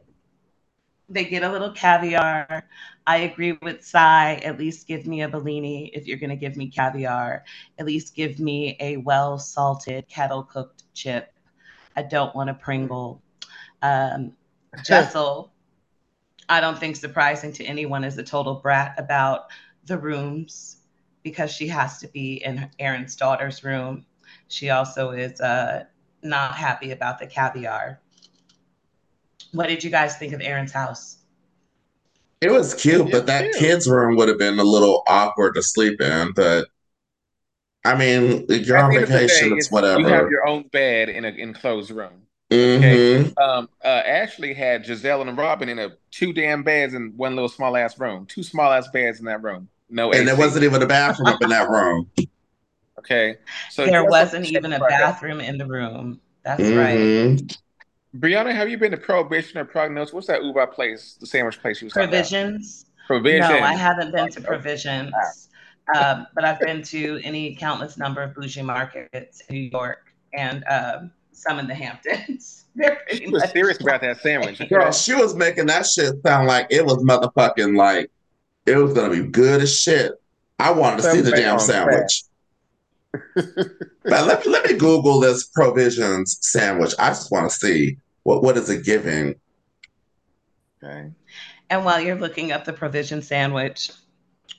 they 1.08 1.24
get 1.24 1.44
a 1.44 1.52
little 1.52 1.70
caviar. 1.70 2.68
I 3.06 3.16
agree 3.18 3.56
with 3.62 3.84
Sai. 3.84 4.40
At 4.44 4.58
least 4.58 4.88
give 4.88 5.06
me 5.06 5.22
a 5.22 5.28
Bellini 5.28 5.86
if 5.94 6.08
you're 6.08 6.18
going 6.18 6.30
to 6.30 6.36
give 6.36 6.56
me 6.56 6.68
caviar. 6.68 7.44
At 7.78 7.86
least 7.86 8.16
give 8.16 8.40
me 8.40 8.76
a 8.80 8.96
well 8.96 9.38
salted, 9.38 10.08
kettle 10.08 10.42
cooked 10.42 10.82
chip. 10.94 11.32
I 11.94 12.02
don't 12.02 12.34
want 12.34 12.50
a 12.50 12.54
Pringle. 12.54 13.22
Um, 13.82 14.32
Jessel, 14.84 15.52
I 16.48 16.60
don't 16.60 16.78
think 16.78 16.96
surprising 16.96 17.52
to 17.54 17.64
anyone, 17.64 18.04
is 18.04 18.16
a 18.18 18.22
total 18.22 18.54
brat 18.54 18.94
about 18.98 19.46
the 19.86 19.98
rooms 19.98 20.78
because 21.22 21.50
she 21.52 21.68
has 21.68 21.98
to 21.98 22.08
be 22.08 22.42
in 22.44 22.70
Erin's 22.78 23.16
daughter's 23.16 23.64
room. 23.64 24.06
She 24.48 24.70
also 24.70 25.10
is 25.10 25.40
uh, 25.40 25.84
not 26.22 26.54
happy 26.54 26.90
about 26.92 27.18
the 27.18 27.26
caviar. 27.26 28.00
What 29.52 29.68
did 29.68 29.82
you 29.82 29.90
guys 29.90 30.16
think 30.16 30.32
of 30.32 30.40
Erin's 30.40 30.72
house? 30.72 31.18
It 32.40 32.52
was 32.52 32.74
cute, 32.74 33.10
but 33.10 33.26
that 33.26 33.52
kid's 33.58 33.88
room 33.88 34.16
would 34.16 34.28
have 34.28 34.38
been 34.38 34.58
a 34.58 34.64
little 34.64 35.02
awkward 35.08 35.54
to 35.54 35.62
sleep 35.62 36.00
in. 36.00 36.32
But 36.32 36.68
I 37.84 37.96
mean, 37.96 38.46
you're 38.48 38.78
on 38.78 38.92
vacation, 38.92 39.54
it's 39.56 39.72
whatever. 39.72 40.00
You 40.00 40.06
have 40.06 40.30
your 40.30 40.46
own 40.46 40.68
bed 40.68 41.08
in 41.08 41.24
an 41.24 41.34
enclosed 41.34 41.90
room. 41.90 42.27
Mm-hmm. 42.50 42.82
Okay. 42.82 43.34
Um, 43.34 43.68
uh, 43.84 43.88
Ashley 43.88 44.54
had 44.54 44.84
Gizelle 44.84 45.26
and 45.26 45.36
Robin 45.36 45.68
in 45.68 45.78
a 45.78 45.90
two 46.10 46.32
damn 46.32 46.62
beds 46.62 46.94
in 46.94 47.12
one 47.16 47.34
little 47.34 47.48
small 47.48 47.76
ass 47.76 47.98
room. 47.98 48.26
Two 48.26 48.42
small 48.42 48.72
ass 48.72 48.88
beds 48.88 49.18
in 49.18 49.26
that 49.26 49.42
room. 49.42 49.68
No, 49.90 50.06
and 50.06 50.20
AC. 50.20 50.24
there 50.24 50.36
wasn't 50.36 50.64
even 50.64 50.82
a 50.82 50.86
bathroom 50.86 51.28
up 51.28 51.42
in 51.42 51.50
that 51.50 51.68
room. 51.68 52.10
Okay, 52.98 53.36
so 53.70 53.86
there 53.86 54.04
wasn't 54.04 54.44
even 54.46 54.72
a 54.72 54.80
bathroom 54.80 55.40
in 55.40 55.56
the 55.56 55.64
room. 55.64 56.20
That's 56.42 56.60
mm-hmm. 56.60 57.38
right. 57.38 57.58
Brianna, 58.16 58.52
have 58.52 58.68
you 58.68 58.76
been 58.76 58.90
to 58.90 58.96
Prohibition 58.96 59.56
or 59.58 59.64
Prognosis? 59.64 60.12
What's 60.12 60.26
that 60.26 60.42
Uber 60.42 60.66
place, 60.66 61.16
the 61.20 61.26
sandwich 61.26 61.60
place 61.60 61.80
you 61.80 61.86
was 61.86 61.92
talking 61.92 62.08
about? 62.08 62.28
Provisions. 62.28 62.86
Provisions. 63.06 63.48
No, 63.48 63.60
I 63.60 63.74
haven't 63.74 64.12
been 64.12 64.28
to 64.32 64.40
Provisions, 64.40 65.14
um, 65.96 66.26
but 66.34 66.44
I've 66.44 66.58
been 66.58 66.82
to 66.82 67.20
any 67.22 67.54
countless 67.54 67.96
number 67.96 68.20
of 68.20 68.34
bougie 68.34 68.62
markets 68.62 69.42
in 69.48 69.54
New 69.54 69.70
York 69.72 70.12
and 70.34 70.64
um, 70.68 71.12
some 71.38 71.58
in 71.58 71.66
the 71.66 71.74
Hamptons. 71.74 72.64
she 73.12 73.28
was 73.28 73.50
serious 73.50 73.80
about 73.80 74.00
that 74.02 74.20
sandwich. 74.20 74.60
Girl, 74.68 74.92
she 74.92 75.14
was 75.14 75.34
making 75.34 75.66
that 75.66 75.86
shit 75.86 76.14
sound 76.24 76.46
like 76.46 76.68
it 76.70 76.84
was 76.84 77.02
motherfucking 77.02 77.76
like 77.76 78.10
it 78.66 78.76
was 78.76 78.92
gonna 78.92 79.10
be 79.10 79.28
good 79.28 79.62
as 79.62 79.76
shit. 79.76 80.12
I 80.58 80.70
wanted 80.72 81.02
to 81.02 81.10
see 81.12 81.20
the 81.20 81.30
damn 81.30 81.58
sandwich. 81.58 82.24
but 83.34 83.56
let 84.04 84.44
me 84.44 84.52
let 84.52 84.70
me 84.70 84.76
Google 84.76 85.20
this 85.20 85.46
provisions 85.46 86.38
sandwich. 86.42 86.94
I 86.98 87.08
just 87.08 87.30
want 87.30 87.50
to 87.50 87.56
see 87.56 87.96
what 88.22 88.42
what 88.42 88.56
is 88.56 88.68
it 88.68 88.84
giving. 88.84 89.34
Okay. 90.82 91.10
And 91.70 91.84
while 91.84 92.00
you're 92.00 92.18
looking 92.18 92.52
up 92.52 92.64
the 92.64 92.72
provision 92.72 93.22
sandwich, 93.22 93.90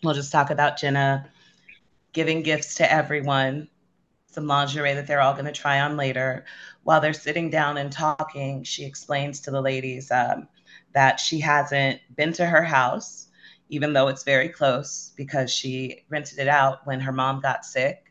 we'll 0.03 0.13
just 0.13 0.31
talk 0.31 0.49
about 0.49 0.77
Jenna 0.77 1.29
giving 2.13 2.43
gifts 2.43 2.75
to 2.75 2.91
everyone, 2.91 3.67
some 4.27 4.47
lingerie 4.47 4.93
that 4.93 5.07
they're 5.07 5.21
all 5.21 5.33
going 5.33 5.45
to 5.45 5.51
try 5.51 5.79
on 5.79 5.97
later. 5.97 6.45
While 6.89 7.01
they're 7.01 7.13
sitting 7.13 7.51
down 7.51 7.77
and 7.77 7.91
talking, 7.91 8.63
she 8.63 8.83
explains 8.83 9.41
to 9.41 9.51
the 9.51 9.61
ladies 9.61 10.09
um, 10.09 10.47
that 10.95 11.19
she 11.19 11.39
hasn't 11.39 12.01
been 12.15 12.33
to 12.33 12.47
her 12.47 12.63
house, 12.63 13.27
even 13.69 13.93
though 13.93 14.07
it's 14.07 14.23
very 14.23 14.49
close, 14.49 15.13
because 15.15 15.51
she 15.51 16.03
rented 16.09 16.39
it 16.39 16.47
out 16.47 16.87
when 16.87 16.99
her 16.99 17.11
mom 17.11 17.41
got 17.41 17.63
sick 17.63 18.09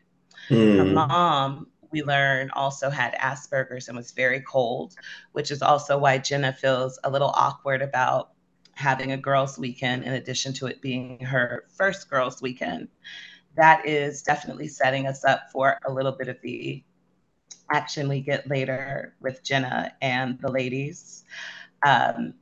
Mm. 0.49 0.77
Her 0.77 0.83
hmm. 0.85 0.93
mom, 0.93 1.67
we 1.91 2.01
learn, 2.01 2.49
also 2.51 2.89
had 2.89 3.13
Asperger's 3.15 3.87
and 3.87 3.97
was 3.97 4.11
very 4.11 4.41
cold, 4.41 4.95
which 5.33 5.51
is 5.51 5.61
also 5.61 5.97
why 5.97 6.17
Jenna 6.17 6.53
feels 6.53 6.99
a 7.03 7.09
little 7.09 7.31
awkward 7.35 7.81
about 7.81 8.31
having 8.73 9.11
a 9.11 9.17
girls' 9.17 9.59
weekend 9.59 10.05
in 10.05 10.13
addition 10.13 10.53
to 10.53 10.67
it 10.67 10.81
being 10.81 11.19
her 11.19 11.65
first 11.75 12.09
girls' 12.09 12.41
weekend. 12.41 12.87
That 13.55 13.85
is 13.85 14.23
definitely 14.23 14.69
setting 14.69 15.05
us 15.05 15.25
up 15.25 15.51
for 15.51 15.77
a 15.85 15.91
little 15.91 16.13
bit 16.13 16.29
of 16.29 16.37
the 16.41 16.83
action 17.71 18.07
we 18.07 18.21
get 18.21 18.49
later 18.49 19.15
with 19.19 19.43
Jenna 19.43 19.93
and 20.01 20.39
the 20.39 20.51
ladies. 20.51 21.23
Um, 21.85 22.33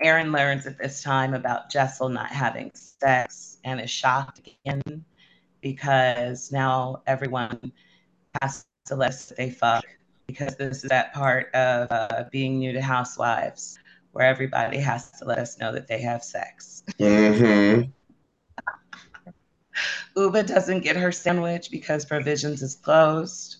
Erin 0.00 0.32
learns 0.32 0.66
at 0.66 0.78
this 0.78 1.02
time 1.02 1.34
about 1.34 1.70
Jessel 1.70 2.08
not 2.08 2.28
having 2.28 2.70
sex 2.74 3.58
and 3.64 3.80
is 3.80 3.90
shocked 3.90 4.40
again 4.40 5.04
because 5.60 6.52
now 6.52 7.02
everyone 7.06 7.72
has 8.42 8.66
to 8.86 8.94
let 8.94 9.10
us 9.10 9.32
say 9.36 9.50
fuck 9.50 9.84
because 10.26 10.56
this 10.56 10.84
is 10.84 10.90
that 10.90 11.14
part 11.14 11.54
of 11.54 11.90
uh, 11.90 12.24
being 12.30 12.58
new 12.58 12.72
to 12.72 12.82
housewives 12.82 13.78
where 14.12 14.26
everybody 14.26 14.78
has 14.78 15.10
to 15.12 15.24
let 15.24 15.38
us 15.38 15.58
know 15.58 15.72
that 15.72 15.86
they 15.86 16.00
have 16.00 16.22
sex. 16.22 16.82
Mm-hmm. 16.98 17.90
Ubah 20.16 20.46
doesn't 20.46 20.80
get 20.80 20.96
her 20.96 21.12
sandwich 21.12 21.70
because 21.70 22.04
Provisions 22.04 22.62
is 22.62 22.76
closed. 22.76 23.58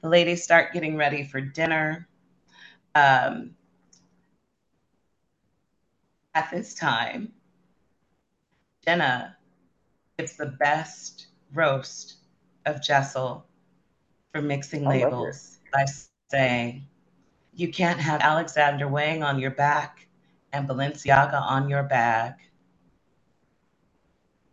The 0.00 0.08
ladies 0.08 0.44
start 0.44 0.72
getting 0.72 0.96
ready 0.96 1.24
for 1.24 1.40
dinner. 1.40 2.08
Um, 2.94 3.56
at 6.34 6.50
this 6.50 6.74
time, 6.74 7.32
Jenna 8.84 9.36
gives 10.16 10.36
the 10.36 10.46
best 10.46 11.26
roast 11.52 12.16
of 12.66 12.82
Jessel 12.82 13.44
for 14.32 14.40
mixing 14.40 14.84
labels 14.84 15.58
by 15.72 15.84
saying, 16.30 16.86
you 17.54 17.68
can't 17.72 17.98
have 17.98 18.20
Alexander 18.20 18.86
Wang 18.86 19.24
on 19.24 19.40
your 19.40 19.50
back 19.50 20.06
and 20.52 20.68
Balenciaga 20.68 21.40
on 21.40 21.68
your 21.68 21.82
bag. 21.82 22.34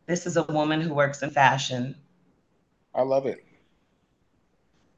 This 0.08 0.26
is 0.26 0.38
a 0.38 0.44
woman 0.44 0.82
who 0.82 0.94
works 0.94 1.22
in 1.22 1.30
fashion. 1.30 1.96
I 2.96 3.04
love 3.04 3.26
it. 3.26 3.46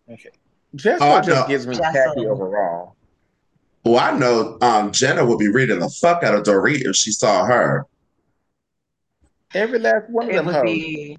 Okay. 0.10 0.30
Jessel 0.76 1.07
oh, 1.07 1.22
just 1.22 1.47
gives 1.47 1.68
me 1.68 1.78
happy 1.78 2.26
overall. 2.26 2.95
Well, 3.84 3.99
I 3.99 4.18
know 4.18 4.57
um, 4.61 4.91
Jenna 4.91 5.26
would 5.26 5.39
be 5.39 5.47
reading 5.47 5.80
the 5.80 5.89
fuck 5.89 6.24
out 6.24 6.36
of 6.36 6.43
Dorit 6.43 6.86
if 6.86 6.95
she 6.95 7.11
saw 7.11 7.45
her. 7.45 7.86
Every 9.53 9.80
last 9.80 10.09
one 10.09 10.26
of 10.26 10.32
it 10.32 10.36
them. 10.36 10.45
would 10.47 10.63
be. 10.63 11.18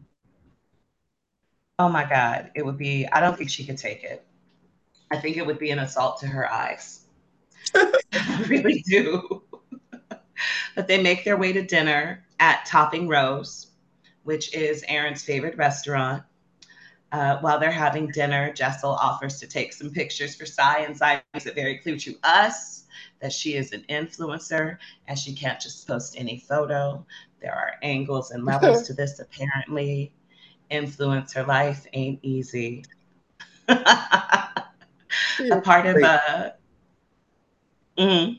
Oh 1.78 1.88
my 1.88 2.04
God! 2.04 2.50
It 2.54 2.64
would 2.64 2.76
be. 2.76 3.06
I 3.06 3.20
don't 3.20 3.38
think 3.38 3.48
she 3.48 3.64
could 3.64 3.78
take 3.78 4.04
it. 4.04 4.24
I 5.10 5.16
think 5.16 5.36
it 5.38 5.46
would 5.46 5.58
be 5.58 5.70
an 5.70 5.78
assault 5.78 6.20
to 6.20 6.26
her 6.26 6.50
eyes. 6.52 7.06
I 7.74 8.44
really 8.48 8.84
do. 8.86 9.42
but 10.74 10.86
they 10.86 11.02
make 11.02 11.24
their 11.24 11.36
way 11.36 11.52
to 11.52 11.62
dinner 11.62 12.24
at 12.38 12.66
Topping 12.66 13.08
Rose, 13.08 13.68
which 14.24 14.54
is 14.54 14.84
Erin's 14.88 15.22
favorite 15.22 15.56
restaurant. 15.56 16.22
Uh, 17.10 17.38
while 17.38 17.58
they're 17.58 17.70
having 17.70 18.08
dinner, 18.08 18.52
Jessel 18.52 18.90
offers 18.90 19.40
to 19.40 19.46
take 19.46 19.72
some 19.72 19.90
pictures 19.90 20.34
for 20.34 20.44
Sai, 20.44 20.80
and 20.80 20.96
Sai 20.96 21.22
makes 21.32 21.46
it 21.46 21.54
very 21.54 21.78
clear 21.78 21.96
to 21.96 22.14
us 22.22 22.84
that 23.20 23.32
she 23.32 23.54
is 23.54 23.72
an 23.72 23.84
influencer 23.88 24.76
and 25.06 25.18
she 25.18 25.32
can't 25.32 25.58
just 25.58 25.86
post 25.86 26.14
any 26.18 26.38
photo. 26.38 27.04
There 27.40 27.54
are 27.54 27.74
angles 27.82 28.30
and 28.30 28.44
levels 28.44 28.82
to 28.88 28.94
this, 28.94 29.20
apparently. 29.20 30.12
Influencer 30.70 31.46
life 31.46 31.86
ain't 31.94 32.20
easy. 32.22 32.84
a 33.68 35.60
part 35.62 35.86
of 35.86 35.96
uh 36.02 36.50
mm-hmm. 37.96 38.34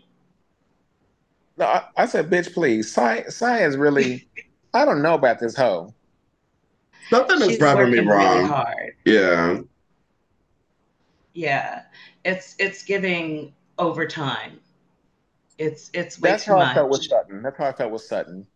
No, 1.57 1.65
I, 1.65 1.83
I, 1.97 2.05
said, 2.05 2.29
bitch, 2.29 2.53
please. 2.53 2.91
Science, 2.91 3.35
science 3.35 3.75
really 3.75 4.27
I 4.73 4.85
don't 4.85 5.01
know 5.01 5.15
about 5.15 5.39
this 5.39 5.55
hoe. 5.55 5.93
Something 7.09 7.49
is 7.49 7.59
rubbing 7.59 7.91
me 7.91 7.99
wrong. 7.99 8.37
Really 8.37 8.47
hard. 8.47 8.93
Yeah. 9.05 9.59
Yeah. 11.33 11.81
It's 12.23 12.55
it's 12.59 12.83
giving 12.83 13.53
overtime. 13.77 14.59
It's 15.57 15.89
it's 15.93 16.19
way 16.21 16.31
That's 16.31 16.45
too 16.45 16.51
how 16.51 16.57
much. 16.59 16.67
I 16.69 16.73
felt 16.75 16.89
with 16.89 17.03
Sutton. 17.03 17.41
That's 17.41 17.57
how 17.57 17.65
I 17.65 17.71
felt 17.71 17.91
with 17.91 18.01
Sutton. 18.01 18.47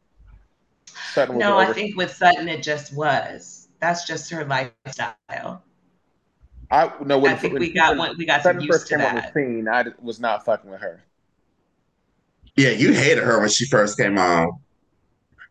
Sutton 1.13 1.37
no, 1.37 1.57
I 1.57 1.73
think 1.73 1.97
with 1.97 2.11
Sutton 2.11 2.47
it 2.47 2.61
just 2.61 2.93
was. 2.93 3.69
That's 3.79 4.05
just 4.05 4.29
her 4.29 4.45
lifestyle. 4.45 5.63
I 6.71 6.91
no. 7.03 7.17
When, 7.17 7.31
I 7.31 7.35
think 7.35 7.53
when, 7.53 7.61
we 7.61 7.73
got 7.73 7.97
when, 7.97 8.17
we 8.17 8.25
got 8.25 8.43
Sutton 8.43 8.61
used 8.61 8.71
first 8.71 8.87
to 8.87 8.93
came 8.95 8.99
that. 8.99 9.15
on 9.15 9.31
the 9.33 9.55
scene. 9.55 9.67
I 9.67 9.85
was 10.01 10.19
not 10.19 10.45
fucking 10.45 10.69
with 10.69 10.81
her. 10.81 11.03
Yeah, 12.55 12.69
you 12.69 12.93
hated 12.93 13.23
her 13.23 13.39
when 13.39 13.49
she 13.49 13.65
first 13.65 13.97
came 13.97 14.17
on. 14.17 14.59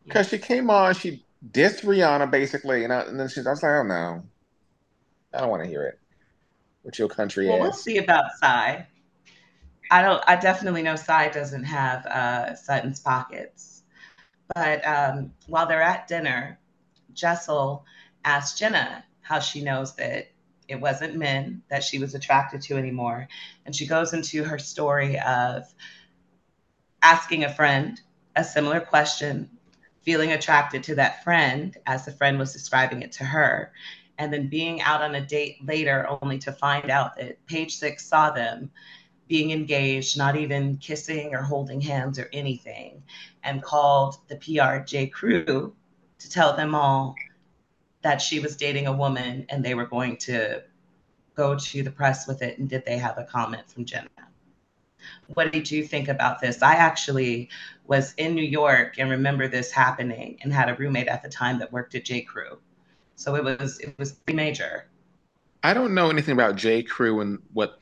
Because 0.05 0.28
she 0.28 0.38
came 0.38 0.70
on, 0.70 0.94
she 0.94 1.24
dissed 1.51 1.82
Rihanna 1.82 2.30
basically, 2.30 2.84
and, 2.84 2.93
I, 2.93 3.03
and 3.03 3.18
then 3.18 3.28
she's 3.28 3.47
I 3.47 3.51
was 3.51 3.62
like, 3.62 3.72
oh 3.72 3.82
no, 3.82 4.22
I 5.34 5.40
don't 5.40 5.51
want 5.51 5.62
to 5.62 5.68
hear 5.68 5.84
it. 5.86 5.99
With 6.84 6.99
your 6.99 7.09
country 7.09 7.47
well, 7.47 7.59
ass. 7.59 7.62
We'll 7.62 7.72
see 7.72 7.99
about 7.99 8.24
Sai. 8.40 8.86
I 9.90 10.03
don't. 10.03 10.22
I 10.26 10.36
definitely 10.36 10.82
know 10.82 10.97
Sai 10.97 11.28
doesn't 11.28 11.64
have 11.64 12.05
uh, 12.07 12.55
Sutton's 12.57 12.99
pockets. 12.99 13.82
But 14.55 14.86
um, 14.86 15.32
while 15.47 15.66
they're 15.66 15.82
at 15.82 16.09
dinner, 16.09 16.59
Jessel 17.12 17.84
asks 18.24 18.59
Jenna 18.59 19.05
how 19.20 19.38
she 19.38 19.62
knows 19.62 19.95
that 19.97 20.32
it 20.68 20.80
wasn't 20.80 21.16
men 21.16 21.62
that 21.70 21.84
she 21.84 21.99
was 21.99 22.14
attracted 22.14 22.62
to 22.62 22.76
anymore. 22.76 23.28
And 23.64 23.74
she 23.74 23.86
goes 23.86 24.12
into 24.12 24.43
her 24.45 24.59
story 24.59 25.18
of 25.20 25.64
asking 27.03 27.45
a 27.45 27.53
friend 27.53 28.01
a 28.34 28.45
similar 28.45 28.80
question, 28.80 29.51
feeling 30.03 30.32
attracted 30.32 30.82
to 30.84 30.94
that 30.96 31.22
friend 31.24 31.76
as 31.86 32.05
the 32.05 32.12
friend 32.12 32.38
was 32.38 32.53
describing 32.53 33.03
it 33.03 33.12
to 33.12 33.24
her, 33.24 33.72
and 34.18 34.32
then 34.32 34.48
being 34.48 34.80
out 34.82 35.03
on 35.03 35.14
a 35.14 35.26
date 35.26 35.57
later 35.64 36.07
only 36.22 36.38
to 36.38 36.53
find 36.53 36.90
out 36.90 37.16
that 37.16 37.44
page 37.46 37.76
six 37.76 38.05
saw 38.07 38.30
them 38.30 38.70
being 39.28 39.50
engaged, 39.50 40.18
not 40.18 40.36
even 40.36 40.76
kissing 40.76 41.34
or 41.34 41.42
holding 41.42 41.80
hands 41.80 42.18
or 42.18 42.28
anything, 42.32 43.03
and 43.44 43.62
called 43.62 44.16
the 44.28 44.36
PR 44.36 44.84
J. 44.84 45.07
Crew 45.07 45.74
to 46.18 46.30
tell 46.30 46.55
them 46.55 46.74
all 46.74 47.14
that 48.03 48.20
she 48.20 48.40
was 48.40 48.57
dating 48.57 48.86
a 48.86 48.92
woman 48.92 49.46
and 49.48 49.64
they 49.64 49.74
were 49.74 49.86
going 49.86 50.16
to 50.16 50.62
go 51.34 51.57
to 51.59 51.82
the 51.82 51.90
press 51.90 52.26
with 52.26 52.42
it. 52.42 52.59
And 52.59 52.68
did 52.68 52.84
they 52.84 52.98
have 52.98 53.16
a 53.16 53.24
comment 53.24 53.70
from 53.70 53.84
Jenna? 53.84 54.09
What 55.34 55.53
did 55.53 55.70
you 55.70 55.84
think 55.84 56.09
about 56.09 56.40
this? 56.40 56.62
I 56.62 56.74
actually 56.74 57.48
was 57.87 58.14
in 58.16 58.35
New 58.35 58.45
York 58.45 58.99
and 58.99 59.11
remember 59.11 59.49
this 59.49 59.70
happening 59.70 60.39
and 60.43 60.53
had 60.53 60.68
a 60.68 60.74
roommate 60.74 61.09
at 61.09 61.22
the 61.22 61.28
time 61.28 61.59
that 61.59 61.72
worked 61.72 61.95
at 61.95 62.05
J. 62.05 62.22
Crew. 62.22 62.59
So 63.16 63.35
it 63.37 63.45
was 63.45 63.78
it 63.80 63.95
was 63.99 64.16
major. 64.33 64.87
I 65.62 65.74
don't 65.74 65.95
know 65.95 66.11
anything 66.11 66.33
about 66.33 66.57
J. 66.57 66.83
Crew 66.83 67.20
and 67.20 67.39
what 67.53 67.80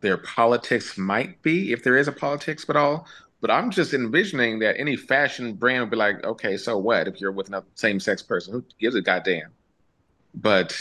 their 0.00 0.18
politics 0.18 0.98
might 0.98 1.40
be, 1.42 1.72
if 1.72 1.82
there 1.82 1.96
is 1.96 2.08
a 2.08 2.12
politics 2.12 2.66
at 2.68 2.76
all. 2.76 3.06
But 3.40 3.50
I'm 3.50 3.70
just 3.70 3.94
envisioning 3.94 4.58
that 4.60 4.78
any 4.78 4.96
fashion 4.96 5.54
brand 5.54 5.82
would 5.82 5.90
be 5.90 5.96
like, 5.96 6.24
okay, 6.24 6.56
so 6.56 6.78
what 6.78 7.06
if 7.06 7.20
you're 7.20 7.32
with 7.32 7.52
a 7.52 7.64
same 7.74 8.00
sex 8.00 8.22
person? 8.22 8.52
Who 8.54 8.64
gives 8.78 8.96
a 8.96 9.02
goddamn? 9.02 9.50
But 10.34 10.76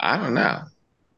I 0.00 0.16
don't 0.16 0.34
know. 0.34 0.62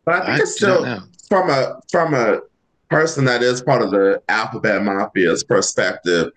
But 0.05 0.15
I 0.15 0.19
think 0.27 0.29
I 0.29 0.43
it's 0.43 0.57
still 0.57 1.03
from 1.29 1.51
a 1.51 1.81
from 1.91 2.15
a 2.15 2.41
person 2.89 3.25
that 3.25 3.43
is 3.43 3.63
part 3.63 3.83
of 3.83 3.91
the 3.91 4.21
alphabet 4.29 4.83
mafia's 4.83 5.45
perspective. 5.45 6.33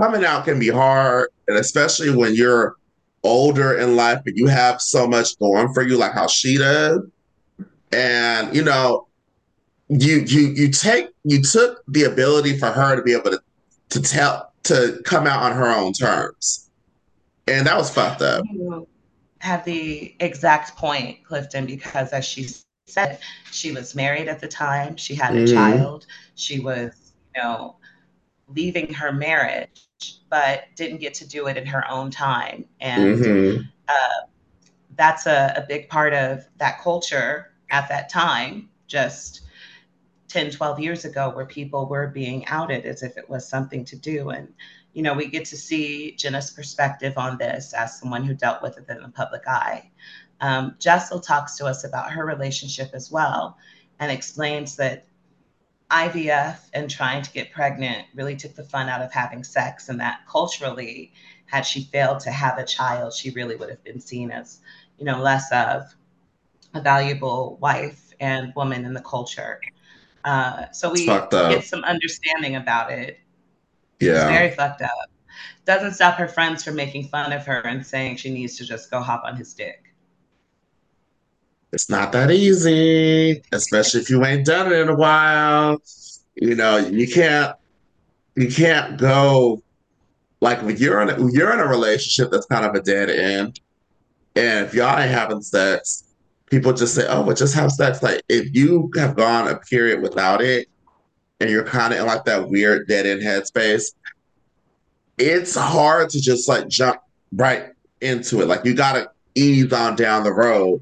Coming 0.00 0.24
out 0.24 0.44
can 0.44 0.58
be 0.58 0.68
hard, 0.68 1.30
and 1.48 1.56
especially 1.56 2.14
when 2.14 2.34
you're 2.34 2.76
older 3.22 3.78
in 3.78 3.96
life, 3.96 4.20
but 4.24 4.36
you 4.36 4.46
have 4.46 4.80
so 4.80 5.06
much 5.06 5.38
going 5.38 5.72
for 5.72 5.82
you, 5.82 5.96
like 5.96 6.12
how 6.12 6.26
she 6.26 6.58
does. 6.58 7.00
And 7.92 8.54
you 8.54 8.62
know, 8.62 9.06
you 9.88 10.24
you 10.26 10.48
you 10.48 10.68
take 10.68 11.08
you 11.24 11.42
took 11.42 11.82
the 11.88 12.04
ability 12.04 12.58
for 12.58 12.66
her 12.66 12.96
to 12.96 13.02
be 13.02 13.12
able 13.12 13.30
to 13.30 13.40
to 13.90 14.02
tell 14.02 14.52
to 14.64 15.00
come 15.04 15.26
out 15.26 15.42
on 15.42 15.52
her 15.52 15.68
own 15.68 15.92
terms, 15.92 16.70
and 17.46 17.66
that 17.66 17.76
was 17.76 17.90
fucked 17.90 18.22
up. 18.22 18.44
You 18.50 18.86
have 19.38 19.64
the 19.64 20.14
exact 20.20 20.76
point, 20.76 21.22
Clifton, 21.24 21.66
because 21.66 22.12
as 22.12 22.24
she 22.24 22.48
said, 22.86 23.18
she 23.50 23.72
was 23.72 23.94
married 23.94 24.28
at 24.28 24.40
the 24.40 24.48
time, 24.48 24.96
she 24.96 25.14
had 25.14 25.36
a 25.36 25.44
mm-hmm. 25.44 25.54
child, 25.54 26.06
she 26.34 26.60
was 26.60 27.12
you 27.36 27.42
know 27.42 27.76
leaving 28.48 28.92
her 28.92 29.12
marriage, 29.12 29.83
but 30.28 30.64
didn't 30.76 30.98
get 30.98 31.14
to 31.14 31.28
do 31.28 31.46
it 31.46 31.56
in 31.56 31.66
her 31.66 31.88
own 31.90 32.10
time, 32.10 32.64
and 32.80 33.18
mm-hmm. 33.18 33.62
uh, 33.88 34.26
that's 34.96 35.26
a, 35.26 35.54
a 35.56 35.64
big 35.68 35.88
part 35.88 36.12
of 36.12 36.44
that 36.58 36.80
culture 36.80 37.52
at 37.70 37.88
that 37.88 38.08
time. 38.08 38.68
Just 38.86 39.44
10, 40.34 40.50
12 40.50 40.80
years 40.80 41.04
ago 41.04 41.30
where 41.30 41.46
people 41.46 41.86
were 41.86 42.08
being 42.08 42.44
outed 42.46 42.84
as 42.86 43.04
if 43.04 43.16
it 43.16 43.30
was 43.30 43.48
something 43.48 43.84
to 43.84 43.94
do. 43.94 44.30
And, 44.30 44.52
you 44.92 45.00
know, 45.00 45.14
we 45.14 45.28
get 45.28 45.44
to 45.46 45.56
see 45.56 46.16
Jenna's 46.16 46.50
perspective 46.50 47.14
on 47.16 47.38
this 47.38 47.72
as 47.72 48.00
someone 48.00 48.24
who 48.24 48.34
dealt 48.34 48.60
with 48.60 48.76
it 48.76 48.84
in 48.88 49.00
the 49.00 49.08
public 49.10 49.46
eye. 49.46 49.90
Um, 50.40 50.74
Jessel 50.80 51.20
talks 51.20 51.56
to 51.58 51.66
us 51.66 51.84
about 51.84 52.10
her 52.10 52.26
relationship 52.26 52.90
as 52.94 53.12
well 53.12 53.56
and 54.00 54.10
explains 54.10 54.74
that 54.74 55.06
IVF 55.94 56.58
and 56.72 56.90
trying 56.90 57.22
to 57.22 57.30
get 57.30 57.52
pregnant 57.52 58.06
really 58.14 58.34
took 58.34 58.54
the 58.54 58.64
fun 58.64 58.88
out 58.88 59.00
of 59.00 59.12
having 59.12 59.44
sex, 59.44 59.88
and 59.88 60.00
that 60.00 60.20
culturally, 60.28 61.12
had 61.46 61.62
she 61.62 61.84
failed 61.84 62.18
to 62.20 62.30
have 62.32 62.58
a 62.58 62.64
child, 62.64 63.12
she 63.14 63.30
really 63.30 63.54
would 63.54 63.70
have 63.70 63.82
been 63.84 64.00
seen 64.00 64.32
as, 64.32 64.58
you 64.98 65.04
know, 65.04 65.20
less 65.20 65.52
of 65.52 65.94
a 66.74 66.80
valuable 66.80 67.58
wife 67.60 68.12
and 68.18 68.52
woman 68.56 68.84
in 68.84 68.92
the 68.92 69.02
culture. 69.02 69.60
Uh, 70.24 70.70
so 70.72 70.90
we 70.90 71.06
get 71.06 71.64
some 71.64 71.84
understanding 71.84 72.56
about 72.56 72.90
it. 72.90 73.20
Yeah. 74.00 74.12
It's 74.12 74.24
very 74.24 74.50
fucked 74.50 74.82
up. 74.82 74.90
Doesn't 75.64 75.92
stop 75.92 76.16
her 76.16 76.28
friends 76.28 76.64
from 76.64 76.74
making 76.74 77.08
fun 77.08 77.32
of 77.32 77.46
her 77.46 77.60
and 77.60 77.86
saying 77.86 78.16
she 78.16 78.30
needs 78.30 78.56
to 78.58 78.64
just 78.64 78.90
go 78.90 79.00
hop 79.00 79.22
on 79.24 79.36
his 79.36 79.54
dick. 79.54 79.93
It's 81.74 81.90
not 81.90 82.12
that 82.12 82.30
easy, 82.30 83.42
especially 83.50 84.00
if 84.00 84.08
you 84.08 84.24
ain't 84.24 84.46
done 84.46 84.72
it 84.72 84.78
in 84.78 84.88
a 84.88 84.94
while. 84.94 85.82
You 86.36 86.54
know, 86.54 86.76
you 86.76 87.08
can't 87.08 87.56
you 88.36 88.48
can't 88.48 88.96
go 88.96 89.60
like 90.40 90.62
if 90.62 90.78
you're 90.78 91.02
in 91.02 91.10
a, 91.10 91.32
you're 91.32 91.52
in 91.52 91.58
a 91.58 91.66
relationship 91.66 92.30
that's 92.30 92.46
kind 92.46 92.64
of 92.64 92.76
a 92.76 92.80
dead 92.80 93.10
end, 93.10 93.58
and 94.36 94.66
if 94.66 94.72
y'all 94.72 94.96
ain't 94.96 95.10
having 95.10 95.42
sex, 95.42 96.04
people 96.46 96.72
just 96.72 96.94
say, 96.94 97.08
"Oh, 97.08 97.24
but 97.24 97.36
just 97.36 97.56
have 97.56 97.72
sex." 97.72 98.04
Like 98.04 98.22
if 98.28 98.54
you 98.54 98.88
have 98.94 99.16
gone 99.16 99.48
a 99.48 99.56
period 99.56 100.00
without 100.00 100.42
it, 100.42 100.68
and 101.40 101.50
you're 101.50 101.64
kind 101.64 101.92
of 101.92 101.98
in 101.98 102.06
like 102.06 102.24
that 102.26 102.48
weird 102.48 102.86
dead 102.86 103.04
end 103.04 103.20
headspace, 103.20 103.94
it's 105.18 105.56
hard 105.56 106.08
to 106.10 106.20
just 106.20 106.48
like 106.48 106.68
jump 106.68 107.00
right 107.32 107.70
into 108.00 108.42
it. 108.42 108.46
Like 108.46 108.64
you 108.64 108.74
got 108.74 108.92
to 108.92 109.10
ease 109.34 109.72
on 109.72 109.96
down 109.96 110.22
the 110.22 110.32
road 110.32 110.80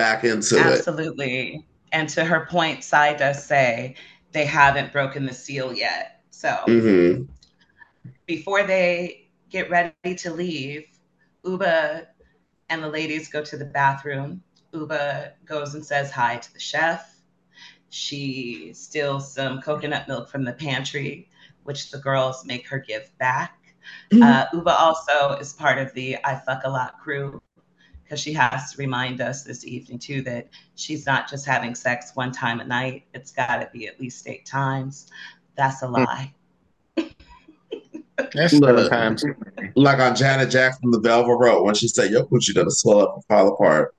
back 0.00 0.24
into 0.24 0.58
Absolutely. 0.58 0.64
it. 0.64 0.78
Absolutely. 0.78 1.66
And 1.92 2.08
to 2.10 2.24
her 2.24 2.46
point, 2.46 2.84
Sai 2.84 3.14
does 3.14 3.44
say 3.44 3.96
they 4.32 4.44
haven't 4.44 4.92
broken 4.92 5.26
the 5.26 5.34
seal 5.34 5.72
yet. 5.72 6.22
So 6.30 6.48
mm-hmm. 6.66 7.24
before 8.26 8.62
they 8.62 9.28
get 9.50 9.68
ready 9.70 10.14
to 10.16 10.32
leave, 10.32 10.86
Ubah 11.44 12.06
and 12.68 12.82
the 12.82 12.88
ladies 12.88 13.28
go 13.28 13.42
to 13.42 13.56
the 13.56 13.64
bathroom 13.64 14.42
Ubah 14.72 15.32
goes 15.44 15.74
and 15.74 15.84
says 15.84 16.10
hi 16.10 16.36
to 16.36 16.52
the 16.52 16.60
chef. 16.60 17.16
She 17.88 18.72
steals 18.72 19.32
some 19.32 19.60
coconut 19.60 20.06
milk 20.06 20.28
from 20.28 20.44
the 20.44 20.52
pantry, 20.52 21.28
which 21.64 21.90
the 21.90 21.98
girls 21.98 22.44
make 22.44 22.68
her 22.68 22.78
give 22.78 23.10
back. 23.18 23.56
Mm-hmm. 24.12 24.22
Uh, 24.22 24.46
Ubah 24.54 24.78
also 24.78 25.32
is 25.40 25.52
part 25.52 25.78
of 25.78 25.92
the 25.94 26.16
I 26.24 26.36
Fuck 26.36 26.62
a 26.64 26.70
Lot 26.70 26.98
crew 27.00 27.42
because 28.10 28.20
she 28.20 28.32
has 28.32 28.72
to 28.72 28.78
remind 28.78 29.20
us 29.20 29.44
this 29.44 29.64
evening 29.64 29.96
too 29.96 30.20
that 30.20 30.48
she's 30.74 31.06
not 31.06 31.30
just 31.30 31.46
having 31.46 31.76
sex 31.76 32.10
one 32.14 32.32
time 32.32 32.58
a 32.58 32.64
night. 32.64 33.04
It's 33.14 33.30
got 33.30 33.58
to 33.58 33.70
be 33.72 33.86
at 33.86 34.00
least 34.00 34.26
eight 34.26 34.44
times. 34.44 35.06
That's 35.54 35.82
a 35.82 35.86
mm. 35.86 36.04
lie. 36.04 36.34
That's 38.34 38.52
Look, 38.52 38.90
times. 38.90 39.24
Like 39.76 40.00
on 40.00 40.16
Janet 40.16 40.50
Jackson, 40.50 40.90
the 40.90 40.98
Velvet 40.98 41.36
Rope, 41.36 41.64
when 41.64 41.74
she 41.76 41.86
said, 41.86 42.10
"Your 42.10 42.26
coochie 42.26 42.54
gonna 42.54 42.70
swell 42.70 43.00
up 43.00 43.14
and 43.14 43.24
fall 43.26 43.54
apart." 43.54 43.94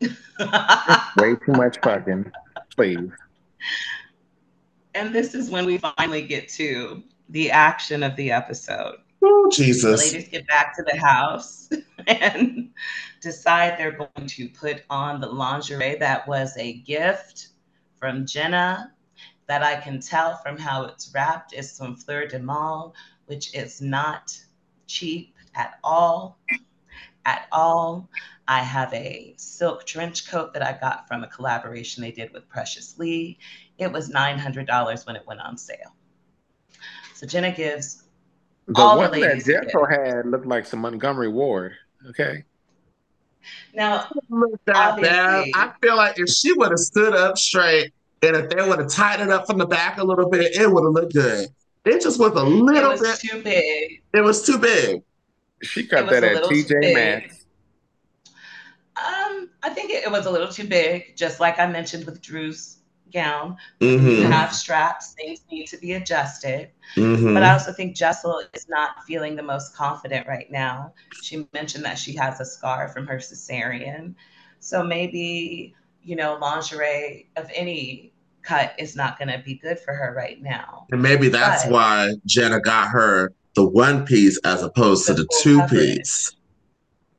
Way 1.18 1.36
too 1.44 1.52
much 1.52 1.76
fucking, 1.82 2.32
please. 2.74 3.10
And 4.94 5.14
this 5.14 5.34
is 5.34 5.50
when 5.50 5.66
we 5.66 5.76
finally 5.76 6.22
get 6.22 6.48
to 6.50 7.02
the 7.28 7.50
action 7.50 8.02
of 8.02 8.16
the 8.16 8.32
episode. 8.32 8.96
Oh, 9.22 9.50
Jesus. 9.52 9.82
The 9.82 9.96
ladies 9.96 10.28
get 10.28 10.46
back 10.46 10.76
to 10.76 10.82
the 10.82 10.96
house 10.96 11.68
and 12.06 12.70
decide 13.20 13.78
they're 13.78 13.92
going 13.92 14.26
to 14.26 14.48
put 14.48 14.82
on 14.90 15.20
the 15.20 15.26
lingerie 15.26 15.96
that 15.96 16.26
was 16.28 16.56
a 16.56 16.74
gift 16.74 17.48
from 17.98 18.26
Jenna 18.26 18.92
that 19.48 19.62
I 19.62 19.76
can 19.76 20.00
tell 20.00 20.36
from 20.38 20.58
how 20.58 20.84
it's 20.84 21.12
wrapped 21.14 21.52
is 21.52 21.70
some 21.72 21.96
Fleur 21.96 22.26
du 22.26 22.38
Mal, 22.38 22.94
which 23.26 23.54
is 23.54 23.80
not 23.80 24.36
cheap 24.86 25.34
at 25.54 25.78
all. 25.82 26.38
At 27.24 27.46
all. 27.52 28.08
I 28.48 28.60
have 28.60 28.92
a 28.94 29.34
silk 29.36 29.84
trench 29.84 30.30
coat 30.30 30.52
that 30.54 30.62
I 30.62 30.78
got 30.78 31.08
from 31.08 31.24
a 31.24 31.28
collaboration 31.28 32.02
they 32.02 32.12
did 32.12 32.32
with 32.32 32.48
Precious 32.48 32.96
Lee. 32.98 33.38
It 33.78 33.90
was 33.90 34.10
$900 34.10 35.06
when 35.06 35.16
it 35.16 35.26
went 35.26 35.40
on 35.40 35.56
sale. 35.56 35.94
So 37.14 37.26
Jenna 37.26 37.50
gives 37.50 38.04
the 38.66 38.80
all 38.80 38.98
one 38.98 39.12
the 39.12 39.20
that 39.20 39.44
Jethro 39.44 39.86
had 39.86 40.26
looked 40.26 40.46
like 40.46 40.66
some 40.66 40.80
Montgomery 40.80 41.28
Ward. 41.28 41.72
Okay. 42.10 42.44
Now, 43.74 44.08
I 44.74 45.72
feel 45.80 45.96
like 45.96 46.18
if 46.18 46.28
she 46.28 46.52
would 46.52 46.70
have 46.70 46.78
stood 46.78 47.14
up 47.14 47.38
straight 47.38 47.92
and 48.22 48.36
if 48.36 48.50
they 48.50 48.66
would 48.66 48.78
have 48.78 48.90
tied 48.90 49.20
it 49.20 49.30
up 49.30 49.46
from 49.46 49.58
the 49.58 49.66
back 49.66 49.98
a 49.98 50.04
little 50.04 50.28
bit, 50.28 50.56
it 50.56 50.70
would 50.70 50.84
have 50.84 50.92
looked 50.92 51.14
good. 51.14 51.48
It 51.84 52.02
just 52.02 52.18
was 52.18 52.32
a 52.32 52.42
little 52.42 52.90
it 52.90 53.00
was 53.00 53.00
bit 53.00 53.18
too 53.20 53.42
big. 53.42 54.02
It 54.12 54.20
was 54.20 54.44
too 54.44 54.58
big. 54.58 55.02
She 55.62 55.86
cut 55.86 56.10
that 56.10 56.24
at 56.24 56.42
TJ 56.44 56.94
Maxx. 56.94 57.46
Um, 58.96 59.50
I 59.62 59.70
think 59.70 59.90
it, 59.90 60.04
it, 60.04 60.10
was 60.10 60.26
a 60.26 60.30
little 60.30 60.48
too 60.48 60.66
big, 60.66 61.16
just 61.16 61.38
like 61.38 61.58
I 61.58 61.66
mentioned 61.66 62.06
with 62.06 62.22
Drew's 62.22 62.75
gown. 63.12 63.56
Mm-hmm. 63.80 64.08
You 64.08 64.26
have 64.26 64.52
straps, 64.52 65.12
things 65.12 65.40
need 65.50 65.66
to 65.68 65.76
be 65.78 65.94
adjusted. 65.94 66.70
Mm-hmm. 66.96 67.34
But 67.34 67.42
I 67.42 67.52
also 67.52 67.72
think 67.72 67.96
Jessel 67.96 68.42
is 68.54 68.68
not 68.68 69.04
feeling 69.04 69.36
the 69.36 69.42
most 69.42 69.74
confident 69.74 70.26
right 70.26 70.50
now. 70.50 70.92
She 71.22 71.46
mentioned 71.52 71.84
that 71.84 71.98
she 71.98 72.14
has 72.16 72.40
a 72.40 72.44
scar 72.44 72.88
from 72.88 73.06
her 73.06 73.16
cesarean. 73.16 74.14
So 74.60 74.82
maybe, 74.82 75.74
you 76.02 76.16
know, 76.16 76.38
lingerie 76.40 77.28
of 77.36 77.50
any 77.54 78.12
cut 78.42 78.74
is 78.78 78.94
not 78.96 79.18
going 79.18 79.28
to 79.28 79.38
be 79.44 79.54
good 79.54 79.78
for 79.78 79.92
her 79.92 80.14
right 80.16 80.40
now. 80.42 80.86
And 80.90 81.02
maybe 81.02 81.28
that's 81.28 81.64
but, 81.64 81.72
why 81.72 82.14
Jenna 82.24 82.60
got 82.60 82.88
her 82.88 83.32
the 83.54 83.66
one 83.66 84.04
piece 84.04 84.38
as 84.44 84.62
opposed 84.62 85.06
to 85.06 85.14
the 85.14 85.26
two 85.42 85.62
piece 85.64 86.36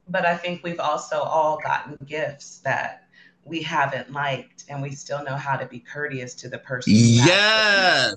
but 0.10 0.26
I 0.26 0.38
think 0.38 0.64
we've 0.64 0.80
also 0.80 1.20
all 1.20 1.60
gotten 1.62 1.98
gifts 2.06 2.60
that 2.60 3.07
we 3.48 3.62
haven't 3.62 4.12
liked, 4.12 4.66
and 4.70 4.82
we 4.82 4.92
still 4.92 5.24
know 5.24 5.36
how 5.36 5.56
to 5.56 5.66
be 5.66 5.80
courteous 5.80 6.34
to 6.36 6.50
the 6.50 6.60
person. 6.60 6.94
Yes. 6.96 8.16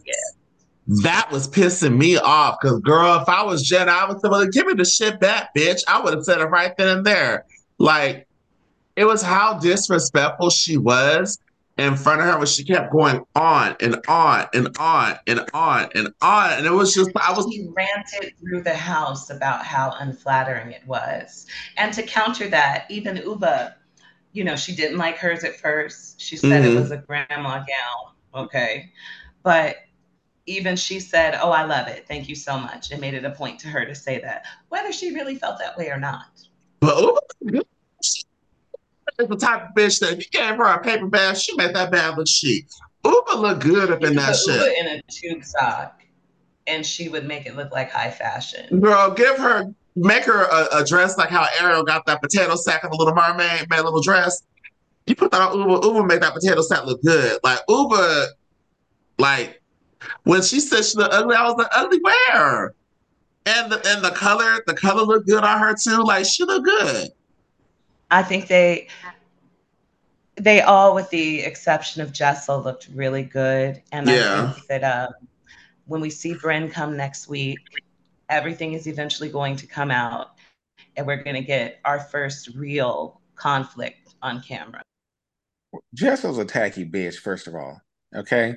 That 1.03 1.31
was 1.31 1.47
pissing 1.47 1.97
me 1.97 2.17
off 2.17 2.59
because, 2.61 2.81
girl, 2.81 3.21
if 3.21 3.29
I 3.29 3.45
was 3.45 3.63
Jenna, 3.63 3.93
I 3.93 4.09
would 4.09 4.21
say, 4.21 4.29
well, 4.29 4.47
give 4.47 4.67
me 4.67 4.75
the 4.75 4.85
shit 4.85 5.21
back, 5.21 5.55
bitch. 5.55 5.83
I 5.87 6.01
would 6.01 6.15
have 6.15 6.25
said 6.25 6.41
it 6.41 6.47
right 6.47 6.77
then 6.77 6.89
and 6.89 7.07
there. 7.07 7.45
Like, 7.79 8.27
it 8.97 9.05
was 9.05 9.23
how 9.23 9.59
disrespectful 9.59 10.51
she 10.51 10.77
was 10.77 11.39
in 11.79 11.97
front 11.97 12.21
of 12.21 12.27
her 12.27 12.37
when 12.39 12.47
she 12.47 12.65
kept 12.65 12.93
going 12.93 13.25
on 13.35 13.77
and 13.81 13.97
on 14.09 14.47
and 14.53 14.77
on 14.79 15.17
and 15.27 15.41
on 15.55 15.89
and 15.95 16.13
on. 16.21 16.53
And 16.55 16.67
it 16.67 16.73
was 16.73 16.93
just, 16.93 17.11
I 17.17 17.33
was. 17.33 17.47
He 17.47 17.69
ranted 17.73 18.35
through 18.41 18.63
the 18.63 18.75
house 18.75 19.31
about 19.31 19.65
how 19.65 19.95
unflattering 20.01 20.73
it 20.73 20.87
was. 20.87 21.47
And 21.77 21.95
to 21.95 22.03
counter 22.03 22.49
that, 22.49 22.87
even 22.91 23.17
Ubah, 23.17 23.75
you 24.33 24.45
know, 24.45 24.57
she 24.57 24.75
didn't 24.75 24.99
like 24.99 25.19
hers 25.19 25.45
at 25.45 25.57
first. 25.57 26.21
She 26.21 26.37
said 26.37 26.63
mm-hmm. 26.63 26.77
it 26.77 26.81
was 26.81 26.91
a 26.91 26.99
grandma 26.99 27.59
gown. 27.59 28.15
Okay. 28.35 28.93
But 29.43 29.77
even 30.47 30.77
she 30.77 31.01
said, 31.01 31.39
"Oh, 31.41 31.51
I 31.51 31.65
love 31.65 31.89
it. 31.89 32.07
Thank 32.07 32.29
you 32.29 32.35
so 32.35 32.59
much," 32.59 32.91
and 32.91 33.01
made 33.01 33.15
it 33.15 33.25
a 33.25 33.31
point 33.31 33.59
to 33.61 33.69
her 33.69 33.85
to 33.85 33.95
say 33.95 34.21
that, 34.21 34.45
whether 34.69 34.93
she 34.93 35.15
really 35.15 35.37
felt 35.37 35.59
that 35.59 35.77
way 35.77 35.89
or 35.89 35.99
not. 35.99 36.27
But 36.81 37.19
is 39.21 39.29
the 39.29 39.37
type 39.37 39.69
of 39.69 39.75
bitch 39.75 40.01
that 40.01 40.19
you 40.19 40.25
gave 40.31 40.57
her 40.57 40.65
a 40.65 40.83
paper 40.83 41.07
bag, 41.07 41.37
she 41.37 41.55
made 41.57 41.75
that 41.75 41.91
bag 41.91 42.17
look 42.17 42.27
chic. 42.29 42.67
Ubah 43.05 43.37
look 43.37 43.61
good 43.61 43.91
up 43.91 44.03
in 44.03 44.15
that 44.17 44.37
shit. 44.37 44.61
Ubah 44.61 44.81
in 44.81 44.87
a 44.87 45.03
tube 45.11 45.45
sock, 45.45 46.03
and 46.67 46.85
she 46.85 47.09
would 47.09 47.27
make 47.27 47.47
it 47.47 47.57
look 47.57 47.73
like 47.73 47.91
high 47.91 48.11
fashion. 48.11 48.81
Girl, 48.81 49.11
give 49.11 49.37
her, 49.39 49.75
make 49.97 50.25
her 50.25 50.45
a, 50.45 50.79
a 50.79 50.85
dress 50.85 51.19
like 51.19 51.31
how 51.31 51.47
Ariel 51.61 51.83
got 51.83 52.07
that 52.07 52.23
potato 52.23 52.55
sack 52.57 52.85
of 52.85 52.91
the 52.91 52.97
Little 52.97 53.15
Mermaid, 53.15 53.69
made 53.69 53.81
a 53.81 53.85
little 53.85 54.03
dress. 54.03 54.43
You 55.07 55.17
put 55.17 55.31
that 55.33 55.41
on 55.41 55.57
Ubah, 55.57 55.83
Ubah 55.83 56.07
make 56.07 56.21
that 56.21 56.35
potato 56.35 56.63
sack 56.63 56.85
look 56.85 57.03
good. 57.03 57.39
Like 57.43 57.59
Ubah, 57.69 58.29
like 59.19 59.61
when 60.25 60.43
she 60.43 60.61
said 60.61 60.85
she 60.85 60.97
looked 60.97 61.15
ugly, 61.15 61.35
I 61.35 61.45
was 61.45 61.57
like, 61.57 61.69
ugly 61.75 62.01
where? 62.01 62.75
And 63.47 63.73
the 63.73 63.81
and 63.87 64.05
the 64.05 64.11
color, 64.11 64.63
the 64.67 64.75
color 64.75 65.03
looked 65.03 65.27
good 65.27 65.43
on 65.43 65.59
her 65.59 65.75
too. 65.75 66.03
Like 66.03 66.27
she 66.27 66.45
looked 66.45 66.67
good. 66.67 67.09
I 68.11 68.23
think 68.23 68.49
they 68.49 68.89
they 70.37 70.63
all, 70.63 70.95
with 70.95 71.11
the 71.11 71.41
exception 71.41 72.03
of 72.03 72.13
Jessel, 72.13 72.63
looked 72.63 72.89
really 72.95 73.23
good. 73.23 73.83
And 73.93 74.09
yeah. 74.09 74.43
I 74.43 74.53
think 74.53 74.67
that 74.69 74.85
um, 74.85 75.29
when 75.87 76.01
we 76.01 76.11
see 76.11 76.35
Brynn 76.35 76.71
come 76.71 76.97
next 76.97 77.29
week, 77.29 77.59
everything 78.31 78.73
is 78.73 78.87
eventually 78.87 79.29
going 79.29 79.57
to 79.57 79.67
come 79.67 79.91
out, 79.91 80.33
and 80.97 81.07
we're 81.07 81.23
going 81.23 81.37
to 81.37 81.43
get 81.43 81.81
our 81.85 82.01
first 82.01 82.55
real 82.55 83.21
conflict 83.35 84.15
on 84.23 84.43
camera. 84.43 84.83
Jessel's 85.95 86.39
a 86.39 86.45
tacky 86.45 86.85
bitch, 86.85 87.17
first 87.17 87.47
of 87.47 87.55
all. 87.55 87.81
Okay. 88.15 88.57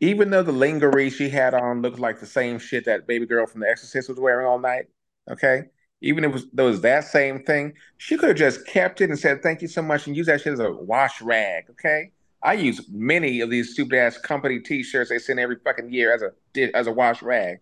Even 0.00 0.30
though 0.30 0.42
the 0.42 0.52
lingerie 0.52 1.10
she 1.10 1.28
had 1.28 1.54
on 1.54 1.80
looked 1.80 1.98
like 1.98 2.20
the 2.20 2.26
same 2.26 2.58
shit 2.58 2.84
that 2.84 3.06
baby 3.06 3.24
girl 3.24 3.46
from 3.46 3.60
The 3.60 3.68
Exorcist 3.68 4.08
was 4.08 4.18
wearing 4.18 4.46
all 4.46 4.58
night. 4.58 4.86
Okay 5.30 5.64
even 6.02 6.24
if 6.24 6.30
it 6.30 6.34
was, 6.34 6.46
there 6.52 6.66
was 6.66 6.80
that 6.82 7.04
same 7.04 7.42
thing, 7.42 7.72
she 7.96 8.16
could 8.16 8.28
have 8.28 8.38
just 8.38 8.66
kept 8.66 9.00
it 9.00 9.08
and 9.08 9.18
said 9.18 9.42
thank 9.42 9.62
you 9.62 9.68
so 9.68 9.80
much 9.80 10.06
and 10.06 10.16
use 10.16 10.26
that 10.26 10.40
shit 10.40 10.52
as 10.52 10.60
a 10.60 10.70
wash 10.70 11.22
rag. 11.22 11.64
Okay, 11.70 12.10
I 12.42 12.54
use 12.54 12.84
many 12.90 13.40
of 13.40 13.50
these 13.50 13.72
stupid 13.72 13.96
ass 13.96 14.18
company 14.18 14.58
T-shirts 14.58 15.10
they 15.10 15.18
send 15.18 15.40
every 15.40 15.56
fucking 15.64 15.92
year 15.92 16.12
as 16.12 16.22
a 16.22 16.76
as 16.76 16.88
a 16.88 16.92
wash 16.92 17.22
rag. 17.22 17.58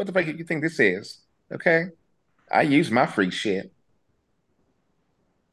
What 0.00 0.06
the 0.06 0.14
fuck 0.14 0.24
do 0.24 0.32
you 0.32 0.44
think 0.44 0.62
this 0.62 0.80
is? 0.80 1.18
Okay, 1.52 1.88
I 2.50 2.62
use 2.62 2.90
my 2.90 3.04
free 3.04 3.30
shit. 3.30 3.70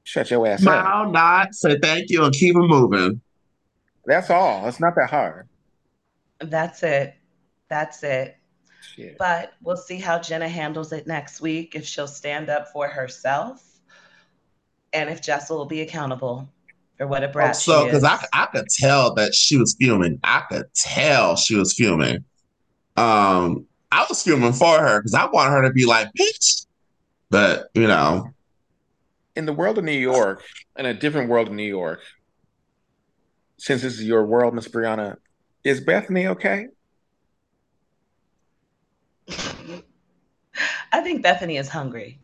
Shut 0.06 0.32
your 0.32 0.48
ass 0.48 0.62
Smile, 0.62 0.78
up. 0.78 0.86
Smile, 0.86 1.12
not, 1.12 1.54
say 1.54 1.78
thank 1.80 2.10
you, 2.10 2.24
and 2.24 2.34
keep 2.34 2.56
it 2.56 2.60
moving. 2.60 3.20
That's 4.06 4.30
all. 4.30 4.66
It's 4.70 4.80
not 4.80 4.96
that 4.96 5.10
hard. 5.10 5.50
That's 6.40 6.82
it. 6.82 7.16
That's 7.68 8.02
it. 8.04 8.38
Shit. 8.96 9.18
But 9.18 9.52
we'll 9.62 9.76
see 9.76 9.98
how 9.98 10.18
Jenna 10.18 10.48
handles 10.48 10.94
it 10.94 11.08
next 11.08 11.42
week, 11.42 11.76
if 11.76 11.86
she'll 11.86 12.08
stand 12.08 12.50
up 12.50 12.70
for 12.72 12.88
herself 12.88 13.62
and 14.94 15.10
if 15.10 15.22
Jessel 15.22 15.58
will 15.58 15.66
be 15.66 15.82
accountable 15.82 16.48
for 16.98 17.06
what 17.06 17.22
a 17.22 17.28
brat 17.28 17.50
oh, 17.50 17.60
so, 17.60 17.86
because 17.86 18.06
I, 18.06 18.18
I 18.32 18.46
could 18.46 18.68
tell 18.70 19.14
that 19.16 19.36
she 19.36 19.58
was 19.58 19.76
fuming. 19.78 20.22
I 20.24 20.44
could 20.50 20.74
tell 20.74 21.36
she 21.36 21.56
was 21.56 21.74
fuming. 21.74 22.24
Um, 22.96 23.68
I 23.92 24.06
was 24.10 24.22
fuming 24.22 24.54
for 24.54 24.80
her 24.80 25.00
because 25.00 25.14
I 25.14 25.26
want 25.26 25.52
her 25.52 25.62
to 25.64 25.72
be 25.72 25.86
like, 25.86 26.10
bitch. 26.18 26.66
But, 27.30 27.70
you 27.74 27.88
know. 27.88 28.34
In 29.36 29.46
the 29.46 29.54
world 29.54 29.78
of 29.78 29.84
New 29.84 29.92
York, 29.92 30.44
in 30.78 30.86
a 30.86 30.94
different 30.94 31.30
world 31.30 31.48
of 31.48 31.54
New 31.54 31.64
York, 31.64 32.02
since 33.58 33.82
this 33.82 33.94
is 33.94 34.04
your 34.04 34.26
world, 34.26 34.54
Miss 34.54 34.68
Brianna, 34.68 35.18
is 35.64 35.82
Bethany 35.82 36.28
okay? 36.28 36.68
I 39.30 41.02
think 41.02 41.22
Bethany 41.22 41.58
is 41.58 41.70
hungry. 41.70 42.20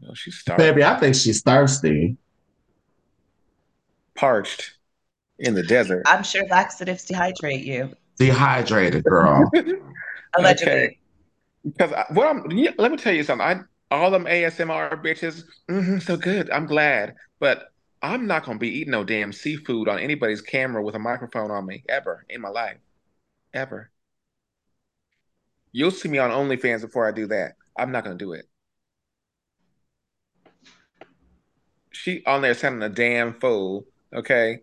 No, 0.00 0.14
she's 0.14 0.36
starving. 0.36 0.66
Baby, 0.66 0.84
I 0.84 0.98
think 0.98 1.14
she's 1.14 1.42
thirsty. 1.42 2.16
Parched 4.14 4.72
in 5.38 5.54
the 5.54 5.62
desert. 5.62 6.02
I'm 6.06 6.22
sure 6.22 6.46
laxatives 6.48 7.06
dehydrate 7.06 7.64
you. 7.64 7.94
Dehydrated, 8.18 9.04
girl. 9.04 9.50
Allegedly. 10.36 10.72
Okay. 10.72 10.98
Because 11.64 11.92
what 12.10 12.26
I'm, 12.26 12.44
let 12.78 12.90
me 12.90 12.96
tell 12.96 13.12
you 13.12 13.22
something. 13.22 13.46
I 13.46 13.60
all 13.90 14.10
them 14.10 14.24
ASMR 14.24 15.02
bitches, 15.04 15.44
mm-hmm, 15.68 15.98
so 15.98 16.16
good. 16.16 16.48
I'm 16.50 16.66
glad, 16.66 17.14
but 17.40 17.72
I'm 18.02 18.26
not 18.26 18.44
gonna 18.44 18.58
be 18.58 18.68
eating 18.68 18.92
no 18.92 19.04
damn 19.04 19.32
seafood 19.32 19.88
on 19.88 19.98
anybody's 19.98 20.40
camera 20.40 20.82
with 20.82 20.94
a 20.94 20.98
microphone 20.98 21.50
on 21.50 21.66
me 21.66 21.82
ever 21.88 22.24
in 22.28 22.40
my 22.40 22.48
life, 22.48 22.78
ever. 23.52 23.90
You'll 25.72 25.90
see 25.90 26.08
me 26.08 26.18
on 26.18 26.30
OnlyFans 26.30 26.80
before 26.82 27.06
I 27.06 27.12
do 27.12 27.26
that. 27.28 27.52
I'm 27.76 27.92
not 27.92 28.04
gonna 28.04 28.16
do 28.16 28.32
it. 28.32 28.46
She 31.90 32.24
on 32.24 32.42
there 32.42 32.54
sounding 32.54 32.82
a 32.82 32.88
damn 32.88 33.34
fool. 33.34 33.86
Okay, 34.14 34.60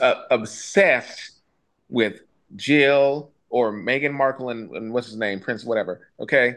uh, 0.00 0.22
obsessed 0.30 1.40
with 1.88 2.20
Jill 2.56 3.31
or 3.52 3.70
Meghan 3.70 4.14
Markle 4.14 4.48
and, 4.48 4.70
and 4.70 4.92
what's 4.92 5.08
his 5.08 5.16
name, 5.16 5.38
Prince, 5.38 5.62
whatever. 5.64 6.08
Okay. 6.18 6.54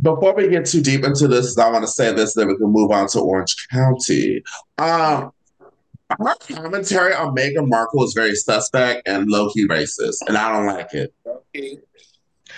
Before 0.00 0.34
we 0.34 0.48
get 0.48 0.64
too 0.64 0.80
deep 0.80 1.04
into 1.04 1.28
this, 1.28 1.56
I 1.58 1.70
want 1.70 1.84
to 1.84 1.90
say 1.90 2.12
this, 2.14 2.34
then 2.34 2.48
we 2.48 2.56
can 2.56 2.68
move 2.68 2.90
on 2.90 3.06
to 3.08 3.20
Orange 3.20 3.54
County. 3.70 4.42
Um, 4.78 5.32
her 6.08 6.34
commentary 6.48 7.12
on 7.12 7.36
Meghan 7.36 7.68
Markle 7.68 8.02
is 8.04 8.14
very 8.14 8.34
suspect 8.34 9.06
and 9.06 9.30
low 9.30 9.50
key 9.50 9.68
racist, 9.68 10.16
and 10.26 10.36
I 10.36 10.50
don't 10.50 10.66
like 10.66 10.94
it. 10.94 11.14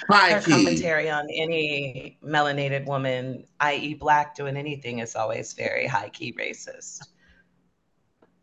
High 0.09 0.35
her 0.35 0.41
key. 0.41 0.51
commentary 0.53 1.11
on 1.11 1.27
any 1.35 2.19
melanated 2.25 2.87
woman, 2.87 3.45
i.e., 3.59 3.95
black, 3.95 4.37
doing 4.37 4.57
anything 4.57 5.01
is 5.01 5.17
always 5.17 5.53
very 5.55 5.89
high 5.89 6.09
key 6.09 6.35
racist. 6.39 7.01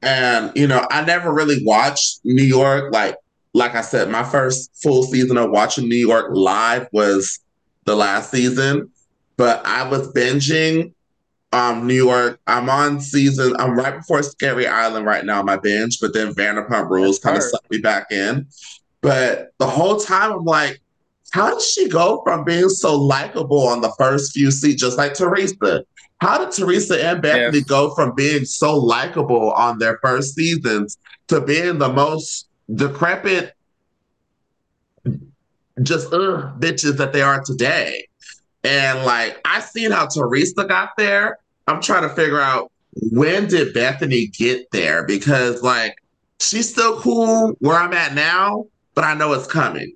And 0.02 0.52
you 0.56 0.68
know, 0.68 0.86
I 0.92 1.06
never 1.06 1.34
really 1.34 1.64
watched 1.64 2.20
New 2.26 2.44
York. 2.44 2.94
Like, 2.94 3.16
like 3.54 3.76
I 3.76 3.82
said, 3.82 4.10
my 4.10 4.24
first 4.24 4.72
full 4.82 5.04
season 5.04 5.38
of 5.38 5.52
watching 5.52 5.90
New 5.90 5.96
York 5.96 6.28
live 6.32 6.88
was 6.92 7.40
the 7.86 7.96
last 7.96 8.32
season. 8.32 8.92
But 9.38 9.66
I 9.66 9.88
was 9.88 10.12
binging 10.14 10.94
um 11.52 11.88
New 11.88 11.96
York. 11.96 12.40
I'm 12.48 12.70
on 12.70 13.00
season. 13.00 13.56
I'm 13.58 13.76
right 13.76 13.98
before 13.98 14.22
Scary 14.22 14.68
Island 14.68 15.06
right 15.06 15.26
now. 15.26 15.42
My 15.42 15.58
binge, 15.58 16.00
but 16.00 16.14
then 16.14 16.34
Vanderpump 16.34 16.90
Rules 16.90 17.20
kind 17.20 17.38
of 17.38 17.44
sucked 17.44 17.72
me 17.72 17.80
back 17.80 18.12
in. 18.12 18.48
But 19.02 19.52
the 19.58 19.68
whole 19.68 19.98
time 19.98 20.32
I'm 20.32 20.44
like, 20.44 20.82
how 21.32 21.52
did 21.52 21.62
she 21.62 21.88
go 21.88 22.22
from 22.26 22.44
being 22.44 22.70
so 22.70 23.00
likable 23.00 23.68
on 23.68 23.82
the 23.82 23.94
first 23.98 24.34
few 24.34 24.52
seasons, 24.52 24.82
just 24.82 24.98
like 24.98 25.14
Teresa? 25.14 25.86
How 26.22 26.38
did 26.38 26.52
Teresa 26.52 27.04
and 27.04 27.22
Bethany 27.22 27.62
go 27.62 27.96
from 27.96 28.14
being 28.14 28.44
so 28.44 28.78
likable 28.78 29.52
on 29.52 29.80
their 29.80 30.00
first 30.04 30.36
seasons 30.36 30.98
to 31.30 31.40
being 31.40 31.78
the 31.78 31.88
most 31.88 32.49
decrepit, 32.74 33.54
just 35.82 36.14
ugh, 36.14 36.60
bitches 36.60 36.98
that 36.98 37.14
they 37.14 37.22
are 37.22 37.42
today? 37.44 38.08
And 38.64 39.06
like, 39.06 39.40
I 39.46 39.62
seen 39.62 39.92
how 39.92 40.08
Teresa 40.08 40.66
got 40.66 40.98
there. 40.98 41.38
I'm 41.68 41.82
trying 41.82 42.04
to 42.04 42.10
figure 42.10 42.42
out 42.42 42.72
when 43.12 43.48
did 43.48 43.74
Bethany 43.74 44.28
get 44.28 44.72
there 44.72 45.06
because 45.06 45.62
like 45.62 45.96
she's 46.40 46.70
still 46.70 47.00
cool 47.00 47.56
where 47.60 47.78
I'm 47.78 47.94
at 47.94 48.14
now, 48.14 48.66
but 48.96 49.04
I 49.04 49.14
know 49.14 49.34
it's 49.34 49.48
coming 49.48 49.94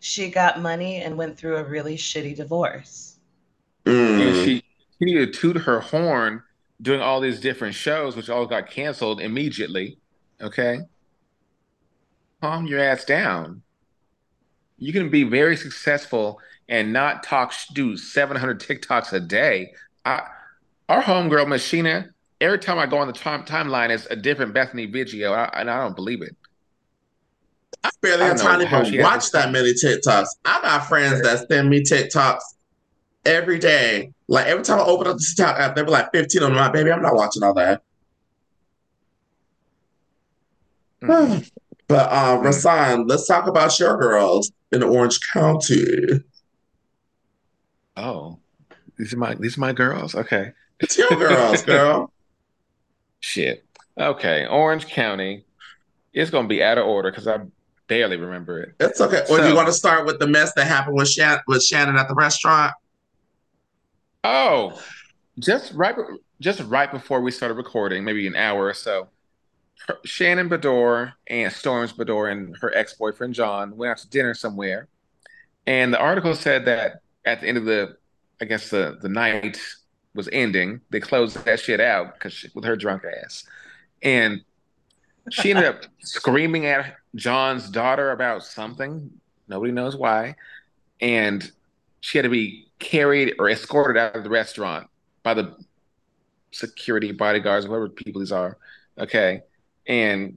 she 0.00 0.30
got 0.30 0.60
money 0.60 0.96
and 0.96 1.16
went 1.16 1.36
through 1.36 1.58
a 1.58 1.64
really 1.64 1.96
shitty 1.96 2.34
divorce. 2.34 3.18
Mm. 3.84 4.20
And 4.20 4.44
she 4.44 4.64
continued 4.98 5.32
to 5.32 5.38
toot 5.38 5.56
her 5.58 5.80
horn 5.80 6.42
doing 6.82 7.00
all 7.00 7.20
these 7.20 7.38
different 7.38 7.74
shows, 7.74 8.16
which 8.16 8.30
all 8.30 8.46
got 8.46 8.68
canceled 8.68 9.20
immediately. 9.20 9.98
Okay. 10.40 10.80
Calm 12.40 12.66
your 12.66 12.80
ass 12.80 13.04
down. 13.04 13.62
You 14.78 14.92
can 14.92 15.10
be 15.10 15.24
very 15.24 15.56
successful 15.56 16.40
and 16.68 16.92
not 16.92 17.22
talk, 17.22 17.52
do 17.74 17.96
700 17.96 18.60
TikToks 18.60 19.12
a 19.12 19.20
day. 19.20 19.72
I, 20.04 20.26
our 20.88 21.02
homegirl, 21.02 21.48
Machina, 21.48 22.10
every 22.40 22.58
time 22.58 22.78
I 22.78 22.86
go 22.86 22.98
on 22.98 23.06
the 23.06 23.12
time, 23.12 23.44
timeline, 23.44 23.90
is 23.90 24.06
a 24.06 24.16
different 24.16 24.54
Bethany 24.54 24.86
video, 24.86 25.34
and 25.34 25.70
I 25.70 25.82
don't 25.82 25.94
believe 25.94 26.22
it. 26.22 26.34
I 27.84 27.90
barely 28.00 28.24
have 28.24 28.40
time 28.40 28.60
to 28.60 28.66
even 28.66 29.02
watch 29.02 29.30
that 29.32 29.52
many 29.52 29.72
TikToks. 29.72 30.26
I 30.44 30.60
got 30.62 30.86
friends 30.86 31.22
that 31.22 31.46
send 31.48 31.68
me 31.68 31.82
TikToks 31.82 32.40
every 33.24 33.58
day. 33.58 34.12
Like 34.28 34.46
every 34.46 34.64
time 34.64 34.80
I 34.80 34.84
open 34.84 35.06
up 35.06 35.16
the 35.16 35.24
TikTok 35.24 35.58
app, 35.58 35.76
they 35.76 35.82
be 35.82 35.90
like 35.90 36.12
15 36.12 36.42
on 36.42 36.54
my 36.54 36.70
baby. 36.70 36.92
I'm 36.92 37.02
not 37.02 37.14
watching 37.14 37.42
all 37.42 37.54
that. 37.54 37.82
Mm-hmm. 41.02 41.46
But 41.90 42.12
um, 42.12 42.44
Rasan, 42.44 43.08
let's 43.08 43.26
talk 43.26 43.48
about 43.48 43.76
your 43.80 43.98
girls 43.98 44.52
in 44.70 44.84
Orange 44.84 45.18
County. 45.32 46.22
Oh, 47.96 48.38
these 48.96 49.12
are 49.12 49.16
my 49.16 49.34
these 49.34 49.58
are 49.58 49.60
my 49.60 49.72
girls. 49.72 50.14
Okay, 50.14 50.52
it's 50.78 50.96
your 50.96 51.10
girls, 51.10 51.62
girl. 51.64 52.12
Shit. 53.20 53.64
Okay, 53.98 54.46
Orange 54.46 54.86
County. 54.86 55.44
It's 56.12 56.30
gonna 56.30 56.46
be 56.46 56.62
out 56.62 56.78
of 56.78 56.86
order 56.86 57.10
because 57.10 57.26
I 57.26 57.40
barely 57.88 58.16
remember 58.16 58.62
it. 58.62 58.74
It's 58.78 59.00
okay. 59.00 59.22
Or 59.22 59.38
so, 59.38 59.42
do 59.42 59.48
you 59.48 59.56
want 59.56 59.66
to 59.66 59.74
start 59.74 60.06
with 60.06 60.20
the 60.20 60.28
mess 60.28 60.52
that 60.54 60.68
happened 60.68 60.96
with 60.96 61.08
Shannon, 61.08 61.40
with 61.48 61.64
Shannon 61.64 61.96
at 61.96 62.06
the 62.06 62.14
restaurant? 62.14 62.72
Oh, 64.22 64.80
just 65.40 65.72
right, 65.72 65.96
just 66.40 66.60
right 66.60 66.90
before 66.90 67.20
we 67.20 67.32
started 67.32 67.54
recording, 67.54 68.04
maybe 68.04 68.28
an 68.28 68.36
hour 68.36 68.66
or 68.66 68.74
so. 68.74 69.08
Shannon 70.04 70.48
Beador 70.48 71.12
and 71.26 71.52
Storms 71.52 71.92
Beador 71.92 72.30
and 72.30 72.56
her 72.60 72.74
ex 72.74 72.94
boyfriend 72.94 73.34
John 73.34 73.76
went 73.76 73.90
out 73.90 73.98
to 73.98 74.08
dinner 74.08 74.34
somewhere, 74.34 74.88
and 75.66 75.92
the 75.92 75.98
article 75.98 76.34
said 76.34 76.64
that 76.66 77.02
at 77.24 77.40
the 77.40 77.48
end 77.48 77.58
of 77.58 77.64
the, 77.64 77.96
I 78.40 78.44
guess 78.44 78.70
the 78.70 78.98
the 79.00 79.08
night 79.08 79.60
was 80.14 80.28
ending, 80.32 80.80
they 80.90 81.00
closed 81.00 81.44
that 81.44 81.60
shit 81.60 81.80
out 81.80 82.14
because 82.14 82.46
with 82.54 82.64
her 82.64 82.76
drunk 82.76 83.02
ass, 83.04 83.44
and 84.02 84.42
she 85.30 85.50
ended 85.50 85.64
up 85.64 85.84
screaming 86.00 86.66
at 86.66 86.96
John's 87.14 87.68
daughter 87.68 88.12
about 88.12 88.44
something. 88.44 89.10
Nobody 89.48 89.72
knows 89.72 89.96
why. 89.96 90.36
And 91.00 91.50
she 92.00 92.18
had 92.18 92.22
to 92.22 92.28
be 92.30 92.68
carried 92.78 93.34
or 93.38 93.50
escorted 93.50 93.96
out 93.96 94.16
of 94.16 94.24
the 94.24 94.30
restaurant 94.30 94.88
by 95.22 95.34
the 95.34 95.56
security 96.52 97.12
bodyguards, 97.12 97.66
whoever 97.66 97.88
people 97.88 98.20
these 98.20 98.32
are. 98.32 98.56
Okay. 98.98 99.42
And 99.86 100.36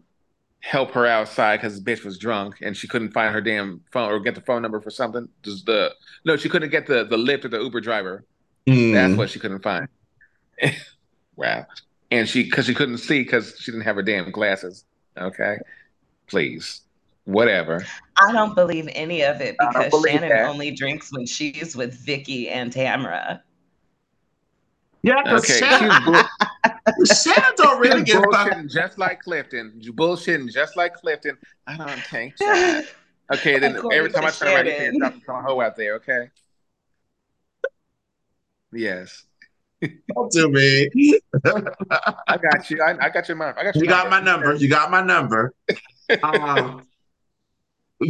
help 0.59 0.91
her 0.91 1.05
outside 1.05 1.57
because 1.57 1.81
the 1.81 1.91
bitch 1.91 2.05
was 2.05 2.17
drunk 2.17 2.55
and 2.61 2.75
she 2.75 2.87
couldn't 2.87 3.11
find 3.11 3.33
her 3.33 3.41
damn 3.41 3.81
phone 3.91 4.09
or 4.09 4.19
get 4.19 4.33
the 4.33 4.41
phone 4.41 4.61
number 4.61 4.79
for 4.79 4.89
something. 4.89 5.27
Just 5.43 5.65
the 5.65 5.93
no, 6.25 6.37
she 6.37 6.49
couldn't 6.49 6.69
get 6.69 6.87
the 6.87 7.03
the 7.03 7.17
lift 7.17 7.45
or 7.45 7.49
the 7.49 7.59
Uber 7.59 7.81
driver. 7.81 8.23
Mm. 8.67 8.93
That's 8.93 9.17
what 9.17 9.29
she 9.29 9.39
couldn't 9.39 9.61
find. 9.61 9.87
wow 11.35 11.65
and 12.13 12.29
she 12.29 12.43
because 12.43 12.67
she 12.67 12.75
couldn't 12.75 12.99
see 12.99 13.23
because 13.23 13.55
she 13.59 13.71
didn't 13.71 13.85
have 13.85 13.95
her 13.95 14.03
damn 14.03 14.29
glasses. 14.29 14.85
Okay, 15.17 15.57
please, 16.27 16.81
whatever. 17.25 17.83
I 18.17 18.31
don't 18.31 18.53
believe 18.53 18.87
any 18.93 19.23
of 19.23 19.41
it 19.41 19.55
because 19.59 19.91
Shannon 20.05 20.29
that. 20.29 20.45
only 20.45 20.71
drinks 20.71 21.11
when 21.11 21.25
she's 21.25 21.75
with 21.75 21.95
Vicki 21.95 22.49
and 22.49 22.71
Tamra. 22.71 23.41
Yeah, 25.01 25.21
okay. 25.25 25.59
Shannon, 25.59 26.25
Shannon 27.05 27.53
don't 27.55 27.79
really 27.79 28.03
get 28.03 28.21
bullshitting 28.23 28.71
just 28.71 28.97
like 28.97 29.21
Clifton. 29.21 29.73
You 29.77 29.93
bullshitting 29.93 30.51
just 30.51 30.75
like 30.75 30.95
Clifton. 30.95 31.37
I 31.65 31.77
don't 31.77 32.03
think 32.05 32.37
so. 32.37 32.83
Okay, 33.33 33.57
then 33.57 33.77
every 33.91 34.11
time 34.11 34.25
I 34.25 34.31
turn 34.31 34.47
around, 34.49 34.65
you 34.65 34.71
can't 34.73 34.99
drop 34.99 35.13
some 35.25 35.43
hoe 35.43 35.61
out 35.61 35.75
there. 35.77 35.95
Okay. 35.95 36.29
Yes. 38.73 39.23
Don't 40.13 40.31
do 40.31 40.49
me. 40.49 40.89
I 41.45 42.37
got 42.37 42.69
you. 42.69 42.81
I, 42.81 43.05
I, 43.05 43.09
got 43.09 43.27
your 43.27 43.37
mind. 43.37 43.55
I 43.57 43.63
got 43.63 43.75
you. 43.75 43.81
You 43.81 43.87
got 43.87 44.09
my 44.09 44.21
number. 44.21 44.53
You 44.55 44.69
got 44.69 44.91
my 44.91 45.01
number. 45.01 45.53
um, 46.23 46.85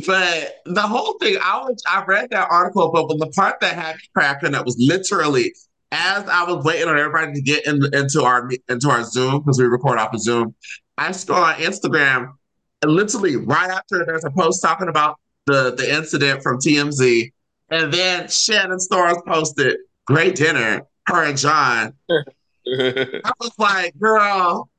but 0.05 0.61
the 0.65 0.81
whole 0.81 1.13
thing, 1.19 1.37
I 1.41 1.59
was 1.59 1.81
I 1.87 2.03
read 2.05 2.29
that 2.31 2.47
article, 2.49 2.91
but 2.91 3.07
the 3.17 3.27
part 3.27 3.59
that 3.61 3.75
had 3.75 3.95
me 3.95 4.01
cracking 4.13 4.51
that 4.51 4.65
was 4.65 4.77
literally 4.79 5.53
as 5.93 6.27
I 6.27 6.43
was 6.43 6.65
waiting 6.65 6.89
on 6.89 6.97
everybody 6.97 7.33
to 7.33 7.41
get 7.41 7.67
in, 7.67 7.81
into 7.93 8.23
our 8.23 8.49
into 8.67 8.89
our 8.89 9.03
Zoom 9.03 9.39
because 9.39 9.59
we 9.59 9.65
record 9.65 9.99
off 9.99 10.13
of 10.13 10.21
Zoom. 10.21 10.55
I 10.97 11.11
scroll 11.11 11.43
on 11.43 11.55
Instagram, 11.55 12.33
and 12.81 12.91
literally 12.91 13.35
right 13.37 13.69
after 13.69 14.03
there's 14.05 14.25
a 14.25 14.31
post 14.31 14.61
talking 14.61 14.89
about 14.89 15.17
the 15.45 15.75
the 15.75 15.93
incident 15.93 16.41
from 16.41 16.57
TMZ, 16.57 17.31
and 17.69 17.93
then 17.93 18.27
Shannon 18.27 18.79
Storms 18.79 19.19
posted 19.25 19.77
great 20.05 20.35
dinner 20.35 20.81
her 21.07 21.23
and 21.23 21.37
John. 21.37 21.93
I 22.09 23.31
was 23.39 23.51
like, 23.57 23.97
girl. 23.99 24.69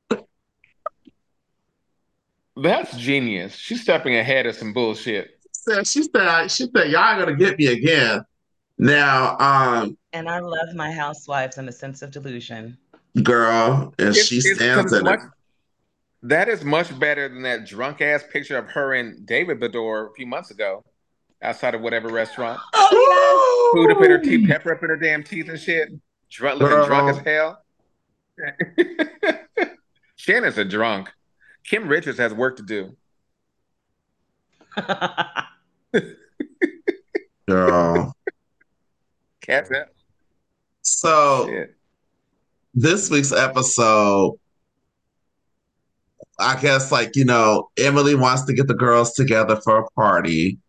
That's 2.57 2.95
genius. 2.97 3.53
She's 3.55 3.81
stepping 3.81 4.15
ahead 4.15 4.45
of 4.45 4.55
some 4.55 4.73
bullshit. 4.73 5.39
She 5.85 6.03
said, 6.03 6.51
she 6.51 6.67
said, 6.73 6.89
y'all 6.89 7.19
gonna 7.19 7.35
get 7.35 7.57
me 7.57 7.67
again. 7.67 8.21
Now, 8.77 9.37
um 9.39 9.97
And 10.13 10.29
I 10.29 10.39
love 10.39 10.73
my 10.75 10.91
housewives 10.91 11.57
and 11.57 11.69
a 11.69 11.71
sense 11.71 12.01
of 12.01 12.11
delusion. 12.11 12.77
Girl, 13.23 13.93
and 13.97 14.09
it's, 14.09 14.25
she 14.25 14.41
stands 14.41 14.91
in 14.91 15.03
much, 15.03 15.19
it. 15.19 15.29
That 16.23 16.49
is 16.49 16.63
much 16.63 16.97
better 16.99 17.29
than 17.29 17.43
that 17.43 17.65
drunk 17.65 18.01
ass 18.01 18.23
picture 18.31 18.57
of 18.57 18.67
her 18.69 18.93
and 18.93 19.25
David 19.25 19.61
Beador 19.61 20.09
a 20.09 20.13
few 20.13 20.25
months 20.25 20.51
ago 20.51 20.83
outside 21.41 21.75
of 21.75 21.81
whatever 21.81 22.09
restaurant. 22.09 22.59
Oh, 22.73 23.71
Food 23.73 23.91
up 23.91 24.03
in 24.03 24.11
her 24.11 24.17
teeth, 24.17 24.47
pepper 24.47 24.73
up 24.73 24.83
in 24.83 24.89
her 24.89 24.97
damn 24.97 25.23
teeth 25.23 25.47
and 25.49 25.59
shit. 25.59 25.89
Drunk, 26.29 26.59
looking 26.59 26.85
drunk 26.85 27.09
as 27.09 27.25
hell. 27.25 27.61
Shannon's 30.15 30.57
a 30.57 30.65
drunk. 30.65 31.11
Kim 31.63 31.87
Richards 31.87 32.17
has 32.17 32.33
work 32.33 32.57
to 32.57 32.63
do. 32.63 32.97
Girl. 37.47 38.15
Catch 39.45 39.69
that. 39.69 39.89
So 40.81 41.47
Shit. 41.47 41.75
this 42.73 43.09
week's 43.09 43.31
episode, 43.31 44.37
I 46.39 46.59
guess 46.59 46.91
like, 46.91 47.15
you 47.15 47.25
know, 47.25 47.69
Emily 47.77 48.15
wants 48.15 48.45
to 48.45 48.53
get 48.53 48.67
the 48.67 48.73
girls 48.73 49.13
together 49.13 49.59
for 49.63 49.79
a 49.79 49.89
party. 49.91 50.59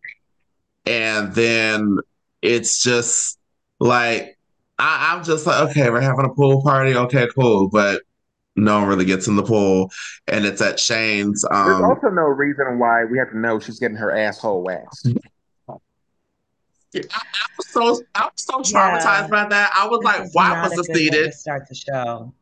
And 0.85 1.33
then 1.33 1.97
it's 2.41 2.81
just 2.81 3.37
like 3.79 4.37
I, 4.79 5.13
I'm 5.13 5.23
just 5.23 5.45
like, 5.45 5.69
okay, 5.69 5.89
we're 5.89 6.01
having 6.01 6.25
a 6.25 6.33
pool 6.33 6.61
party. 6.61 6.95
Okay, 6.95 7.27
cool. 7.35 7.69
But 7.69 8.03
no 8.55 8.79
one 8.79 8.87
really 8.87 9.05
gets 9.05 9.27
in 9.27 9.35
the 9.35 9.43
pool, 9.43 9.91
and 10.27 10.45
it's 10.45 10.61
at 10.61 10.79
Shane's. 10.79 11.45
Um, 11.51 11.67
There's 11.67 11.81
also 11.81 12.07
no 12.09 12.23
reason 12.23 12.79
why 12.79 13.05
we 13.05 13.17
have 13.17 13.29
to 13.31 13.37
know 13.37 13.59
she's 13.59 13.79
getting 13.79 13.97
her 13.97 14.11
asshole 14.15 14.63
waxed. 14.63 15.09
I, 16.95 16.99
I, 16.99 17.45
was 17.57 17.67
so 17.67 18.01
I 18.15 18.25
was 18.25 18.31
so 18.35 18.59
traumatized 18.59 19.03
yeah. 19.03 19.27
by 19.27 19.49
that. 19.49 19.71
I 19.75 19.87
was 19.87 20.03
like, 20.03 20.33
why 20.33 20.61
was 20.63 20.75
this 20.75 20.89
needed? 20.89 21.33
Start 21.33 21.67
the 21.67 21.75
show. 21.75 22.33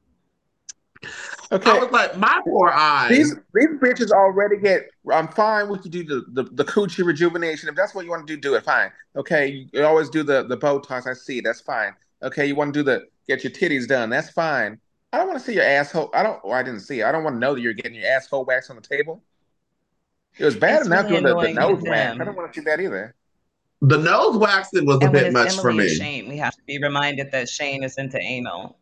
Okay. 1.51 1.69
I 1.69 1.77
was 1.77 1.91
like, 1.91 2.17
my 2.17 2.41
poor 2.43 2.69
eyes. 2.69 3.09
These 3.09 3.35
these 3.53 3.69
bitches 3.81 4.11
already 4.11 4.57
get. 4.57 4.89
I'm 5.11 5.27
fine 5.27 5.69
with 5.69 5.85
you 5.85 5.91
do 5.91 6.03
the, 6.03 6.43
the 6.43 6.49
the 6.51 6.65
coochie 6.65 7.05
rejuvenation. 7.05 7.69
If 7.69 7.75
that's 7.75 7.93
what 7.93 8.05
you 8.05 8.11
want 8.11 8.25
to 8.27 8.35
do, 8.35 8.39
do 8.39 8.55
it. 8.55 8.63
Fine. 8.63 8.91
Okay. 9.15 9.67
You 9.71 9.83
always 9.83 10.09
do 10.09 10.23
the 10.23 10.43
the 10.43 10.57
Botox. 10.57 11.07
I 11.07 11.13
see. 11.13 11.41
That's 11.41 11.61
fine. 11.61 11.93
Okay, 12.23 12.45
you 12.45 12.55
want 12.55 12.73
to 12.73 12.79
do 12.79 12.83
the 12.83 13.05
get 13.27 13.43
your 13.43 13.51
titties 13.51 13.87
done. 13.87 14.09
That's 14.09 14.29
fine. 14.29 14.79
I 15.13 15.17
don't 15.17 15.27
want 15.27 15.39
to 15.39 15.45
see 15.45 15.53
your 15.53 15.63
asshole. 15.63 16.09
I 16.13 16.23
don't. 16.23 16.43
Well, 16.43 16.53
I 16.53 16.63
didn't 16.63 16.81
see. 16.81 17.01
It. 17.01 17.05
I 17.05 17.11
don't 17.11 17.23
want 17.23 17.35
to 17.35 17.39
know 17.39 17.53
that 17.53 17.61
you're 17.61 17.73
getting 17.73 17.95
your 17.95 18.07
asshole 18.07 18.45
waxed 18.45 18.69
on 18.69 18.75
the 18.75 18.81
table. 18.81 19.21
It 20.37 20.43
was 20.43 20.55
bad 20.55 20.79
it's 20.79 20.87
enough 20.87 21.09
really 21.09 21.21
doing 21.21 21.55
the, 21.55 21.61
the 21.61 21.67
nose 21.67 21.83
wax. 21.83 22.19
I 22.19 22.23
don't 22.23 22.35
want 22.35 22.51
to 22.51 22.59
see 22.59 22.65
that 22.65 22.81
either. 22.81 23.15
The 23.81 23.97
nose 23.97 24.37
waxing 24.37 24.85
was 24.85 24.99
and 25.01 25.09
a 25.09 25.11
bit 25.11 25.33
much 25.33 25.53
Emily 25.53 25.61
for 25.61 25.73
me. 25.73 25.89
Shane, 25.89 26.29
we 26.29 26.37
have 26.37 26.55
to 26.55 26.61
be 26.65 26.79
reminded 26.81 27.31
that 27.31 27.49
Shane 27.49 27.83
is 27.83 27.97
into 27.97 28.19
anal. 28.19 28.77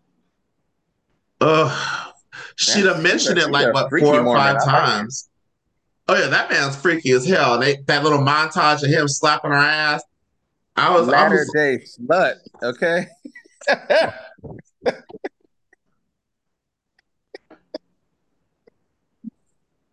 Ugh. 1.41 2.13
She'd 2.55 2.85
have 2.85 3.01
mentioned 3.01 3.37
it 3.37 3.49
like 3.51 3.73
what 3.73 3.89
four 3.89 4.19
or 4.19 4.35
five 4.35 4.63
times. 4.63 5.29
Oh 6.07 6.15
yeah, 6.15 6.27
that 6.27 6.49
man's 6.49 6.75
freaky 6.75 7.11
as 7.11 7.25
hell. 7.25 7.59
They, 7.59 7.77
that 7.87 8.03
little 8.03 8.19
montage 8.19 8.83
of 8.83 8.89
him 8.89 9.07
slapping 9.07 9.51
her 9.51 9.57
ass. 9.57 10.03
I 10.75 10.93
was 10.95 11.07
latter 11.07 11.35
I 11.35 11.39
was, 11.39 11.51
day 11.53 11.79
slut. 11.79 12.35
Okay. 12.61 13.05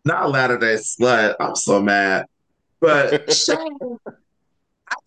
not 0.03 0.31
latter 0.31 0.57
day 0.57 0.75
slut. 0.75 1.35
I'm 1.39 1.55
so 1.55 1.81
mad. 1.81 2.25
But 2.79 3.31
Shane, 3.37 3.77
I 4.07 4.11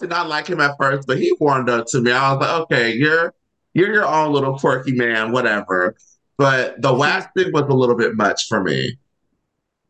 did 0.05 0.11
not 0.11 0.29
like 0.29 0.47
him 0.47 0.61
at 0.61 0.77
first, 0.79 1.07
but 1.07 1.19
he 1.19 1.35
warmed 1.41 1.71
up 1.71 1.87
to 1.87 2.01
me. 2.01 2.13
I 2.13 2.33
was 2.33 2.41
like, 2.41 2.61
okay, 2.63 2.93
you're 2.93 3.35
you're 3.73 3.93
your 3.93 4.07
own 4.07 4.33
little 4.33 4.59
quirky 4.59 4.93
man, 4.93 5.33
whatever. 5.33 5.97
But 6.37 6.83
the 6.83 6.93
last 6.93 7.31
waxing 7.35 7.53
was 7.55 7.63
a 7.63 7.75
little 7.75 7.97
bit 7.97 8.17
much 8.17 8.47
for 8.47 8.63
me. 8.63 8.99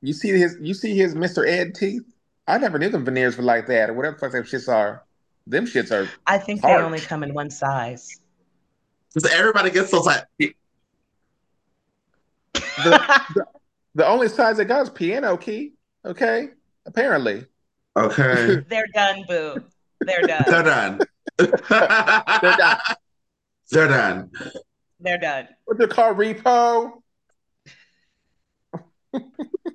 You 0.02 0.12
see 0.12 0.30
his 0.30 0.56
you 0.60 0.72
see 0.72 0.96
his 0.96 1.14
Mr. 1.14 1.48
Ed 1.48 1.74
teeth? 1.74 2.02
I 2.46 2.58
never 2.58 2.78
knew 2.78 2.90
them 2.90 3.04
veneers 3.04 3.36
were 3.36 3.42
like 3.42 3.66
that 3.66 3.90
or 3.90 3.94
whatever 3.94 4.14
the 4.14 4.20
fuck 4.20 4.32
them 4.32 4.44
shits 4.44 4.72
are. 4.72 5.04
Them 5.46 5.66
shits 5.66 5.90
are 5.90 6.08
I 6.26 6.38
think 6.38 6.60
hard. 6.60 6.80
they 6.80 6.84
only 6.84 7.00
come 7.00 7.24
in 7.24 7.34
one 7.34 7.50
size. 7.50 8.20
Because 9.12 9.30
everybody 9.32 9.70
gets 9.70 9.90
those 9.90 10.06
like 10.06 10.24
the, 10.38 10.54
the, 12.84 13.46
the, 13.94 14.06
only 14.06 14.28
size 14.28 14.58
they 14.58 14.64
got 14.64 14.82
is 14.82 14.90
piano 14.90 15.36
key. 15.36 15.72
Okay. 16.04 16.50
Apparently. 16.86 17.46
Okay. 17.96 18.62
They're 18.68 18.86
done, 18.94 19.24
boo. 19.26 19.64
They're 20.06 20.22
done. 20.22 20.44
They're 20.46 20.62
done. 20.62 21.00
They're 21.38 22.56
done. 22.56 22.78
They're 23.70 23.88
done. 23.88 24.30
They're 25.00 25.18
done. 25.18 25.48
What's 25.64 25.80
the 25.80 25.88
car 25.88 26.14
repo? 26.14 26.92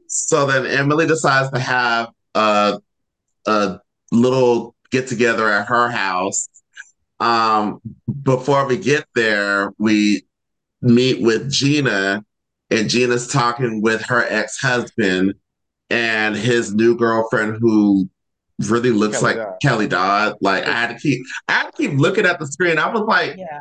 so 0.08 0.46
then 0.46 0.66
Emily 0.66 1.08
decides 1.08 1.52
to 1.52 1.60
have 1.60 2.10
a, 2.36 2.80
a 3.46 3.80
little 4.12 4.76
get 4.92 5.08
together 5.08 5.50
at 5.50 5.68
her 5.68 5.90
house 5.90 6.50
um, 7.20 7.82
before 8.24 8.66
we 8.68 8.78
get 8.78 9.06
there, 9.14 9.74
we 9.78 10.26
meet 10.82 11.22
with 11.22 11.52
Gina, 11.52 12.24
and 12.70 12.90
Gina's 12.90 13.28
talking 13.28 13.82
with 13.82 14.02
her 14.04 14.26
ex 14.28 14.58
husband. 14.60 15.34
and 15.92 16.36
his 16.36 16.72
new 16.72 16.96
girlfriend 16.96 17.58
who 17.60 18.08
really 18.68 18.92
looks 18.92 19.20
Kelly 19.20 19.36
like 19.36 19.46
Dodd. 19.46 19.58
Kelly 19.62 19.88
Dodd. 19.88 20.36
Like 20.42 20.66
I 20.66 20.72
had 20.72 20.88
to 20.88 21.00
keep 21.00 21.26
I 21.48 21.54
had 21.54 21.72
to 21.72 21.78
keep 21.78 21.98
looking 21.98 22.26
at 22.26 22.40
the 22.40 22.48
screen. 22.48 22.78
I 22.78 22.92
was 22.92 23.02
like, 23.02 23.38
yeah. 23.38 23.60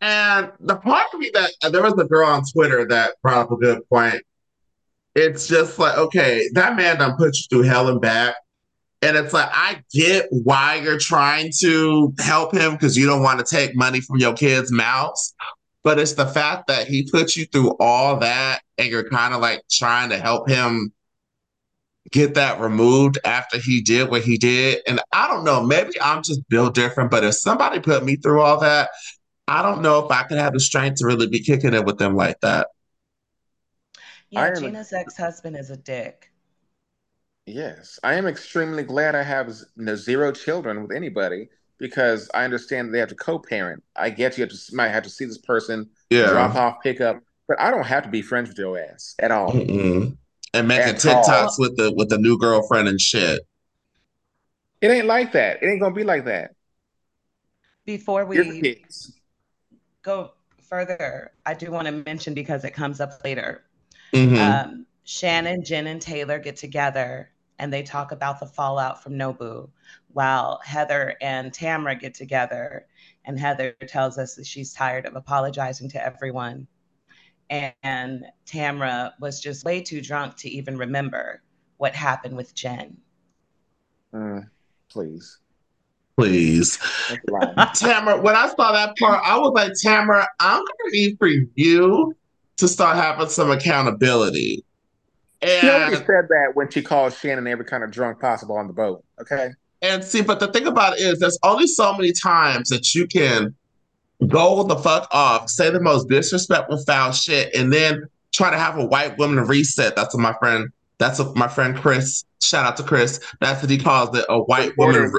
And 0.00 0.50
the 0.58 0.76
part 0.76 1.06
of 1.14 1.20
me 1.20 1.30
that 1.34 1.52
there 1.70 1.82
was 1.82 1.94
a 1.96 2.04
girl 2.04 2.26
on 2.26 2.42
Twitter 2.52 2.86
that 2.88 3.14
brought 3.22 3.38
up 3.38 3.52
a 3.52 3.56
good 3.56 3.88
point. 3.88 4.22
It's 5.14 5.46
just 5.46 5.78
like, 5.78 5.96
okay, 5.96 6.48
that 6.54 6.74
man 6.74 6.98
done 6.98 7.16
put 7.16 7.36
you 7.36 7.42
through 7.50 7.68
hell 7.68 7.88
and 7.88 8.00
back. 8.00 8.34
And 9.02 9.16
it's 9.16 9.32
like, 9.32 9.48
I 9.52 9.82
get 9.92 10.26
why 10.30 10.76
you're 10.76 10.98
trying 10.98 11.52
to 11.60 12.14
help 12.20 12.52
him 12.54 12.72
because 12.72 12.96
you 12.96 13.06
don't 13.06 13.22
want 13.22 13.40
to 13.40 13.44
take 13.44 13.76
money 13.76 14.00
from 14.00 14.18
your 14.18 14.32
kids' 14.32 14.72
mouths. 14.72 15.34
But 15.84 15.98
it's 15.98 16.14
the 16.14 16.26
fact 16.26 16.68
that 16.68 16.86
he 16.86 17.08
put 17.10 17.36
you 17.36 17.44
through 17.46 17.76
all 17.78 18.18
that 18.20 18.62
and 18.78 18.88
you're 18.88 19.08
kind 19.08 19.34
of 19.34 19.40
like 19.40 19.62
trying 19.70 20.10
to 20.10 20.18
help 20.18 20.48
him 20.48 20.92
get 22.12 22.34
that 22.34 22.60
removed 22.60 23.18
after 23.24 23.58
he 23.58 23.80
did 23.80 24.10
what 24.10 24.22
he 24.22 24.38
did. 24.38 24.82
And 24.86 25.00
I 25.12 25.26
don't 25.26 25.44
know, 25.44 25.62
maybe 25.62 26.00
I'm 26.00 26.22
just 26.22 26.46
built 26.48 26.74
different, 26.74 27.10
but 27.10 27.24
if 27.24 27.34
somebody 27.34 27.80
put 27.80 28.04
me 28.04 28.16
through 28.16 28.42
all 28.42 28.60
that, 28.60 28.90
I 29.48 29.62
don't 29.62 29.82
know 29.82 30.04
if 30.04 30.10
I 30.10 30.22
could 30.22 30.38
have 30.38 30.52
the 30.52 30.60
strength 30.60 31.00
to 31.00 31.06
really 31.06 31.26
be 31.26 31.40
kicking 31.40 31.74
it 31.74 31.84
with 31.84 31.98
them 31.98 32.14
like 32.14 32.38
that. 32.40 32.68
Yeah, 34.30 34.54
Gina's 34.54 34.92
ex 34.92 35.16
husband 35.16 35.56
is 35.56 35.70
a 35.70 35.76
dick. 35.76 36.30
Yes, 37.46 37.98
I 38.04 38.14
am 38.14 38.26
extremely 38.26 38.84
glad 38.84 39.14
I 39.14 39.22
have 39.22 39.52
zero 39.96 40.32
children 40.32 40.82
with 40.82 40.92
anybody 40.92 41.48
because 41.78 42.30
I 42.32 42.44
understand 42.44 42.94
they 42.94 43.00
have 43.00 43.08
to 43.08 43.14
co-parent. 43.16 43.82
I 43.96 44.10
get 44.10 44.38
you 44.38 44.42
have 44.42 44.50
to 44.50 44.76
might 44.76 44.90
have 44.90 45.02
to 45.02 45.10
see 45.10 45.24
this 45.24 45.38
person, 45.38 45.90
yeah. 46.08 46.28
drop 46.28 46.54
off, 46.54 46.76
pick 46.82 47.00
up, 47.00 47.20
but 47.48 47.60
I 47.60 47.70
don't 47.70 47.84
have 47.84 48.04
to 48.04 48.08
be 48.08 48.22
friends 48.22 48.48
with 48.48 48.58
your 48.58 48.78
ass 48.78 49.16
at 49.18 49.32
all. 49.32 49.52
Mm-mm. 49.52 50.16
And 50.54 50.68
making 50.68 50.94
at 50.94 50.96
TikToks 50.96 51.28
all. 51.28 51.54
with 51.58 51.76
the 51.76 51.92
with 51.96 52.08
the 52.08 52.18
new 52.18 52.38
girlfriend 52.38 52.88
and 52.88 53.00
shit. 53.00 53.40
It 54.80 54.90
ain't 54.90 55.06
like 55.06 55.32
that. 55.32 55.62
It 55.62 55.66
ain't 55.66 55.80
gonna 55.80 55.94
be 55.94 56.04
like 56.04 56.24
that. 56.26 56.54
Before 57.84 58.24
we 58.24 58.84
go 60.02 60.32
further, 60.60 61.32
I 61.46 61.54
do 61.54 61.70
want 61.70 61.86
to 61.86 61.92
mention 61.92 62.34
because 62.34 62.64
it 62.64 62.72
comes 62.72 63.00
up 63.00 63.24
later. 63.24 63.64
Mm-hmm. 64.12 64.36
Um, 64.36 64.86
Shannon, 65.04 65.64
Jen, 65.64 65.86
and 65.86 66.00
Taylor 66.00 66.38
get 66.38 66.56
together 66.56 67.32
and 67.62 67.72
they 67.72 67.84
talk 67.84 68.10
about 68.10 68.40
the 68.40 68.46
fallout 68.46 69.02
from 69.02 69.12
Nobu, 69.12 69.68
while 70.12 70.60
Heather 70.64 71.14
and 71.20 71.52
Tamra 71.52 71.98
get 71.98 72.12
together. 72.12 72.86
And 73.24 73.38
Heather 73.38 73.76
tells 73.86 74.18
us 74.18 74.34
that 74.34 74.46
she's 74.46 74.74
tired 74.74 75.06
of 75.06 75.14
apologizing 75.14 75.88
to 75.90 76.04
everyone. 76.04 76.66
And 77.52 78.24
Tamra 78.46 79.12
was 79.20 79.38
just 79.38 79.64
way 79.64 79.82
too 79.82 80.00
drunk 80.00 80.36
to 80.38 80.48
even 80.48 80.78
remember 80.78 81.42
what 81.76 81.94
happened 81.94 82.34
with 82.34 82.54
Jen. 82.54 82.96
Uh, 84.14 84.40
please. 84.88 85.38
Please. 86.16 86.78
Tamra, 87.76 88.22
when 88.22 88.36
I 88.36 88.48
saw 88.48 88.72
that 88.72 88.96
part, 88.96 89.22
I 89.24 89.36
was 89.36 89.52
like, 89.54 89.72
Tamra, 89.72 90.26
I'm 90.40 90.58
going 90.58 90.66
to 90.66 90.90
need 90.92 91.18
for 91.18 91.28
you 91.54 92.16
to 92.56 92.68
start 92.68 92.96
having 92.96 93.28
some 93.28 93.50
accountability. 93.50 94.64
And, 95.42 95.60
she 95.60 95.68
already 95.68 95.96
said 95.96 96.06
that 96.06 96.52
when 96.54 96.70
she 96.70 96.80
called 96.80 97.12
Shannon 97.12 97.46
every 97.46 97.64
kind 97.64 97.84
of 97.84 97.90
drunk 97.90 98.20
possible 98.20 98.56
on 98.56 98.66
the 98.66 98.72
boat. 98.72 99.04
Okay. 99.20 99.50
And 99.82 100.02
see, 100.02 100.22
but 100.22 100.40
the 100.40 100.48
thing 100.48 100.66
about 100.66 100.98
it 100.98 101.02
is, 101.02 101.18
there's 101.18 101.38
only 101.42 101.66
so 101.66 101.92
many 101.94 102.12
times 102.12 102.68
that 102.68 102.94
you 102.94 103.06
can 103.06 103.54
go 104.28 104.62
the 104.64 104.76
fuck 104.76 105.08
off, 105.10 105.48
say 105.48 105.70
the 105.70 105.80
most 105.80 106.08
disrespectful, 106.08 106.78
foul 106.84 107.12
shit, 107.12 107.54
and 107.54 107.72
then 107.72 108.06
try 108.32 108.50
to 108.50 108.58
have 108.58 108.78
a 108.78 108.84
white 108.84 109.18
woman 109.18 109.44
reset. 109.44 109.96
That's 109.96 110.14
what 110.14 110.22
my 110.22 110.34
friend. 110.34 110.70
That's 110.98 111.18
what 111.18 111.36
my 111.36 111.48
friend 111.48 111.76
Chris. 111.76 112.24
Shout 112.40 112.64
out 112.64 112.76
to 112.76 112.82
Chris. 112.82 113.20
That's 113.40 113.62
what 113.62 113.70
he 113.70 113.78
calls 113.78 114.16
it, 114.16 114.24
a 114.28 114.40
white 114.40 114.76
woman, 114.76 115.12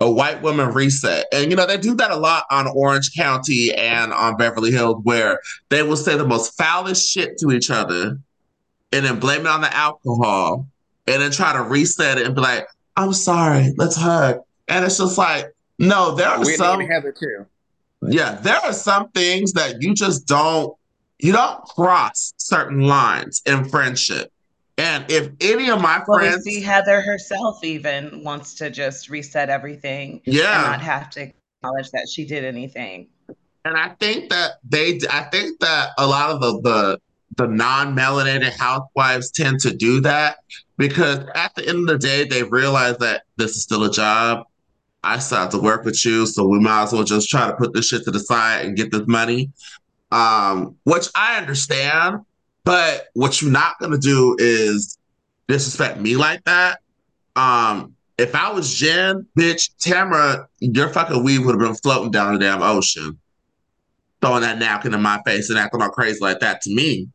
a 0.00 0.10
white 0.10 0.42
woman 0.42 0.68
reset. 0.70 1.26
And 1.32 1.50
you 1.50 1.56
know 1.56 1.66
they 1.66 1.78
do 1.78 1.94
that 1.96 2.10
a 2.10 2.16
lot 2.16 2.44
on 2.50 2.66
Orange 2.66 3.14
County 3.14 3.72
and 3.74 4.12
on 4.12 4.36
Beverly 4.36 4.70
Hills, 4.70 5.00
where 5.04 5.40
they 5.68 5.82
will 5.82 5.96
say 5.96 6.16
the 6.16 6.26
most 6.26 6.56
foulest 6.56 7.10
shit 7.10 7.38
to 7.38 7.50
each 7.52 7.70
other 7.70 8.18
and 8.92 9.04
then 9.04 9.18
blame 9.18 9.42
it 9.42 9.46
on 9.46 9.62
the 9.62 9.74
alcohol 9.74 10.66
and 11.06 11.22
then 11.22 11.30
try 11.30 11.52
to 11.52 11.62
reset 11.62 12.18
it 12.18 12.26
and 12.26 12.34
be 12.34 12.40
like, 12.40 12.66
I'm 12.96 13.12
sorry, 13.12 13.72
let's 13.78 13.96
hug. 13.96 14.40
And 14.68 14.84
it's 14.84 14.98
just 14.98 15.18
like, 15.18 15.54
no, 15.78 16.14
there 16.14 16.28
are 16.28 16.40
we 16.40 16.54
some 16.56 16.80
have 16.80 17.04
it 17.04 17.16
too. 17.16 17.46
Yeah, 18.08 18.34
there 18.34 18.56
are 18.56 18.72
some 18.72 19.10
things 19.10 19.52
that 19.52 19.80
you 19.80 19.94
just 19.94 20.26
don't 20.26 20.74
you 21.18 21.32
don't 21.32 21.62
cross 21.64 22.34
certain 22.36 22.80
lines 22.80 23.42
in 23.46 23.68
friendship. 23.68 24.32
And 24.76 25.08
if 25.08 25.30
any 25.40 25.70
of 25.70 25.80
my 25.80 26.02
well, 26.06 26.18
friends 26.18 26.42
see 26.44 26.60
Heather 26.60 27.00
herself 27.00 27.62
even 27.62 28.24
wants 28.24 28.54
to 28.54 28.70
just 28.70 29.08
reset 29.08 29.48
everything 29.48 30.20
yeah. 30.24 30.62
and 30.62 30.72
not 30.72 30.80
have 30.80 31.10
to 31.10 31.30
acknowledge 31.60 31.90
that 31.92 32.08
she 32.12 32.24
did 32.24 32.44
anything. 32.44 33.08
And 33.64 33.76
I 33.76 33.90
think 34.00 34.30
that 34.30 34.52
they 34.68 34.98
I 35.08 35.22
think 35.24 35.60
that 35.60 35.90
a 35.98 36.06
lot 36.06 36.30
of 36.30 36.40
the 36.40 36.60
the 36.62 37.00
the 37.36 37.46
non-melanated 37.46 38.50
housewives 38.58 39.30
tend 39.30 39.60
to 39.60 39.74
do 39.74 40.00
that 40.00 40.38
because 40.76 41.20
at 41.34 41.54
the 41.54 41.66
end 41.66 41.78
of 41.78 41.86
the 41.86 41.98
day 41.98 42.24
they 42.24 42.42
realize 42.42 42.98
that 42.98 43.22
this 43.36 43.52
is 43.52 43.62
still 43.62 43.84
a 43.84 43.90
job 43.90 44.44
i 45.04 45.18
still 45.18 45.38
have 45.38 45.50
to 45.50 45.58
work 45.58 45.84
with 45.84 46.04
you 46.04 46.26
so 46.26 46.46
we 46.46 46.58
might 46.58 46.82
as 46.82 46.92
well 46.92 47.04
just 47.04 47.28
try 47.28 47.46
to 47.46 47.56
put 47.56 47.72
this 47.72 47.88
shit 47.88 48.04
to 48.04 48.10
the 48.10 48.20
side 48.20 48.64
and 48.64 48.76
get 48.76 48.90
this 48.90 49.06
money 49.06 49.50
um, 50.10 50.76
which 50.84 51.08
i 51.14 51.38
understand 51.38 52.20
but 52.64 53.08
what 53.14 53.40
you're 53.40 53.50
not 53.50 53.78
going 53.78 53.92
to 53.92 53.98
do 53.98 54.36
is 54.38 54.98
disrespect 55.48 55.98
me 55.98 56.16
like 56.16 56.42
that 56.44 56.80
um, 57.36 57.94
if 58.18 58.34
i 58.34 58.50
was 58.50 58.74
jen 58.74 59.26
bitch 59.38 59.70
tamra 59.80 60.46
your 60.60 60.88
fucking 60.88 61.24
weed 61.24 61.38
would 61.38 61.54
have 61.54 61.60
been 61.60 61.74
floating 61.76 62.10
down 62.10 62.34
the 62.34 62.38
damn 62.38 62.62
ocean 62.62 63.18
throwing 64.20 64.42
that 64.42 64.58
napkin 64.58 64.94
in 64.94 65.02
my 65.02 65.20
face 65.24 65.50
and 65.50 65.58
acting 65.58 65.82
all 65.82 65.88
crazy 65.88 66.18
like 66.20 66.40
that 66.40 66.60
to 66.60 66.74
me 66.74 67.08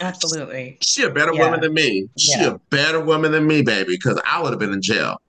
Absolutely. 0.00 0.78
She 0.82 1.02
a 1.02 1.10
better 1.10 1.32
yeah. 1.34 1.44
woman 1.44 1.60
than 1.60 1.74
me. 1.74 2.08
She 2.16 2.38
yeah. 2.38 2.54
a 2.54 2.58
better 2.70 3.00
woman 3.00 3.32
than 3.32 3.46
me, 3.46 3.62
baby, 3.62 3.96
because 3.96 4.20
I 4.26 4.40
would 4.42 4.50
have 4.50 4.58
been 4.58 4.72
in 4.72 4.82
jail. 4.82 5.20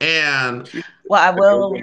And 0.00 0.70
well, 1.06 1.20
I 1.20 1.30
will 1.30 1.74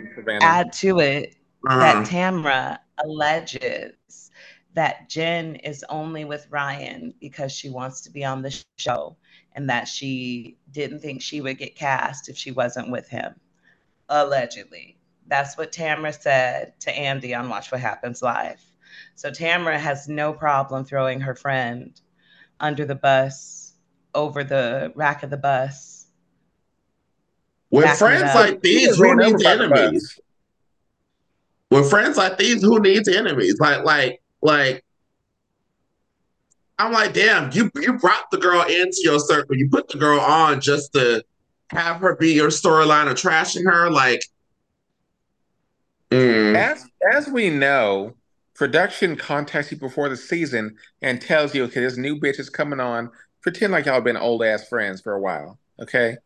add 0.42 0.74
to 0.74 1.00
it 1.00 1.36
uh-huh. 1.68 1.80
that 1.80 2.08
Tamra 2.08 2.80
alleges 3.04 4.32
that 4.74 5.10
Jen 5.10 5.56
is 5.56 5.84
only 5.90 6.24
with 6.24 6.48
Ryan 6.52 7.14
because 7.20 7.52
she 7.52 7.68
wants 7.68 8.02
to 8.02 8.12
be 8.12 8.24
on 8.24 8.44
the 8.44 8.64
show 8.78 9.18
and 9.54 9.68
that 9.70 9.88
she 9.88 10.56
didn't 10.72 11.00
think 11.00 11.20
she 11.20 11.42
would 11.42 11.58
get 11.58 11.76
cast 11.76 12.30
if 12.30 12.38
she 12.38 12.52
wasn't 12.52 12.92
with 12.92 13.10
him. 13.10 13.34
Allegedly. 14.10 15.00
That's 15.26 15.58
what 15.58 15.72
Tamra 15.72 16.14
said 16.14 16.80
to 16.82 16.96
Andy 16.96 17.34
on 17.34 17.50
Watch 17.50 17.72
What 17.72 17.82
Happens 17.82 18.22
Live. 18.22 18.64
So 19.16 19.32
Tamra 19.32 19.80
has 19.80 20.08
no 20.08 20.32
problem 20.32 20.86
throwing 20.86 21.20
her 21.22 21.34
friend 21.34 22.00
under 22.60 22.86
the 22.86 22.96
bus, 22.96 23.74
over 24.14 24.44
the 24.44 24.92
rack 24.96 25.24
of 25.24 25.32
the 25.32 25.38
bus. 25.38 25.97
With 27.70 27.98
friends 27.98 28.34
like 28.34 28.62
these, 28.62 28.98
who 28.98 29.16
needs 29.16 29.44
enemies? 29.44 30.20
With 31.70 31.90
friends 31.90 32.18
like 32.18 32.38
these, 32.38 32.62
who 32.62 32.80
needs 32.80 33.08
enemies? 33.08 33.60
Like, 33.60 33.84
like, 33.84 34.22
like. 34.42 34.84
I'm 36.80 36.92
like, 36.92 37.14
damn, 37.14 37.52
you 37.52 37.72
you 37.76 37.94
brought 37.94 38.30
the 38.30 38.38
girl 38.38 38.62
into 38.62 39.02
your 39.04 39.20
circle. 39.20 39.56
You 39.56 39.68
put 39.68 39.88
the 39.88 39.98
girl 39.98 40.20
on 40.20 40.62
just 40.62 40.94
to 40.94 41.26
have 41.72 41.98
her 41.98 42.16
be 42.16 42.34
your 42.34 42.50
storyline 42.50 43.10
of 43.10 43.18
trashing 43.18 43.66
her. 43.66 43.90
Like, 43.90 44.22
mm. 46.12 46.56
as 46.56 46.86
as 47.14 47.28
we 47.28 47.50
know, 47.50 48.14
production 48.54 49.16
contacts 49.16 49.72
you 49.72 49.78
before 49.78 50.08
the 50.08 50.18
season 50.18 50.76
and 51.02 51.20
tells 51.20 51.56
you, 51.56 51.64
okay, 51.64 51.82
this 51.82 51.98
new 51.98 52.20
bitch 52.20 52.40
is 52.40 52.50
coming 52.50 52.80
on. 52.80 53.10
Pretend 53.42 53.72
like 53.74 53.86
y'all 53.86 54.02
been 54.02 54.18
old 54.18 54.44
ass 54.44 54.68
friends 54.68 55.02
for 55.02 55.14
a 55.14 55.20
while, 55.20 55.58
okay? 55.80 56.18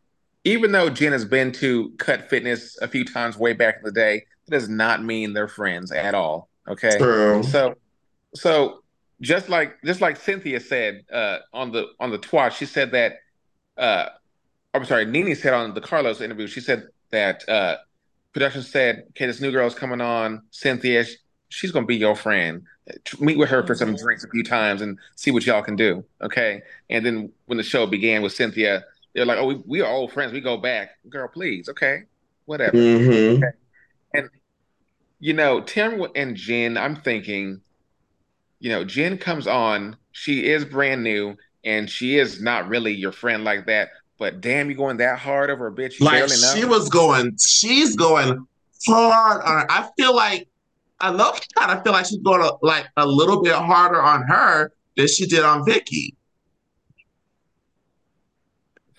Even 0.44 0.72
though 0.72 0.90
Jen 0.90 1.12
has 1.12 1.24
been 1.24 1.52
to 1.52 1.90
Cut 1.98 2.28
Fitness 2.28 2.76
a 2.82 2.88
few 2.88 3.04
times 3.04 3.36
way 3.36 3.52
back 3.52 3.76
in 3.76 3.82
the 3.84 3.92
day, 3.92 4.16
it 4.16 4.50
does 4.50 4.68
not 4.68 5.02
mean 5.02 5.32
they're 5.32 5.48
friends 5.48 5.92
at 5.92 6.14
all. 6.14 6.48
Okay. 6.68 6.96
True. 6.98 7.42
So, 7.42 7.74
so 8.34 8.82
just 9.20 9.48
like 9.48 9.80
just 9.84 10.00
like 10.00 10.16
Cynthia 10.16 10.58
said 10.60 11.04
uh, 11.12 11.38
on 11.52 11.70
the 11.70 11.86
on 12.00 12.10
the 12.10 12.18
twat, 12.18 12.52
she 12.52 12.66
said 12.66 12.92
that. 12.92 13.16
Uh, 13.76 14.06
I'm 14.74 14.84
sorry, 14.86 15.04
Nene 15.04 15.34
said 15.34 15.52
on 15.52 15.74
the 15.74 15.80
Carlos 15.82 16.20
interview, 16.20 16.46
she 16.46 16.60
said 16.60 16.88
that 17.10 17.46
uh, 17.48 17.76
production 18.32 18.62
said, 18.62 19.04
"Okay, 19.10 19.26
this 19.26 19.40
new 19.40 19.52
girl 19.52 19.66
is 19.66 19.74
coming 19.74 20.00
on, 20.00 20.42
Cynthia 20.50 21.04
she's 21.52 21.70
gonna 21.70 21.86
be 21.86 21.96
your 21.96 22.16
friend. 22.16 22.62
Meet 23.20 23.38
with 23.38 23.50
her 23.50 23.64
for 23.64 23.74
some 23.74 23.90
mm-hmm. 23.90 24.02
drinks 24.02 24.24
a 24.24 24.28
few 24.28 24.42
times 24.42 24.80
and 24.80 24.98
see 25.16 25.30
what 25.30 25.46
y'all 25.46 25.62
can 25.62 25.76
do. 25.76 26.04
Okay. 26.22 26.62
And 26.90 27.04
then 27.04 27.30
when 27.46 27.58
the 27.58 27.62
show 27.62 27.86
began 27.86 28.22
with 28.22 28.32
Cynthia, 28.32 28.84
they're 29.14 29.24
like, 29.24 29.38
"Oh, 29.38 29.46
we, 29.46 29.62
we 29.66 29.80
are 29.80 29.92
old 29.92 30.12
friends. 30.12 30.32
We 30.32 30.40
go 30.40 30.56
back, 30.56 30.90
girl. 31.08 31.28
Please, 31.28 31.68
okay, 31.68 32.02
whatever." 32.44 32.76
Mm-hmm. 32.76 33.42
Okay. 33.42 33.56
And 34.14 34.30
you 35.20 35.32
know, 35.32 35.60
Tim 35.60 36.04
and 36.14 36.36
Jen, 36.36 36.76
I'm 36.76 36.96
thinking, 36.96 37.60
you 38.60 38.70
know, 38.70 38.84
Jen 38.84 39.18
comes 39.18 39.46
on 39.46 39.96
she 40.12 40.46
is 40.46 40.64
brand 40.64 41.02
new 41.02 41.36
and 41.64 41.90
she 41.90 42.18
is 42.18 42.40
not 42.40 42.68
really 42.68 42.92
your 42.94 43.12
friend 43.12 43.44
like 43.44 43.66
that. 43.66 43.88
But 44.18 44.40
damn, 44.40 44.70
you 44.70 44.76
going 44.76 44.98
that 44.98 45.18
hard 45.18 45.50
over 45.50 45.66
a 45.66 45.72
bitch? 45.72 46.00
Like 46.00 46.28
she 46.28 46.64
was 46.64 46.88
going, 46.88 47.36
she's 47.40 47.96
going 47.96 48.46
hard 48.86 49.42
on 49.42 49.60
her. 49.60 49.66
I 49.70 49.88
feel 49.98 50.14
like 50.14 50.48
I 51.00 51.10
love 51.10 51.40
kind 51.56 51.76
of 51.76 51.82
feel 51.82 51.92
like 51.92 52.06
she's 52.06 52.20
going 52.20 52.42
to, 52.42 52.56
like 52.62 52.86
a 52.96 53.06
little 53.06 53.42
bit 53.42 53.54
harder 53.54 54.00
on 54.00 54.22
her 54.22 54.72
than 54.96 55.08
she 55.08 55.26
did 55.26 55.42
on 55.42 55.64
Vicki. 55.64 56.14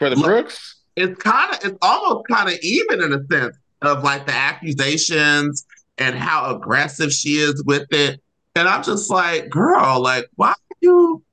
For 0.03 0.09
the 0.09 0.21
Brooks, 0.21 0.81
it's 0.95 1.21
kind 1.21 1.53
of 1.53 1.63
it's 1.63 1.77
almost 1.81 2.27
kind 2.27 2.49
of 2.49 2.59
even 2.61 3.01
in 3.01 3.13
a 3.13 3.25
sense 3.31 3.57
of 3.81 4.03
like 4.03 4.25
the 4.25 4.33
accusations 4.33 5.65
and 5.97 6.15
how 6.15 6.55
aggressive 6.55 7.11
she 7.11 7.35
is 7.35 7.63
with 7.65 7.87
it. 7.91 8.21
And 8.55 8.67
I'm 8.67 8.83
just 8.83 9.09
like, 9.09 9.49
girl, 9.49 10.01
like, 10.01 10.27
why 10.35 10.49
are 10.49 10.77
you 10.81 11.23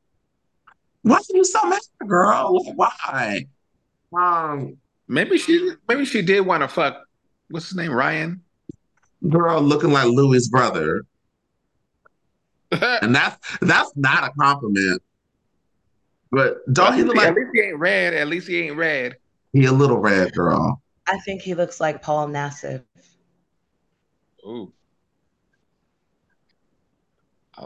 why 1.02 1.16
are 1.16 1.22
you 1.30 1.44
so 1.44 1.64
mad, 1.64 1.80
girl? 2.06 2.62
Like, 2.64 2.76
why? 2.76 3.46
Um 4.16 4.76
maybe 5.08 5.38
she 5.38 5.72
maybe 5.88 6.04
she 6.04 6.22
did 6.22 6.40
want 6.40 6.62
to 6.62 6.68
fuck 6.68 7.02
what's 7.50 7.68
his 7.68 7.76
name, 7.76 7.92
Ryan? 7.92 8.42
Girl 9.28 9.60
looking 9.60 9.90
like 9.90 10.06
Louis' 10.06 10.48
brother. 10.48 11.04
and 12.70 13.14
that's 13.14 13.58
that's 13.60 13.92
not 13.96 14.24
a 14.24 14.32
compliment. 14.38 15.02
But 16.32 16.58
don't 16.72 16.94
he 16.94 17.02
look 17.02 17.16
like 17.16 17.28
at 17.28 17.34
least 17.34 17.50
he 17.54 17.60
ain't 17.60 17.78
red. 17.78 18.14
At 18.14 18.28
least 18.28 18.48
he 18.48 18.62
ain't 18.62 18.76
red. 18.76 19.16
He 19.52 19.64
a 19.64 19.72
little 19.72 19.98
red, 19.98 20.32
girl. 20.32 20.80
I 21.06 21.18
think 21.18 21.42
he 21.42 21.54
looks 21.54 21.80
like 21.80 22.02
Paul 22.02 22.28
Nassif. 22.28 22.82
Ooh. 24.46 24.72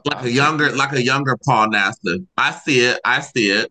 Like 0.07 0.25
a 0.25 0.31
younger, 0.31 0.75
like 0.75 0.93
a 0.93 1.03
younger 1.03 1.37
Paul 1.45 1.69
Nassif. 1.69 2.27
I 2.37 2.53
see 2.53 2.81
it. 2.81 3.01
I 3.05 3.21
see 3.21 3.51
it. 3.51 3.71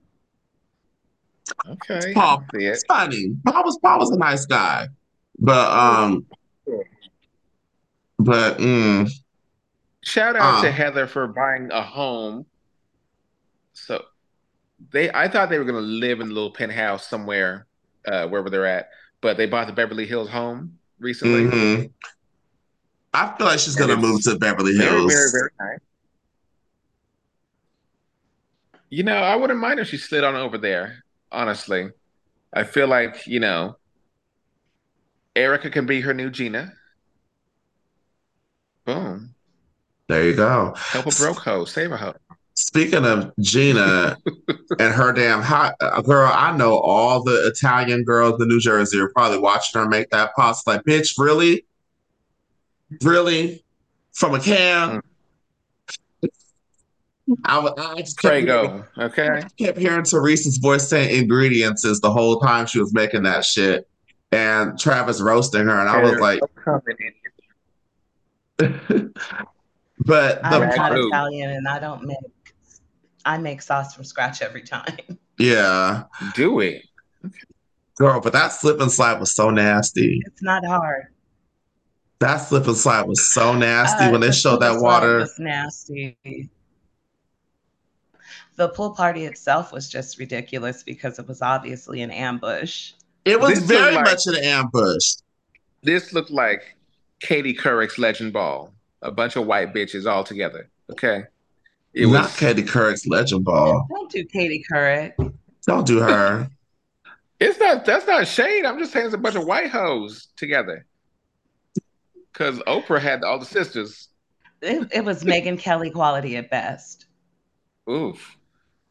Okay. 1.67 2.13
Paul, 2.13 2.43
see 2.53 2.65
it. 2.65 2.69
it's 2.69 2.83
funny. 2.87 3.35
Paul 3.45 3.63
was 3.63 3.77
Paul 3.79 3.99
was 3.99 4.11
a 4.11 4.17
nice 4.17 4.45
guy, 4.45 4.87
but 5.39 5.71
um, 5.71 6.25
but 8.19 8.57
mm, 8.59 9.11
shout 10.03 10.35
out 10.35 10.59
uh, 10.59 10.61
to 10.61 10.71
Heather 10.71 11.07
for 11.07 11.27
buying 11.27 11.69
a 11.71 11.81
home. 11.81 12.45
So 13.73 14.05
they, 14.91 15.11
I 15.11 15.27
thought 15.27 15.49
they 15.49 15.59
were 15.59 15.65
gonna 15.65 15.79
live 15.79 16.19
in 16.19 16.29
a 16.29 16.33
little 16.33 16.51
penthouse 16.51 17.07
somewhere, 17.07 17.67
uh, 18.07 18.27
wherever 18.27 18.49
they're 18.49 18.65
at, 18.65 18.89
but 19.21 19.37
they 19.37 19.45
bought 19.45 19.67
the 19.67 19.73
Beverly 19.73 20.05
Hills 20.05 20.29
home 20.29 20.77
recently. 20.99 21.43
Mm-hmm. 21.45 21.85
I 23.13 23.37
feel 23.37 23.47
like 23.47 23.59
she's 23.59 23.75
gonna 23.75 23.97
move 23.97 24.23
to 24.23 24.37
Beverly 24.37 24.75
Hills. 24.75 25.11
Very, 25.11 25.29
very, 25.31 25.31
very 25.31 25.49
nice. 25.59 25.79
You 28.89 29.03
know, 29.03 29.17
I 29.17 29.35
wouldn't 29.35 29.59
mind 29.59 29.79
if 29.79 29.87
she 29.87 29.97
slid 29.97 30.23
on 30.23 30.35
over 30.35 30.57
there. 30.57 31.03
Honestly, 31.31 31.89
I 32.53 32.63
feel 32.63 32.87
like 32.87 33.25
you 33.25 33.39
know, 33.39 33.77
Erica 35.35 35.69
can 35.69 35.85
be 35.85 36.01
her 36.01 36.13
new 36.13 36.29
Gina. 36.29 36.73
Boom. 38.85 39.33
There 40.09 40.25
you 40.25 40.35
go. 40.35 40.73
Help 40.75 41.07
a 41.07 41.11
broke 41.11 41.39
hoe, 41.39 41.65
save 41.65 41.91
a 41.91 41.97
hoe. 41.97 42.13
Speaking 42.65 43.05
of 43.05 43.33
Gina 43.41 44.17
and 44.79 44.93
her 44.93 45.11
damn 45.11 45.41
hot 45.41 45.75
uh, 45.81 46.01
girl, 46.01 46.31
I 46.33 46.55
know 46.55 46.79
all 46.79 47.21
the 47.21 47.45
Italian 47.47 48.05
girls 48.05 48.41
in 48.41 48.47
New 48.47 48.61
Jersey 48.61 48.97
are 48.99 49.09
probably 49.09 49.37
watching 49.37 49.81
her 49.81 49.87
make 49.87 50.09
that 50.11 50.31
pasta. 50.33 50.69
Like, 50.69 50.83
bitch, 50.83 51.15
really? 51.17 51.65
Really? 53.01 53.65
From 54.13 54.35
a 54.35 54.39
can? 54.39 55.01
I, 57.43 57.69
I 57.77 57.95
just 57.99 58.17
kept 58.17 58.45
hearing, 58.45 58.85
okay. 58.97 59.27
I 59.27 59.41
kept 59.61 59.77
hearing 59.77 60.05
Teresa's 60.05 60.57
voice 60.57 60.87
saying 60.87 61.19
ingredients 61.19 61.83
is 61.83 61.99
the 61.99 62.11
whole 62.11 62.39
time 62.39 62.65
she 62.65 62.79
was 62.79 62.93
making 62.93 63.23
that 63.23 63.43
shit, 63.43 63.89
and 64.31 64.79
Travis 64.79 65.19
roasting 65.19 65.65
her, 65.65 65.79
and 65.79 65.89
I 65.89 66.01
was 66.01 66.17
like, 66.19 66.39
but 70.05 70.45
I'm 70.45 70.61
not 70.77 70.97
Italian, 70.97 71.49
and 71.51 71.67
I 71.67 71.79
don't 71.79 72.05
make. 72.05 72.17
I 73.25 73.37
make 73.37 73.61
sauce 73.61 73.93
from 73.93 74.03
scratch 74.03 74.41
every 74.41 74.63
time. 74.63 74.97
Yeah, 75.39 76.03
do 76.35 76.59
it, 76.59 76.83
girl. 77.97 78.21
But 78.21 78.33
that 78.33 78.49
slip 78.49 78.79
and 78.79 78.91
slide 78.91 79.19
was 79.19 79.33
so 79.33 79.49
nasty. 79.49 80.21
It's 80.27 80.43
not 80.43 80.63
hard. 80.63 81.07
That 82.19 82.37
slip 82.37 82.67
and 82.67 82.77
slide 82.77 83.07
was 83.07 83.33
so 83.33 83.55
nasty 83.55 84.05
uh, 84.05 84.11
when 84.11 84.21
they 84.21 84.31
showed 84.31 84.61
that 84.61 84.79
water. 84.79 85.17
Was 85.17 85.39
nasty. 85.39 86.15
The 88.55 88.69
pool 88.69 88.91
party 88.91 89.25
itself 89.25 89.73
was 89.73 89.89
just 89.89 90.19
ridiculous 90.19 90.83
because 90.83 91.17
it 91.17 91.27
was 91.27 91.41
obviously 91.41 92.03
an 92.03 92.11
ambush. 92.11 92.93
It 93.25 93.39
was 93.39 93.55
this 93.55 93.63
very 93.63 93.95
like, 93.95 94.05
much 94.05 94.27
an 94.27 94.35
ambush. 94.35 95.15
This 95.81 96.13
looked 96.13 96.29
like 96.29 96.77
Katie 97.21 97.55
Couric's 97.55 97.97
Legend 97.97 98.33
Ball, 98.33 98.71
a 99.01 99.11
bunch 99.11 99.35
of 99.35 99.47
white 99.47 99.73
bitches 99.73 100.05
all 100.05 100.23
together. 100.23 100.69
Okay, 100.91 101.23
it 101.93 102.07
not 102.07 102.23
was, 102.23 102.37
Katie 102.37 102.63
Couric's 102.63 103.05
Legend 103.07 103.45
Ball. 103.45 103.85
Don't 103.89 104.11
do 104.11 104.25
Katie 104.25 104.63
Couric. 104.71 105.13
Don't 105.65 105.85
do 105.85 105.99
her. 105.99 106.49
it's 107.39 107.59
not. 107.59 107.85
That's 107.85 108.07
not 108.07 108.27
shade. 108.27 108.65
I'm 108.65 108.79
just 108.79 108.91
saying 108.91 109.05
it's 109.05 109.15
a 109.15 109.17
bunch 109.17 109.35
of 109.35 109.45
white 109.45 109.69
hoes 109.69 110.29
together 110.35 110.85
because 112.31 112.59
Oprah 112.61 112.99
had 112.99 113.23
all 113.23 113.39
the 113.39 113.45
sisters. 113.45 114.09
It, 114.61 114.87
it 114.91 115.05
was 115.05 115.23
Megyn 115.23 115.59
Kelly 115.59 115.91
quality 115.91 116.37
at 116.37 116.49
best. 116.49 117.05
Oof. 117.89 118.37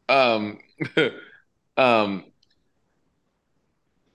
Um, 0.07 0.59
um. 1.77 2.25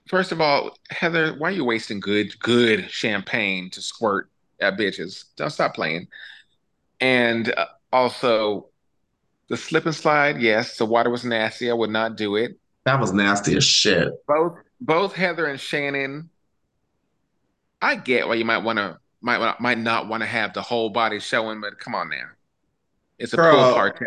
First 0.08 0.32
of 0.32 0.40
all, 0.40 0.78
Heather, 0.88 1.34
why 1.36 1.48
are 1.50 1.52
you 1.52 1.66
wasting 1.66 2.00
good, 2.00 2.38
good 2.40 2.90
champagne 2.90 3.68
to 3.70 3.82
squirt 3.82 4.30
at 4.58 4.78
bitches? 4.78 5.24
Don't 5.36 5.50
stop 5.50 5.74
playing. 5.74 6.08
And 6.98 7.52
uh, 7.54 7.66
also, 7.92 8.70
the 9.48 9.56
slip 9.56 9.86
and 9.86 9.94
slide. 9.94 10.40
Yes, 10.40 10.76
the 10.76 10.86
water 10.86 11.10
was 11.10 11.24
nasty. 11.24 11.70
I 11.70 11.74
would 11.74 11.90
not 11.90 12.16
do 12.16 12.36
it. 12.36 12.58
That 12.84 13.00
was 13.00 13.12
nasty 13.12 13.56
as 13.56 13.64
shit. 13.64 14.08
Both, 14.26 14.58
both 14.80 15.14
Heather 15.14 15.46
and 15.46 15.60
Shannon. 15.60 16.30
I 17.80 17.96
get 17.96 18.26
why 18.26 18.34
you 18.34 18.44
might 18.44 18.58
want 18.58 18.78
to 18.78 18.98
might 19.20 19.60
might 19.60 19.78
not 19.78 20.08
want 20.08 20.22
to 20.22 20.26
have 20.26 20.52
the 20.52 20.62
whole 20.62 20.90
body 20.90 21.20
showing, 21.20 21.60
but 21.60 21.78
come 21.78 21.94
on 21.94 22.10
now, 22.10 22.26
it's 23.18 23.32
a 23.32 23.36
Girl, 23.36 23.54
pool 23.54 23.74
party. 23.74 24.04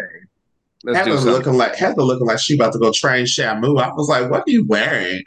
Let's 0.83 0.97
Heather 0.99 1.19
looking 1.19 1.53
like 1.53 1.75
Heather 1.75 2.01
looking 2.01 2.25
like 2.25 2.39
she 2.39 2.55
about 2.55 2.73
to 2.73 2.79
go 2.79 2.91
train 2.91 3.25
Shamu. 3.25 3.81
I 3.81 3.93
was 3.93 4.09
like, 4.09 4.29
what 4.31 4.41
are 4.41 4.51
you 4.51 4.65
wearing? 4.65 5.23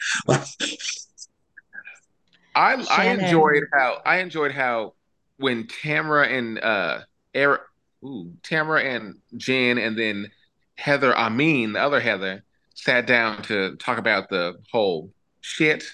I 2.55 2.85
I 2.91 3.07
enjoyed 3.07 3.65
how 3.73 4.01
I 4.05 4.19
enjoyed 4.19 4.53
how 4.53 4.95
when 5.37 5.67
Tamara 5.67 6.29
and 6.29 6.59
uh 6.59 7.01
Eric, 7.35 7.63
ooh, 8.05 8.33
Tamara 8.43 8.83
and 8.83 9.17
Jen 9.37 9.79
and 9.79 9.99
then 9.99 10.31
Heather 10.77 11.17
Amin, 11.17 11.73
the 11.73 11.81
other 11.81 12.01
Heather, 12.01 12.45
sat 12.75 13.07
down 13.07 13.43
to 13.43 13.77
talk 13.77 13.99
about 13.99 14.29
the 14.29 14.55
whole 14.71 15.11
shit. 15.41 15.85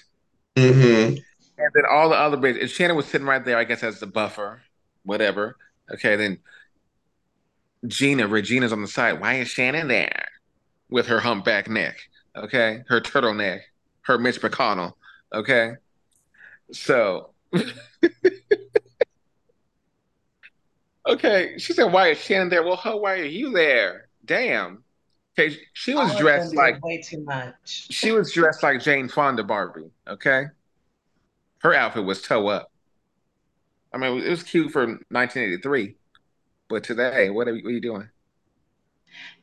Mm-hmm. 0.55 1.15
And 1.57 1.71
then 1.75 1.83
all 1.89 2.09
the 2.09 2.15
other 2.15 2.37
bits, 2.37 2.59
and 2.59 2.69
Shannon 2.69 2.97
was 2.97 3.05
sitting 3.05 3.27
right 3.27 3.43
there, 3.43 3.57
I 3.57 3.63
guess, 3.63 3.83
as 3.83 3.99
the 3.99 4.07
buffer, 4.07 4.61
whatever. 5.03 5.57
Okay, 5.93 6.15
then 6.15 6.39
Gina, 7.87 8.27
Regina's 8.27 8.73
on 8.73 8.81
the 8.81 8.87
side. 8.87 9.21
Why 9.21 9.35
is 9.35 9.49
Shannon 9.49 9.87
there 9.87 10.27
with 10.89 11.07
her 11.07 11.19
humpback 11.19 11.69
neck? 11.69 11.97
Okay, 12.35 12.83
her 12.87 12.99
turtleneck, 12.99 13.61
her 14.01 14.17
Mitch 14.17 14.41
McConnell. 14.41 14.93
Okay, 15.33 15.73
so 16.71 17.31
okay, 21.11 21.57
she 21.57 21.73
said, 21.73 21.91
"Why 21.91 22.09
is 22.09 22.19
Shannon 22.19 22.49
there?" 22.49 22.63
Well, 22.63 22.75
how 22.75 22.97
why 22.97 23.19
are 23.19 23.23
you 23.23 23.51
there? 23.51 24.09
Damn. 24.25 24.83
Okay, 25.37 25.57
she 25.73 25.93
was 25.93 26.11
oh, 26.13 26.19
dressed 26.19 26.55
like 26.55 26.83
way 26.83 27.01
too 27.01 27.23
much. 27.23 27.55
She 27.63 28.11
was 28.11 28.33
dressed 28.33 28.63
like 28.63 28.81
Jane 28.81 29.07
Fonda 29.07 29.43
Barbie. 29.43 29.91
Okay, 30.07 30.45
her 31.59 31.73
outfit 31.73 32.03
was 32.03 32.21
toe 32.21 32.47
up. 32.47 32.71
I 33.93 33.97
mean, 33.97 34.21
it 34.21 34.29
was 34.29 34.43
cute 34.43 34.71
for 34.71 34.85
1983, 34.85 35.95
but 36.69 36.83
today, 36.83 37.29
what 37.29 37.47
are, 37.47 37.53
what 37.53 37.65
are 37.65 37.71
you 37.71 37.81
doing? 37.81 38.09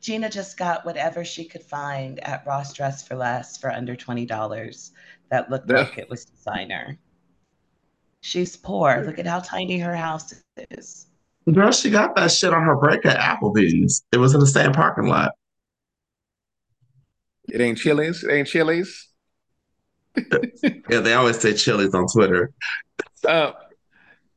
Gina 0.01 0.29
just 0.29 0.57
got 0.57 0.85
whatever 0.85 1.23
she 1.23 1.45
could 1.45 1.61
find 1.61 2.19
at 2.21 2.45
Ross 2.45 2.73
Dress 2.73 3.07
for 3.07 3.15
Less 3.15 3.57
for 3.57 3.71
under 3.71 3.95
twenty 3.95 4.25
dollars. 4.25 4.91
That 5.29 5.49
looked 5.51 5.69
like 5.69 5.97
it 5.97 6.09
was 6.09 6.25
designer. 6.25 6.97
She's 8.21 8.57
poor. 8.57 9.03
Look 9.05 9.19
at 9.19 9.27
how 9.27 9.39
tiny 9.39 9.77
her 9.79 9.95
house 9.95 10.33
is. 10.71 11.08
Girl, 11.53 11.71
she 11.71 11.89
got 11.89 12.15
that 12.15 12.31
shit 12.31 12.53
on 12.53 12.63
her 12.63 12.75
break 12.75 13.05
at 13.05 13.17
Applebee's. 13.17 14.03
It 14.11 14.17
was 14.17 14.33
in 14.33 14.39
the 14.39 14.47
same 14.47 14.71
parking 14.73 15.07
lot. 15.07 15.33
It 17.49 17.61
ain't 17.61 17.77
Chili's. 17.77 18.23
It 18.23 18.31
ain't 18.31 18.47
Chili's. 18.47 19.07
yeah, 20.89 20.99
they 20.99 21.13
always 21.13 21.39
say 21.39 21.53
Chili's 21.53 21.93
on 21.93 22.07
Twitter. 22.07 22.51
Uh, 23.27 23.51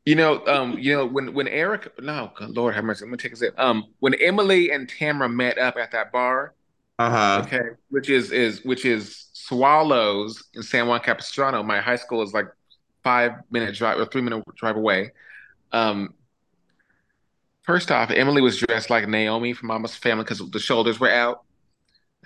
You 0.04 0.16
know, 0.16 0.44
um, 0.46 0.78
you 0.78 0.92
know 0.96 1.06
when 1.06 1.32
when 1.32 1.46
Eric, 1.46 1.88
no, 2.00 2.32
Lord 2.40 2.74
have 2.74 2.84
mercy, 2.84 3.04
let 3.04 3.10
me 3.12 3.16
take 3.18 3.32
a 3.34 3.36
sip. 3.36 3.54
Um, 3.58 3.84
when 4.00 4.14
Emily 4.14 4.72
and 4.72 4.88
Tamara 4.88 5.28
met 5.28 5.58
up 5.58 5.76
at 5.76 5.92
that 5.92 6.10
bar, 6.10 6.54
uh-huh. 6.98 7.42
okay, 7.46 7.76
which 7.90 8.10
is 8.10 8.32
is 8.32 8.64
which 8.64 8.84
is 8.84 9.28
Swallows 9.32 10.42
in 10.54 10.62
San 10.62 10.88
Juan 10.88 11.00
Capistrano. 11.00 11.62
My 11.62 11.80
high 11.80 11.96
school 11.96 12.22
is 12.22 12.32
like 12.34 12.46
five 13.04 13.32
minute 13.50 13.74
drive 13.76 13.98
or 13.98 14.06
three 14.06 14.22
minute 14.22 14.44
drive 14.56 14.76
away. 14.76 15.12
Um, 15.72 16.14
first 17.62 17.90
off, 17.90 18.10
Emily 18.10 18.42
was 18.42 18.58
dressed 18.58 18.90
like 18.90 19.08
Naomi 19.08 19.52
from 19.52 19.68
Mama's 19.68 19.96
Family 19.96 20.24
because 20.24 20.38
the 20.50 20.58
shoulders 20.58 21.00
were 21.00 21.10
out. 21.10 21.42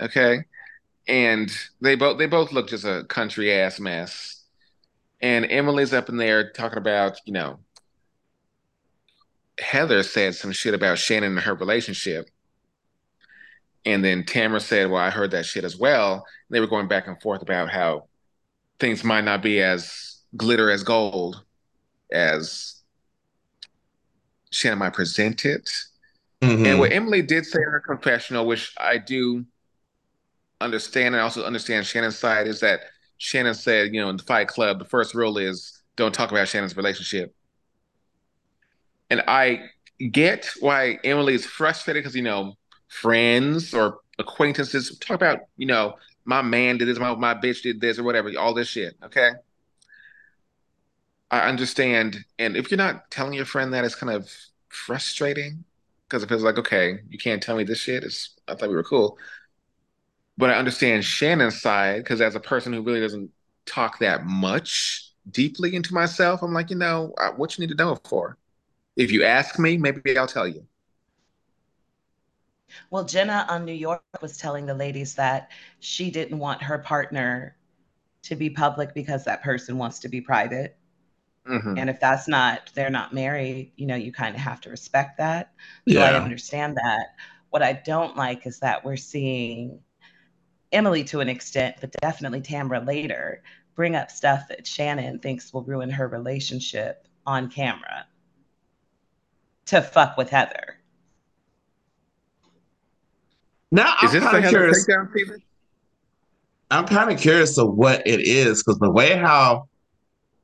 Okay, 0.00 0.44
and 1.08 1.50
they 1.80 1.94
both 1.94 2.18
they 2.18 2.26
both 2.26 2.52
look 2.52 2.68
just 2.68 2.84
a 2.84 3.04
country 3.08 3.52
ass 3.52 3.80
mess. 3.80 4.44
And 5.20 5.50
Emily's 5.50 5.94
up 5.94 6.08
in 6.10 6.18
there 6.18 6.50
talking 6.52 6.78
about, 6.78 7.18
you 7.24 7.32
know, 7.32 7.58
Heather 9.58 10.02
said 10.02 10.34
some 10.34 10.52
shit 10.52 10.74
about 10.74 10.98
Shannon 10.98 11.32
and 11.32 11.40
her 11.40 11.54
relationship. 11.54 12.28
And 13.84 14.04
then 14.04 14.24
Tamra 14.24 14.60
said, 14.60 14.90
Well, 14.90 15.00
I 15.00 15.10
heard 15.10 15.30
that 15.30 15.46
shit 15.46 15.64
as 15.64 15.76
well. 15.76 16.14
And 16.14 16.54
they 16.54 16.60
were 16.60 16.66
going 16.66 16.88
back 16.88 17.06
and 17.06 17.20
forth 17.22 17.42
about 17.42 17.70
how 17.70 18.08
things 18.78 19.04
might 19.04 19.24
not 19.24 19.42
be 19.42 19.62
as 19.62 20.18
glitter 20.36 20.70
as 20.70 20.82
gold 20.82 21.42
as 22.12 22.75
Shannon 24.50 24.78
might 24.78 24.92
present 24.92 25.44
it. 25.44 25.68
Mm-hmm. 26.42 26.66
And 26.66 26.78
what 26.78 26.92
Emily 26.92 27.22
did 27.22 27.46
say 27.46 27.58
in 27.58 27.70
her 27.70 27.80
confessional, 27.80 28.46
which 28.46 28.72
I 28.78 28.98
do 28.98 29.44
understand 30.60 31.14
and 31.14 31.22
also 31.22 31.44
understand 31.44 31.86
Shannon's 31.86 32.18
side, 32.18 32.46
is 32.46 32.60
that 32.60 32.80
Shannon 33.18 33.54
said, 33.54 33.94
you 33.94 34.00
know, 34.00 34.10
in 34.10 34.16
the 34.16 34.22
Fight 34.22 34.48
Club, 34.48 34.78
the 34.78 34.84
first 34.84 35.14
rule 35.14 35.38
is 35.38 35.82
don't 35.96 36.14
talk 36.14 36.30
about 36.30 36.48
Shannon's 36.48 36.76
relationship. 36.76 37.34
And 39.08 39.22
I 39.26 39.70
get 40.10 40.50
why 40.60 40.98
Emily 41.04 41.34
is 41.34 41.46
frustrated 41.46 42.02
because, 42.02 42.16
you 42.16 42.22
know, 42.22 42.54
friends 42.88 43.72
or 43.72 44.00
acquaintances 44.18 44.98
talk 44.98 45.14
about, 45.14 45.40
you 45.56 45.66
know, 45.66 45.94
my 46.24 46.42
man 46.42 46.76
did 46.76 46.88
this, 46.88 46.98
my, 46.98 47.14
my 47.14 47.34
bitch 47.34 47.62
did 47.62 47.80
this, 47.80 47.98
or 47.98 48.02
whatever, 48.02 48.30
all 48.38 48.52
this 48.52 48.68
shit. 48.68 48.96
Okay. 49.02 49.30
I 51.30 51.48
understand. 51.48 52.24
And 52.38 52.56
if 52.56 52.70
you're 52.70 52.78
not 52.78 53.10
telling 53.10 53.34
your 53.34 53.44
friend 53.44 53.72
that, 53.72 53.84
it's 53.84 53.94
kind 53.94 54.12
of 54.12 54.30
frustrating 54.68 55.64
because 56.08 56.22
it 56.22 56.28
feels 56.28 56.44
like, 56.44 56.58
okay, 56.58 57.00
you 57.08 57.18
can't 57.18 57.42
tell 57.42 57.56
me 57.56 57.64
this 57.64 57.78
shit. 57.78 58.04
It's, 58.04 58.36
I 58.46 58.54
thought 58.54 58.68
we 58.68 58.76
were 58.76 58.84
cool. 58.84 59.18
But 60.38 60.50
I 60.50 60.54
understand 60.54 61.04
Shannon's 61.04 61.60
side 61.60 62.04
because 62.04 62.20
as 62.20 62.34
a 62.34 62.40
person 62.40 62.72
who 62.72 62.82
really 62.82 63.00
doesn't 63.00 63.30
talk 63.64 63.98
that 64.00 64.26
much 64.26 65.10
deeply 65.30 65.74
into 65.74 65.94
myself, 65.94 66.42
I'm 66.42 66.52
like, 66.52 66.70
you 66.70 66.76
know, 66.76 67.14
what 67.36 67.56
you 67.56 67.62
need 67.62 67.76
to 67.76 67.82
know 67.82 67.96
for. 68.04 68.36
If 68.96 69.10
you 69.10 69.24
ask 69.24 69.58
me, 69.58 69.76
maybe 69.76 70.16
I'll 70.16 70.26
tell 70.26 70.46
you. 70.46 70.66
Well, 72.90 73.04
Jenna 73.04 73.46
on 73.48 73.64
New 73.64 73.72
York 73.72 74.02
was 74.20 74.36
telling 74.36 74.66
the 74.66 74.74
ladies 74.74 75.14
that 75.14 75.50
she 75.80 76.10
didn't 76.10 76.38
want 76.38 76.62
her 76.62 76.78
partner 76.78 77.56
to 78.22 78.36
be 78.36 78.50
public 78.50 78.92
because 78.94 79.24
that 79.24 79.42
person 79.42 79.78
wants 79.78 79.98
to 80.00 80.08
be 80.08 80.20
private. 80.20 80.76
Mm-hmm. 81.48 81.78
And 81.78 81.88
if 81.88 82.00
that's 82.00 82.26
not, 82.26 82.70
they're 82.74 82.90
not 82.90 83.12
married, 83.14 83.72
you 83.76 83.86
know, 83.86 83.94
you 83.94 84.12
kind 84.12 84.34
of 84.34 84.40
have 84.40 84.60
to 84.62 84.70
respect 84.70 85.18
that. 85.18 85.52
So 85.88 85.94
yeah. 85.94 86.04
I 86.04 86.14
understand 86.14 86.76
that. 86.76 87.14
What 87.50 87.62
I 87.62 87.72
don't 87.72 88.16
like 88.16 88.46
is 88.46 88.58
that 88.60 88.84
we're 88.84 88.96
seeing 88.96 89.80
Emily 90.72 91.04
to 91.04 91.20
an 91.20 91.28
extent, 91.28 91.76
but 91.80 91.92
definitely 92.02 92.40
Tamra 92.40 92.84
later, 92.84 93.42
bring 93.74 93.94
up 93.94 94.10
stuff 94.10 94.48
that 94.48 94.66
Shannon 94.66 95.20
thinks 95.20 95.52
will 95.52 95.62
ruin 95.62 95.90
her 95.90 96.08
relationship 96.08 97.06
on 97.26 97.48
camera 97.48 98.06
to 99.66 99.82
fuck 99.82 100.16
with 100.16 100.30
Heather. 100.30 100.80
Now 103.70 103.94
is 104.02 104.14
I'm 104.14 104.22
kind 104.22 104.44
of 104.44 104.50
curious. 104.50 104.86
I'm 106.70 106.86
kind 106.86 107.10
of 107.12 107.20
curious 107.20 107.58
of 107.58 107.74
what 107.74 108.06
it 108.06 108.20
is 108.20 108.62
because 108.62 108.78
the 108.78 108.90
way 108.90 109.16
how 109.16 109.68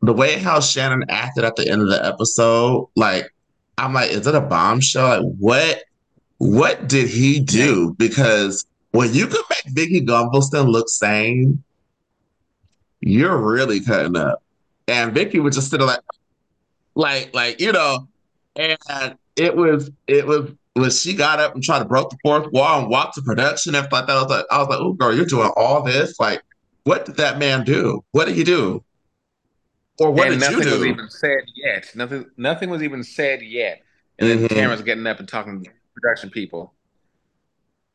the 0.02 0.12
way 0.12 0.38
how 0.38 0.60
Shannon 0.60 1.04
acted 1.08 1.44
at 1.44 1.56
the 1.56 1.68
end 1.68 1.80
of 1.82 1.88
the 1.88 2.04
episode, 2.04 2.88
like 2.96 3.32
I'm 3.78 3.94
like, 3.94 4.10
is 4.10 4.26
it 4.26 4.34
a 4.34 4.40
bombshell? 4.40 5.22
Like 5.22 5.36
what 5.38 5.84
what 6.38 6.88
did 6.88 7.08
he 7.08 7.38
do? 7.38 7.94
Because 7.98 8.66
when 8.90 9.14
you 9.14 9.26
can 9.26 9.40
make 9.48 9.74
Vicki 9.74 10.00
Gunvalson 10.04 10.68
look 10.68 10.88
sane, 10.88 11.62
you're 13.00 13.38
really 13.38 13.80
cutting 13.80 14.16
up. 14.16 14.42
And 14.88 15.14
Vicki 15.14 15.38
was 15.38 15.54
just 15.54 15.70
sitting 15.70 15.86
like, 15.86 16.00
like, 16.94 17.32
like, 17.32 17.60
you 17.60 17.70
know, 17.70 18.08
and 18.56 19.16
it 19.36 19.56
was, 19.56 19.90
it 20.08 20.26
was, 20.26 20.50
when 20.74 20.90
she 20.90 21.14
got 21.14 21.38
up 21.38 21.54
and 21.54 21.62
tried 21.62 21.78
to 21.78 21.84
break 21.84 22.08
the 22.08 22.16
fourth 22.22 22.50
wall 22.52 22.80
and 22.80 22.90
walk 22.90 23.14
to 23.14 23.22
production 23.22 23.74
and 23.74 23.86
stuff 23.86 23.92
like 23.92 24.06
that, 24.08 24.16
I 24.16 24.22
was 24.22 24.30
like, 24.30 24.44
I 24.50 24.58
was 24.58 24.68
like, 24.68 24.78
oh 24.80 24.92
girl, 24.94 25.14
you're 25.14 25.26
doing 25.26 25.50
all 25.56 25.82
this. 25.82 26.18
Like, 26.18 26.42
what 26.84 27.04
did 27.04 27.16
that 27.16 27.38
man 27.38 27.64
do? 27.64 28.04
What 28.10 28.26
did 28.26 28.36
he 28.36 28.44
do? 28.44 28.82
Or 30.02 30.10
what 30.10 30.28
and 30.28 30.40
did 30.40 30.40
nothing 30.40 30.58
you 30.58 30.64
do? 30.64 30.78
was 30.78 30.86
even 30.86 31.10
said 31.10 31.44
yet. 31.54 31.90
Nothing, 31.94 32.26
nothing 32.36 32.70
was 32.70 32.82
even 32.82 33.04
said 33.04 33.42
yet. 33.42 33.82
And 34.18 34.28
then 34.28 34.38
mm-hmm. 34.38 34.54
Tamra's 34.54 34.82
getting 34.82 35.06
up 35.06 35.18
and 35.18 35.28
talking 35.28 35.62
to 35.62 35.70
production 35.94 36.30
people. 36.30 36.74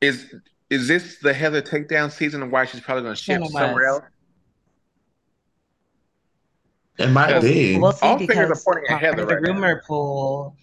Is 0.02 0.34
is 0.70 0.88
this 0.88 1.18
the 1.20 1.34
Heather 1.34 1.62
takedown 1.62 2.12
season 2.12 2.44
and 2.44 2.52
why 2.52 2.66
she's 2.66 2.82
probably 2.82 3.04
going 3.04 3.16
to 3.16 3.22
shift 3.22 3.48
somewhere 3.52 3.86
else? 3.86 4.04
It 6.98 7.10
might 7.10 7.42
be. 7.42 7.78
We'll 7.78 7.92
see 7.92 8.06
All 8.06 8.18
because 8.18 8.64
part 8.64 8.90
Heather 8.90 9.24
of 9.24 9.30
the 9.30 9.36
right 9.36 9.44
rumor 9.44 9.76
now. 9.76 9.82
pool. 9.88 10.58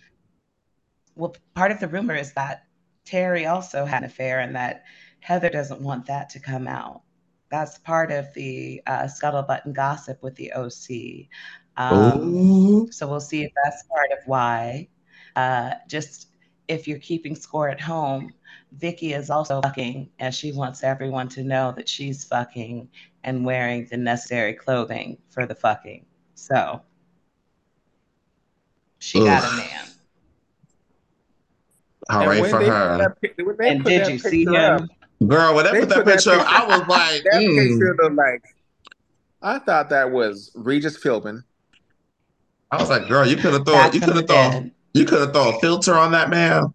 Well, 1.14 1.36
part 1.54 1.70
of 1.70 1.78
the 1.78 1.88
rumor 1.88 2.14
is 2.14 2.32
that 2.32 2.64
Terry 3.04 3.46
also 3.46 3.84
had 3.84 4.02
an 4.02 4.10
affair, 4.10 4.40
and 4.40 4.56
that 4.56 4.82
Heather 5.20 5.48
doesn't 5.48 5.80
want 5.80 6.06
that 6.06 6.30
to 6.30 6.40
come 6.40 6.66
out. 6.66 7.02
That's 7.54 7.78
part 7.78 8.10
of 8.10 8.34
the 8.34 8.82
uh, 8.84 9.04
scuttlebutt 9.04 9.64
and 9.64 9.72
gossip 9.72 10.20
with 10.24 10.34
the 10.34 10.52
OC. 10.54 11.28
Um, 11.76 12.90
so 12.90 13.06
we'll 13.06 13.20
see 13.20 13.44
if 13.44 13.52
that's 13.62 13.84
part 13.84 14.10
of 14.10 14.18
why. 14.26 14.88
Uh, 15.36 15.74
just 15.88 16.30
if 16.66 16.88
you're 16.88 16.98
keeping 16.98 17.36
score 17.36 17.68
at 17.68 17.80
home, 17.80 18.32
Vicki 18.72 19.12
is 19.12 19.30
also 19.30 19.62
fucking, 19.62 20.10
and 20.18 20.34
she 20.34 20.50
wants 20.50 20.82
everyone 20.82 21.28
to 21.28 21.44
know 21.44 21.72
that 21.76 21.88
she's 21.88 22.24
fucking 22.24 22.88
and 23.22 23.44
wearing 23.44 23.86
the 23.88 23.98
necessary 23.98 24.54
clothing 24.54 25.16
for 25.30 25.46
the 25.46 25.54
fucking. 25.54 26.04
So 26.34 26.82
she 28.98 29.20
Ugh. 29.20 29.26
got 29.26 29.44
a 29.44 29.56
man. 29.56 29.84
All 32.10 32.26
right 32.26 32.50
for 32.50 32.64
her. 32.64 32.98
That, 32.98 33.60
and 33.60 33.84
did 33.84 34.08
you 34.08 34.18
see 34.18 34.44
him? 34.44 34.54
Up, 34.56 35.03
Girl, 35.26 35.54
when 35.54 35.64
they, 35.64 35.72
they 35.72 35.80
put 35.80 35.88
that 35.90 36.04
picture, 36.04 36.32
up, 36.32 36.46
I 36.46 36.66
was 36.66 36.78
like, 36.88 37.22
that 37.24 37.40
mm. 37.40 37.78
picture 37.78 38.10
like, 38.14 38.44
I 39.40 39.58
thought 39.58 39.90
that 39.90 40.10
was 40.10 40.50
Regis 40.54 40.98
Philbin. 41.02 41.44
I 42.70 42.80
was 42.80 42.90
like, 42.90 43.08
girl, 43.08 43.26
you 43.26 43.36
could 43.36 43.52
have 43.52 43.64
thrown, 43.64 43.92
you 43.92 44.00
could 44.00 44.16
have 44.16 44.26
thrown, 44.26 44.72
you 44.94 45.04
could 45.04 45.20
have 45.20 45.32
thrown 45.32 45.54
a 45.54 45.58
filter 45.60 45.94
on 45.94 46.12
that 46.12 46.30
man. 46.30 46.74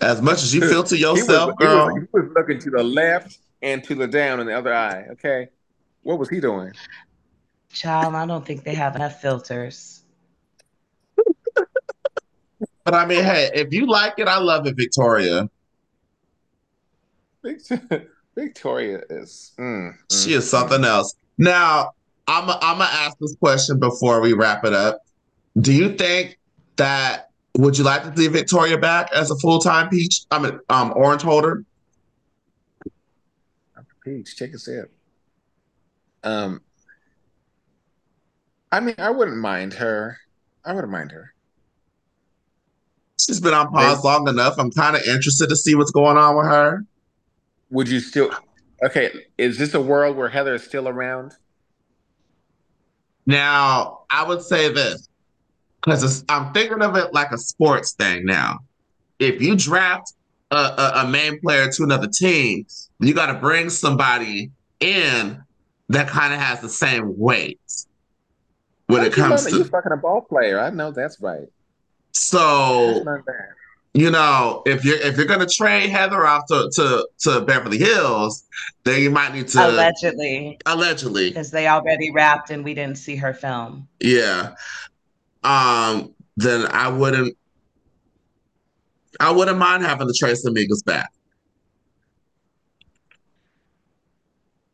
As 0.00 0.20
much 0.22 0.42
as 0.42 0.54
you 0.54 0.60
filter 0.68 0.96
yourself, 0.96 1.54
he 1.58 1.64
was, 1.64 1.72
girl. 1.72 1.88
He 1.88 2.00
was, 2.00 2.08
he 2.12 2.20
was 2.20 2.30
looking 2.34 2.58
to 2.60 2.70
the 2.70 2.82
left 2.82 3.38
and 3.62 3.84
to 3.84 3.94
the 3.94 4.06
down 4.06 4.40
in 4.40 4.46
the 4.46 4.56
other 4.56 4.74
eye. 4.74 5.06
Okay, 5.12 5.48
what 6.02 6.18
was 6.18 6.28
he 6.28 6.40
doing? 6.40 6.72
Child, 7.72 8.14
I 8.14 8.26
don't 8.26 8.44
think 8.44 8.64
they 8.64 8.74
have 8.74 8.96
enough 8.96 9.20
filters. 9.20 10.02
but 12.84 12.94
I 12.94 13.06
mean, 13.06 13.22
hey, 13.22 13.50
if 13.54 13.72
you 13.72 13.86
like 13.86 14.14
it, 14.18 14.26
I 14.26 14.38
love 14.38 14.66
it, 14.66 14.76
Victoria. 14.76 15.48
Victoria 18.34 19.00
is. 19.10 19.52
Mm, 19.58 19.94
she 20.10 20.30
mm, 20.30 20.36
is 20.36 20.48
something 20.48 20.82
mm. 20.82 20.86
else. 20.86 21.14
Now, 21.38 21.92
I'm 22.26 22.48
I'm 22.50 22.78
gonna 22.78 22.84
ask 22.84 23.16
this 23.18 23.36
question 23.36 23.78
before 23.78 24.20
we 24.20 24.32
wrap 24.32 24.64
it 24.64 24.72
up. 24.72 25.00
Do 25.60 25.72
you 25.72 25.94
think 25.94 26.38
that 26.76 27.30
would 27.56 27.76
you 27.76 27.84
like 27.84 28.02
to 28.04 28.16
see 28.16 28.28
Victoria 28.28 28.78
back 28.78 29.10
as 29.12 29.30
a 29.30 29.36
full 29.36 29.58
time 29.58 29.88
peach? 29.88 30.22
I 30.30 30.38
mean, 30.38 30.58
um, 30.68 30.92
orange 30.94 31.22
holder. 31.22 31.64
Peach, 34.04 34.36
take 34.36 34.54
a 34.54 34.58
sip. 34.58 34.92
Um, 36.22 36.62
I 38.70 38.80
mean, 38.80 38.94
I 38.98 39.10
wouldn't 39.10 39.38
mind 39.38 39.74
her. 39.74 40.18
I 40.64 40.72
wouldn't 40.72 40.92
mind 40.92 41.12
her. 41.12 41.34
She's 43.18 43.40
been 43.40 43.54
on 43.54 43.70
pause 43.72 44.04
long 44.04 44.28
enough. 44.28 44.54
I'm 44.58 44.70
kind 44.70 44.94
of 44.94 45.02
interested 45.02 45.48
to 45.48 45.56
see 45.56 45.74
what's 45.74 45.90
going 45.90 46.16
on 46.16 46.36
with 46.36 46.46
her. 46.46 46.84
Would 47.70 47.88
you 47.88 48.00
still? 48.00 48.30
Okay, 48.82 49.10
is 49.36 49.58
this 49.58 49.74
a 49.74 49.80
world 49.80 50.16
where 50.16 50.28
Heather 50.28 50.54
is 50.54 50.62
still 50.62 50.88
around? 50.88 51.32
Now, 53.26 54.00
I 54.10 54.24
would 54.26 54.42
say 54.42 54.72
this 54.72 55.08
because 55.82 56.24
I'm 56.28 56.52
thinking 56.52 56.82
of 56.82 56.96
it 56.96 57.12
like 57.12 57.30
a 57.32 57.38
sports 57.38 57.92
thing 57.92 58.24
now. 58.24 58.60
If 59.18 59.42
you 59.42 59.56
draft 59.56 60.12
a, 60.50 60.56
a, 60.56 60.92
a 61.04 61.08
main 61.08 61.40
player 61.40 61.70
to 61.70 61.82
another 61.82 62.08
team, 62.08 62.66
you 63.00 63.14
got 63.14 63.26
to 63.26 63.34
bring 63.34 63.68
somebody 63.68 64.50
in 64.80 65.42
that 65.88 66.08
kind 66.08 66.32
of 66.32 66.40
has 66.40 66.60
the 66.60 66.68
same 66.68 67.18
weight. 67.18 67.60
when 68.86 69.04
it 69.04 69.12
comes 69.12 69.44
to 69.46 69.56
you 69.56 69.64
fucking 69.64 69.92
a 69.92 69.96
ball 69.96 70.22
player. 70.22 70.58
I 70.60 70.70
know 70.70 70.90
that's 70.90 71.20
right. 71.20 71.48
So 72.12 73.04
you 73.98 74.10
know, 74.10 74.62
if 74.66 74.84
you're 74.84 74.98
if 74.98 75.16
you're 75.16 75.26
gonna 75.26 75.46
trade 75.46 75.90
Heather 75.90 76.26
off 76.26 76.46
to, 76.48 76.70
to 76.74 77.08
to 77.20 77.40
Beverly 77.40 77.78
Hills, 77.78 78.44
then 78.84 79.02
you 79.02 79.10
might 79.10 79.34
need 79.34 79.48
to 79.48 79.68
allegedly 79.68 80.58
allegedly 80.66 81.30
because 81.30 81.50
they 81.50 81.66
already 81.66 82.10
wrapped 82.12 82.50
and 82.50 82.64
we 82.64 82.74
didn't 82.74 82.98
see 82.98 83.16
her 83.16 83.34
film. 83.34 83.88
Yeah. 84.00 84.54
Um. 85.42 86.14
Then 86.36 86.66
I 86.66 86.88
wouldn't. 86.88 87.36
I 89.18 89.32
wouldn't 89.32 89.58
mind 89.58 89.82
having 89.82 90.06
the 90.06 90.14
Tres 90.14 90.46
Amigas 90.46 90.84
back. 90.84 91.10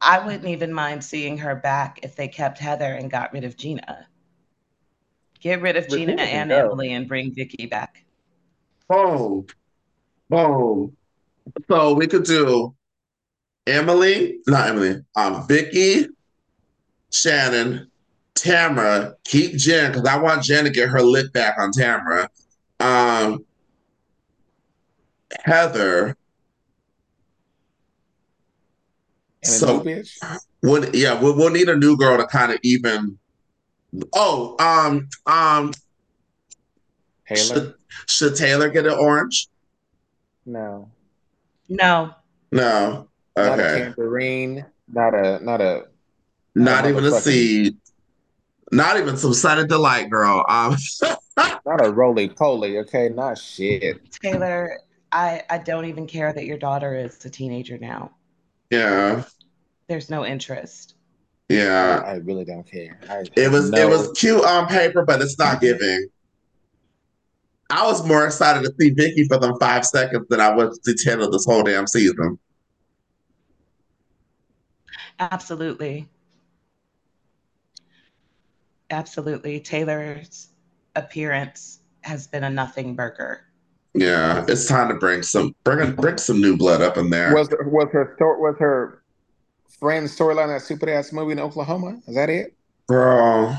I 0.02 0.18
wouldn't 0.18 0.44
even 0.44 0.70
mind 0.70 1.02
seeing 1.02 1.38
her 1.38 1.54
back 1.54 2.00
if 2.02 2.14
they 2.14 2.28
kept 2.28 2.58
Heather 2.58 2.92
and 2.92 3.10
got 3.10 3.32
rid 3.32 3.44
of 3.44 3.56
Gina. 3.56 4.06
Get 5.40 5.62
rid 5.62 5.76
of 5.76 5.88
Gina 5.88 6.20
and 6.20 6.50
go. 6.50 6.56
Emily 6.56 6.92
and 6.92 7.08
bring 7.08 7.32
Vicki 7.32 7.64
back. 7.64 8.03
Boom. 8.88 9.46
Boom. 10.28 10.96
So 11.68 11.94
we 11.94 12.06
could 12.06 12.24
do 12.24 12.74
Emily, 13.66 14.38
not 14.46 14.68
Emily, 14.68 15.02
um, 15.16 15.46
Vicki, 15.46 16.08
Shannon, 17.12 17.90
Tamara, 18.34 19.14
keep 19.24 19.56
Jen, 19.56 19.92
because 19.92 20.06
I 20.06 20.18
want 20.18 20.42
Jen 20.42 20.64
to 20.64 20.70
get 20.70 20.88
her 20.88 21.00
lip 21.00 21.32
back 21.32 21.56
on 21.58 21.70
Tamara. 21.72 22.28
Um, 22.80 23.44
Heather, 25.44 26.16
And 29.44 29.52
so, 29.52 29.84
yeah, 30.94 31.20
we'll, 31.20 31.36
we'll 31.36 31.50
need 31.50 31.68
a 31.68 31.76
new 31.76 31.96
girl 31.96 32.16
to 32.16 32.26
kind 32.26 32.50
of 32.50 32.58
even. 32.62 33.18
Oh, 34.14 34.56
um, 34.58 35.08
um, 35.26 35.72
Taylor. 37.28 37.74
Should, 38.06 38.10
should 38.10 38.36
Taylor 38.36 38.68
get 38.68 38.86
an 38.86 38.94
orange? 38.94 39.48
No. 40.46 40.90
No. 41.68 42.14
No. 42.52 43.08
Okay. 43.36 43.48
Not 43.48 43.60
a 43.60 43.78
tambourine. 43.78 44.66
Not 44.92 45.14
a. 45.14 45.44
Not 45.44 45.60
a. 45.60 45.84
Not, 46.54 46.86
even 46.86 47.04
a 47.04 47.10
seed. 47.10 47.76
Not 48.70 48.96
even 48.96 49.16
some 49.16 49.34
Sunny 49.34 49.66
Delight, 49.66 50.10
girl. 50.10 50.44
Um. 50.48 50.76
not 51.36 51.84
a 51.84 51.90
roly 51.90 52.28
poly. 52.28 52.78
Okay, 52.78 53.08
not 53.08 53.38
shit. 53.38 53.98
Taylor, 54.22 54.78
I 55.10 55.42
I 55.50 55.58
don't 55.58 55.86
even 55.86 56.06
care 56.06 56.32
that 56.32 56.44
your 56.44 56.58
daughter 56.58 56.96
is 56.96 57.24
a 57.24 57.30
teenager 57.30 57.78
now. 57.78 58.12
Yeah. 58.70 59.24
There's 59.88 60.10
no 60.10 60.24
interest. 60.24 60.94
Yeah. 61.48 62.02
I 62.04 62.14
really 62.14 62.44
don't 62.44 62.68
care. 62.68 62.98
I 63.08 63.24
it 63.36 63.50
was 63.50 63.70
no... 63.70 63.78
it 63.78 63.88
was 63.88 64.10
cute 64.12 64.44
on 64.44 64.66
paper, 64.66 65.04
but 65.04 65.20
it's 65.20 65.38
not 65.38 65.60
giving. 65.60 66.08
I 67.70 67.86
was 67.86 68.06
more 68.06 68.26
excited 68.26 68.62
to 68.64 68.74
see 68.78 68.90
Vicki 68.90 69.24
for 69.24 69.38
them 69.38 69.58
five 69.58 69.84
seconds 69.84 70.26
than 70.28 70.40
I 70.40 70.54
was 70.54 70.78
to 70.80 70.94
Taylor 70.94 71.30
this 71.30 71.44
whole 71.44 71.62
damn 71.62 71.86
season. 71.86 72.38
Absolutely. 75.18 76.08
Absolutely. 78.90 79.60
Taylor's 79.60 80.48
appearance 80.94 81.80
has 82.02 82.26
been 82.26 82.44
a 82.44 82.50
nothing 82.50 82.94
burger. 82.94 83.44
Yeah, 83.94 84.44
it's 84.48 84.66
time 84.66 84.88
to 84.88 84.94
bring 84.94 85.22
some 85.22 85.54
bring 85.62 85.92
bring 85.94 86.18
some 86.18 86.40
new 86.40 86.56
blood 86.56 86.82
up 86.82 86.96
in 86.96 87.10
there. 87.10 87.32
Was 87.32 87.48
was 87.50 87.88
her 87.92 88.16
was 88.18 88.56
her 88.58 89.04
friend's 89.78 90.16
storyline 90.16 90.48
that 90.48 90.62
stupid 90.62 90.88
ass 90.88 91.12
movie 91.12 91.32
in 91.32 91.38
Oklahoma? 91.38 92.00
Is 92.08 92.16
that 92.16 92.28
it? 92.28 92.56
Girl. 92.88 93.56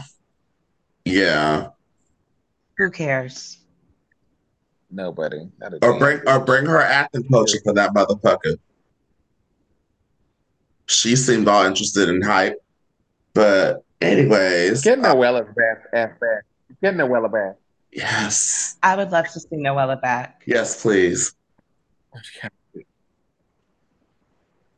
Yeah. 1.06 1.70
Who 2.78 2.92
cares? 2.92 3.60
Nobody. 4.96 5.50
or 5.82 6.00
bring 6.00 6.22
or 6.26 6.40
bring 6.40 6.66
her 6.68 6.80
acting 6.80 7.28
coaching 7.30 7.60
for 7.66 7.74
that 7.74 7.94
motherfucker. 7.94 8.58
She 10.86 11.18
seemed 11.18 11.50
all 11.50 11.66
interested 11.66 12.08
in 12.08 12.22
hype. 12.22 12.64
But 13.34 13.84
anyways. 14.00 14.84
Get 14.84 15.00
uh, 15.00 15.14
Noella 15.14 15.54
back 15.54 15.92
back. 15.92 16.20
Get 16.82 16.96
Noella 16.96 17.30
back. 17.30 17.56
Yes. 17.92 18.78
I 18.82 18.96
would 18.96 19.12
love 19.12 19.28
to 19.34 19.40
see 19.40 19.58
Noella 19.58 20.02
back. 20.02 20.44
Yes, 20.46 20.82
please. 20.82 21.34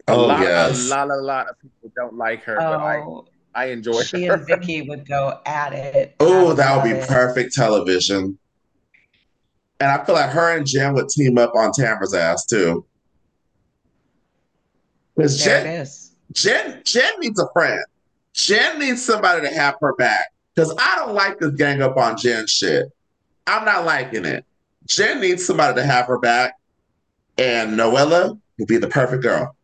Oh, 0.07 0.13
a 0.13 0.15
oh, 0.15 0.25
lot, 0.25 0.39
yes. 0.41 0.87
a 0.87 0.89
lot, 0.89 1.11
a 1.11 1.15
lot 1.15 1.47
of 1.49 1.59
people 1.59 1.91
don't 1.95 2.15
like 2.15 2.41
her, 2.43 2.59
oh, 2.59 2.71
but 2.71 2.79
I, 2.79 2.97
oh, 2.97 3.25
I 3.53 3.65
enjoy 3.65 4.01
she 4.01 4.25
her. 4.25 4.35
and 4.35 4.47
Vicki 4.47 4.81
would 4.81 5.07
go 5.07 5.39
at 5.45 5.73
it. 5.73 6.15
Oh, 6.19 6.53
that 6.53 6.75
would 6.75 6.89
be 6.89 6.97
it. 6.97 7.07
perfect 7.07 7.53
television. 7.53 8.39
And 9.79 9.91
I 9.91 10.03
feel 10.03 10.15
like 10.15 10.31
her 10.31 10.57
and 10.57 10.65
Jen 10.65 10.93
would 10.95 11.09
team 11.09 11.37
up 11.37 11.53
on 11.55 11.71
Tamara's 11.71 12.13
ass 12.13 12.45
too. 12.45 12.85
Because 15.15 15.43
Jen, 15.43 15.85
Jen, 16.31 16.81
Jen 16.83 17.19
needs 17.19 17.39
a 17.39 17.47
friend. 17.53 17.83
Jen 18.33 18.79
needs 18.79 19.03
somebody 19.03 19.47
to 19.47 19.53
have 19.53 19.75
her 19.81 19.95
back. 19.95 20.31
Because 20.53 20.73
I 20.77 20.95
don't 20.95 21.13
like 21.13 21.39
this 21.39 21.55
gang 21.55 21.81
up 21.81 21.97
on 21.97 22.17
Jen 22.17 22.47
shit. 22.47 22.91
I'm 23.45 23.65
not 23.65 23.85
liking 23.85 24.25
it. 24.25 24.45
Jen 24.85 25.19
needs 25.21 25.45
somebody 25.45 25.75
to 25.75 25.85
have 25.85 26.07
her 26.07 26.17
back, 26.17 26.55
and 27.37 27.77
Noella 27.77 28.39
would 28.57 28.67
be 28.67 28.77
the 28.77 28.87
perfect 28.87 29.21
girl. 29.21 29.55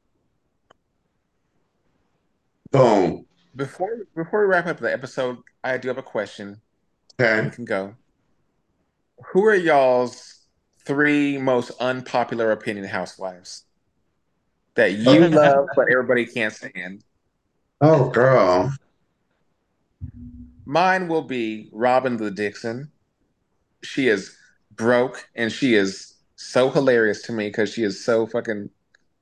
Boom. 2.72 3.26
Before 3.56 4.00
before 4.16 4.42
we 4.42 4.48
wrap 4.48 4.66
up 4.66 4.80
the 4.80 4.92
episode, 4.92 5.38
I 5.64 5.78
do 5.78 5.88
have 5.88 5.98
a 5.98 6.04
question. 6.04 6.60
Okay, 7.20 7.44
we 7.44 7.52
can 7.52 7.66
go. 7.66 7.96
Who 9.32 9.46
are 9.46 9.56
y'all's 9.56 10.42
three 10.86 11.38
most 11.38 11.72
unpopular 11.80 12.52
opinion 12.52 12.86
housewives 12.86 13.64
that 14.76 14.94
you 14.94 15.28
love 15.28 15.68
but 15.76 15.86
everybody 15.92 16.26
can't 16.26 16.54
stand? 16.54 17.04
Oh, 17.82 18.10
girl. 18.10 18.74
Mine 20.66 21.08
will 21.08 21.24
be 21.24 21.70
Robin 21.72 22.18
the 22.18 22.32
Dixon 22.32 22.92
she 23.84 24.08
is 24.08 24.36
broke 24.72 25.28
and 25.36 25.52
she 25.52 25.76
is 25.76 26.16
so 26.36 26.70
hilarious 26.70 27.22
to 27.24 27.32
me 27.32 27.48
because 27.48 27.72
she 27.72 27.84
is 27.84 28.04
so 28.04 28.26
fucking 28.26 28.70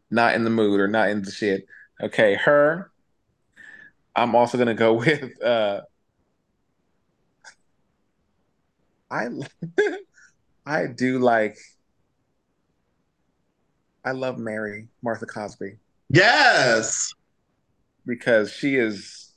not 0.09 0.33
in 0.33 0.43
the 0.43 0.49
mood 0.49 0.79
or 0.79 0.87
not 0.87 1.09
in 1.09 1.21
the 1.23 1.31
shit. 1.31 1.65
Okay, 2.01 2.35
her. 2.35 2.91
I'm 4.15 4.35
also 4.35 4.57
gonna 4.57 4.73
go 4.73 4.93
with 5.05 5.41
uh 5.41 5.81
I 9.11 9.27
I 10.65 10.87
do 10.87 11.19
like 11.19 11.57
I 14.03 14.11
love 14.11 14.39
Mary, 14.39 14.87
Martha 15.03 15.27
Cosby. 15.27 15.75
Yes. 16.09 17.13
Because 18.05 18.51
she 18.51 18.75
is 18.75 19.33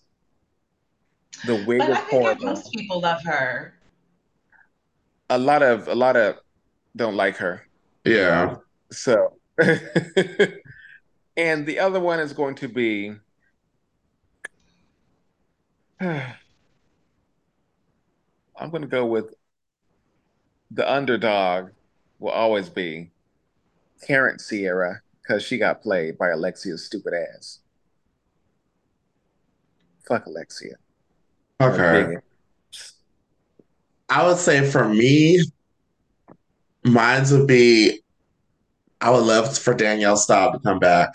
the 1.44 1.62
wig 1.66 1.80
but 1.80 1.90
of 1.90 1.96
I 1.98 2.00
think 2.08 2.42
most 2.42 2.72
people 2.72 3.00
love 3.00 3.22
her 3.24 3.74
a 5.30 5.38
lot 5.38 5.62
of 5.62 5.88
a 5.88 5.94
lot 5.94 6.16
of 6.16 6.38
don't 6.96 7.16
like 7.16 7.36
her. 7.36 7.66
Yeah. 8.04 8.56
So 8.90 9.34
and 11.36 11.66
the 11.66 11.78
other 11.78 12.00
one 12.00 12.20
is 12.20 12.32
going 12.32 12.54
to 12.56 12.68
be 12.68 13.14
I'm 16.00 16.34
going 18.70 18.82
to 18.82 18.88
go 18.88 19.04
with 19.06 19.34
the 20.74 20.92
underdog 20.92 21.70
will 22.18 22.32
always 22.32 22.68
be 22.68 23.10
Karent 24.06 24.40
Sierra 24.40 25.00
because 25.22 25.42
she 25.42 25.56
got 25.56 25.82
played 25.82 26.18
by 26.18 26.30
Alexia's 26.30 26.84
stupid 26.84 27.14
ass. 27.14 27.60
Fuck 30.06 30.26
Alexia. 30.26 30.74
Okay. 31.60 32.16
I 34.08 34.26
would 34.26 34.36
say 34.36 34.68
for 34.68 34.88
me, 34.88 35.40
mine 36.84 37.24
would 37.30 37.46
be 37.46 38.02
I 39.00 39.10
would 39.10 39.24
love 39.24 39.56
for 39.56 39.74
Danielle 39.74 40.16
Staub 40.16 40.54
to 40.54 40.58
come 40.58 40.78
back. 40.78 41.10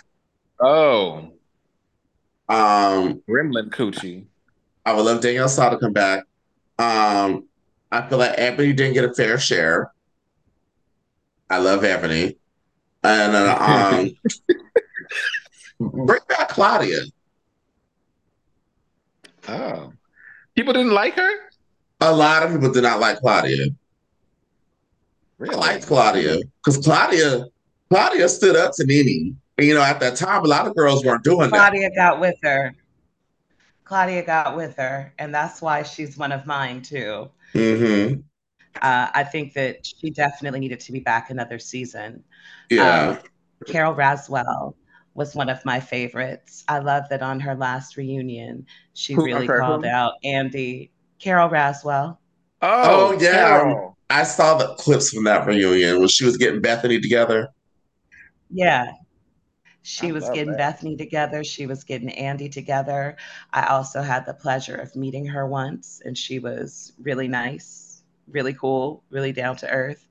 Oh. 0.59 1.33
Um 2.47 3.21
Gremlin 3.29 3.69
Coochie. 3.69 4.25
I 4.85 4.93
would 4.93 5.05
love 5.05 5.21
Danielle 5.21 5.49
Staub 5.49 5.73
to 5.73 5.77
come 5.77 5.93
back. 5.93 6.23
Um 6.79 7.48
I 7.91 8.07
feel 8.07 8.19
like 8.19 8.35
Ebony 8.37 8.73
didn't 8.73 8.93
get 8.93 9.05
a 9.05 9.13
fair 9.13 9.39
share. 9.39 9.91
I 11.49 11.57
love 11.57 11.83
Ebony. 11.83 12.37
And 13.03 13.35
uh, 13.35 13.57
um 15.79 15.79
bring 15.79 16.19
back 16.27 16.49
Claudia. 16.49 16.99
Oh. 19.47 19.93
People 20.55 20.73
didn't 20.73 20.91
like 20.91 21.15
her? 21.15 21.31
A 22.01 22.13
lot 22.13 22.43
of 22.43 22.51
people 22.51 22.71
did 22.71 22.83
not 22.83 22.99
like 22.99 23.19
Claudia. 23.19 23.67
Really? 25.37 25.55
I 25.55 25.57
like 25.57 25.85
Claudia 25.85 26.39
because 26.57 26.77
Claudia, 26.77 27.45
Claudia 27.89 28.29
stood 28.29 28.55
up 28.55 28.73
to 28.75 28.85
Nene. 28.85 29.37
And, 29.57 29.67
you 29.67 29.73
know, 29.73 29.81
at 29.81 29.99
that 29.99 30.15
time, 30.15 30.43
a 30.43 30.47
lot 30.47 30.67
of 30.67 30.75
girls 30.75 31.03
weren't 31.03 31.23
doing 31.23 31.49
Claudia 31.49 31.89
that. 31.89 31.95
Claudia 31.95 31.95
got 31.95 32.19
with 32.19 32.35
her. 32.43 32.75
Claudia 33.83 34.23
got 34.23 34.55
with 34.55 34.75
her, 34.77 35.11
and 35.17 35.33
that's 35.33 35.61
why 35.61 35.81
she's 35.81 36.17
one 36.17 36.31
of 36.31 36.45
mine 36.45 36.81
too. 36.81 37.29
Mm-hmm. 37.53 38.21
Uh, 38.81 39.09
I 39.13 39.23
think 39.23 39.53
that 39.53 39.85
she 39.85 40.09
definitely 40.09 40.59
needed 40.59 40.79
to 40.81 40.91
be 40.91 40.99
back 40.99 41.29
another 41.29 41.59
season. 41.59 42.23
Yeah. 42.69 43.09
Um, 43.09 43.19
Carole 43.65 43.95
Radziwill 43.95 44.75
was 45.15 45.35
one 45.35 45.49
of 45.49 45.63
my 45.65 45.79
favorites. 45.79 46.63
I 46.67 46.79
love 46.79 47.03
that 47.09 47.21
on 47.21 47.39
her 47.41 47.55
last 47.55 47.97
reunion, 47.97 48.65
she 48.93 49.13
who, 49.13 49.25
really 49.25 49.49
okay, 49.49 49.59
called 49.59 49.83
who? 49.83 49.89
out 49.89 50.13
Andy, 50.23 50.91
Carole 51.19 51.49
Radziwill. 51.49 52.17
Oh, 52.61 53.15
oh 53.15 53.17
yeah. 53.19 53.61
Um, 53.63 53.93
I 54.09 54.23
saw 54.23 54.57
the 54.57 54.75
clips 54.75 55.11
from 55.11 55.23
that 55.25 55.45
reunion 55.45 55.99
when 55.99 56.07
she 56.07 56.25
was 56.25 56.37
getting 56.37 56.61
Bethany 56.61 56.99
together. 56.99 57.49
Yeah. 58.49 58.91
She 59.89 60.09
I 60.09 60.11
was 60.11 60.29
getting 60.29 60.51
that. 60.51 60.57
Bethany 60.57 60.95
together. 60.95 61.43
She 61.43 61.65
was 61.65 61.83
getting 61.83 62.09
Andy 62.11 62.47
together. 62.47 63.17
I 63.51 63.65
also 63.65 64.01
had 64.01 64.25
the 64.25 64.35
pleasure 64.35 64.75
of 64.75 64.95
meeting 64.95 65.25
her 65.25 65.47
once, 65.47 66.01
and 66.05 66.15
she 66.15 66.37
was 66.37 66.93
really 67.01 67.27
nice, 67.27 68.03
really 68.27 68.53
cool, 68.53 69.03
really 69.09 69.31
down 69.31 69.55
to 69.57 69.69
earth 69.69 70.07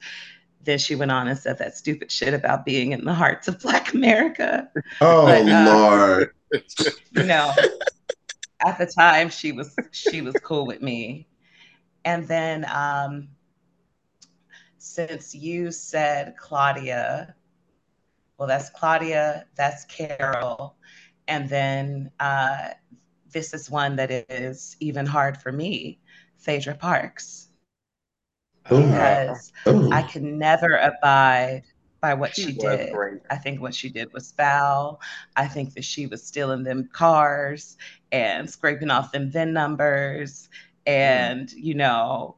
then 0.64 0.78
she 0.78 0.94
went 0.94 1.10
on 1.10 1.28
and 1.28 1.38
said 1.38 1.56
that 1.58 1.76
stupid 1.76 2.10
shit 2.10 2.34
about 2.34 2.64
being 2.66 2.92
in 2.92 3.04
the 3.04 3.14
hearts 3.14 3.48
of 3.48 3.58
Black 3.60 3.94
America. 3.94 4.70
Oh 5.00 5.24
but, 5.24 5.48
uh, 5.48 5.64
Lord. 5.64 6.34
you 7.12 7.24
know, 7.24 7.52
at 8.60 8.76
the 8.76 8.86
time 8.86 9.30
she 9.30 9.52
was 9.52 9.74
she 9.92 10.20
was 10.20 10.34
cool 10.40 10.66
with 10.66 10.82
me. 10.82 11.26
And 12.04 12.26
then 12.26 12.66
um 12.70 13.28
since 14.78 15.34
you 15.34 15.70
said 15.70 16.34
Claudia, 16.36 17.34
well 18.38 18.48
that's 18.48 18.70
Claudia, 18.70 19.46
that's 19.56 19.84
Carol, 19.86 20.76
and 21.26 21.48
then 21.48 22.10
uh 22.20 22.70
this 23.30 23.52
is 23.52 23.70
one 23.70 23.96
that 23.96 24.10
is 24.10 24.76
even 24.80 25.04
hard 25.04 25.36
for 25.36 25.52
me, 25.52 25.98
Phaedra 26.38 26.74
Parks 26.74 27.48
because 28.68 29.52
Ooh. 29.66 29.90
I 29.92 30.02
can 30.02 30.38
never 30.38 30.76
abide 30.76 31.62
by 32.00 32.14
what 32.14 32.34
she, 32.34 32.42
she 32.42 32.52
did. 32.52 32.92
Great. 32.92 33.20
I 33.30 33.36
think 33.36 33.60
what 33.60 33.74
she 33.74 33.88
did 33.88 34.12
was 34.12 34.32
foul. 34.32 35.00
I 35.36 35.48
think 35.48 35.74
that 35.74 35.84
she 35.84 36.06
was 36.06 36.22
stealing 36.22 36.62
them 36.62 36.88
cars 36.92 37.76
and 38.12 38.48
scraping 38.48 38.90
off 38.90 39.10
them 39.10 39.30
VIN 39.30 39.52
numbers 39.52 40.48
and, 40.86 41.48
mm. 41.48 41.54
you 41.56 41.74
know, 41.74 42.36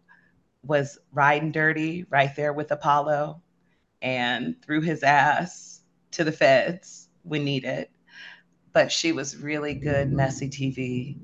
was 0.64 0.98
riding 1.12 1.52
dirty 1.52 2.05
right 2.10 2.35
there 2.36 2.52
with 2.52 2.70
Apollo 2.70 3.43
and 4.02 4.56
threw 4.62 4.81
his 4.81 5.02
ass 5.02 5.69
to 6.12 6.24
the 6.24 6.32
feds 6.32 7.08
when 7.22 7.44
needed. 7.44 7.88
But 8.72 8.92
she 8.92 9.12
was 9.12 9.36
really 9.36 9.74
good, 9.74 10.12
messy 10.12 10.48
TV. 10.48 11.16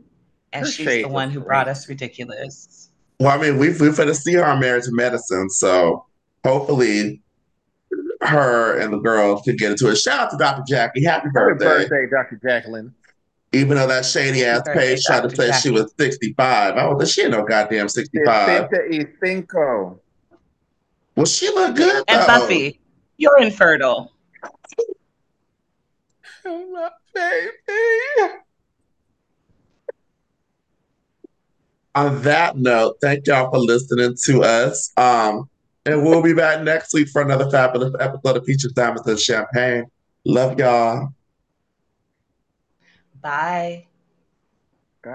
And 0.53 0.67
Her 0.67 0.71
she's 0.73 0.87
the 1.03 1.09
one 1.09 1.31
who 1.31 1.41
great. 1.41 1.47
brought 1.47 1.69
us 1.69 1.89
ridiculous. 1.89 2.91
Well, 3.21 3.31
I 3.31 3.41
mean, 3.41 3.59
we've 3.59 3.81
we've 3.81 3.97
to 3.97 4.15
see 4.15 4.35
her 4.35 4.45
on 4.45 4.61
Married 4.61 4.85
to 4.85 4.93
Medicine, 4.93 5.49
so 5.49 6.05
hopefully 6.45 7.23
her 8.23 8.79
and 8.79 8.93
the 8.93 8.99
girls 8.99 9.43
could 9.43 9.59
get 9.59 9.71
into 9.71 9.91
it. 9.91 9.97
Shout 9.97 10.21
out 10.21 10.31
to 10.31 10.37
Dr. 10.37 10.63
Jackie. 10.67 11.05
Happy 11.05 11.29
birthday. 11.33 11.65
Happy 11.65 11.89
birthday, 11.89 12.07
Dr. 12.11 12.41
Jacqueline. 12.43 12.95
Even 13.53 13.77
though 13.77 13.87
that 13.87 14.05
shady 14.05 14.45
ass 14.45 14.63
page 14.73 15.03
tried 15.05 15.23
to 15.23 15.31
say 15.31 15.49
Jackie. 15.49 15.61
she 15.61 15.71
was 15.71 15.95
65. 15.99 16.75
I 16.77 16.87
was 16.89 17.11
she 17.11 17.23
ain't 17.23 17.31
no 17.31 17.45
goddamn 17.45 17.89
65. 17.89 18.69
cinco. 19.23 20.01
Well, 21.15 21.27
she 21.27 21.49
look 21.49 21.77
good. 21.77 22.05
And. 22.09 22.27
Buffy, 22.27 22.81
you're 23.17 23.39
infertile. 23.41 24.13
My 26.47 26.91
baby. 27.15 28.33
on 31.97 32.23
that 32.23 32.57
note, 32.57 32.99
thank 33.01 33.27
y'all 33.27 33.51
for 33.51 33.59
listening 33.59 34.15
to 34.27 34.43
us. 34.43 34.93
Um, 34.97 35.49
and 35.87 36.05
we'll 36.05 36.23
be 36.23 36.35
back 36.35 36.63
next 36.63 36.93
week 36.93 37.09
for 37.09 37.23
another 37.23 37.51
fabulous 37.51 37.95
episode 37.99 38.37
of 38.37 38.45
Peaches, 38.45 38.73
Diamonds, 38.73 39.09
and 39.09 39.19
Champagne. 39.19 39.85
Love 40.25 40.59
y'all. 40.59 41.15
Bye. 43.21 43.87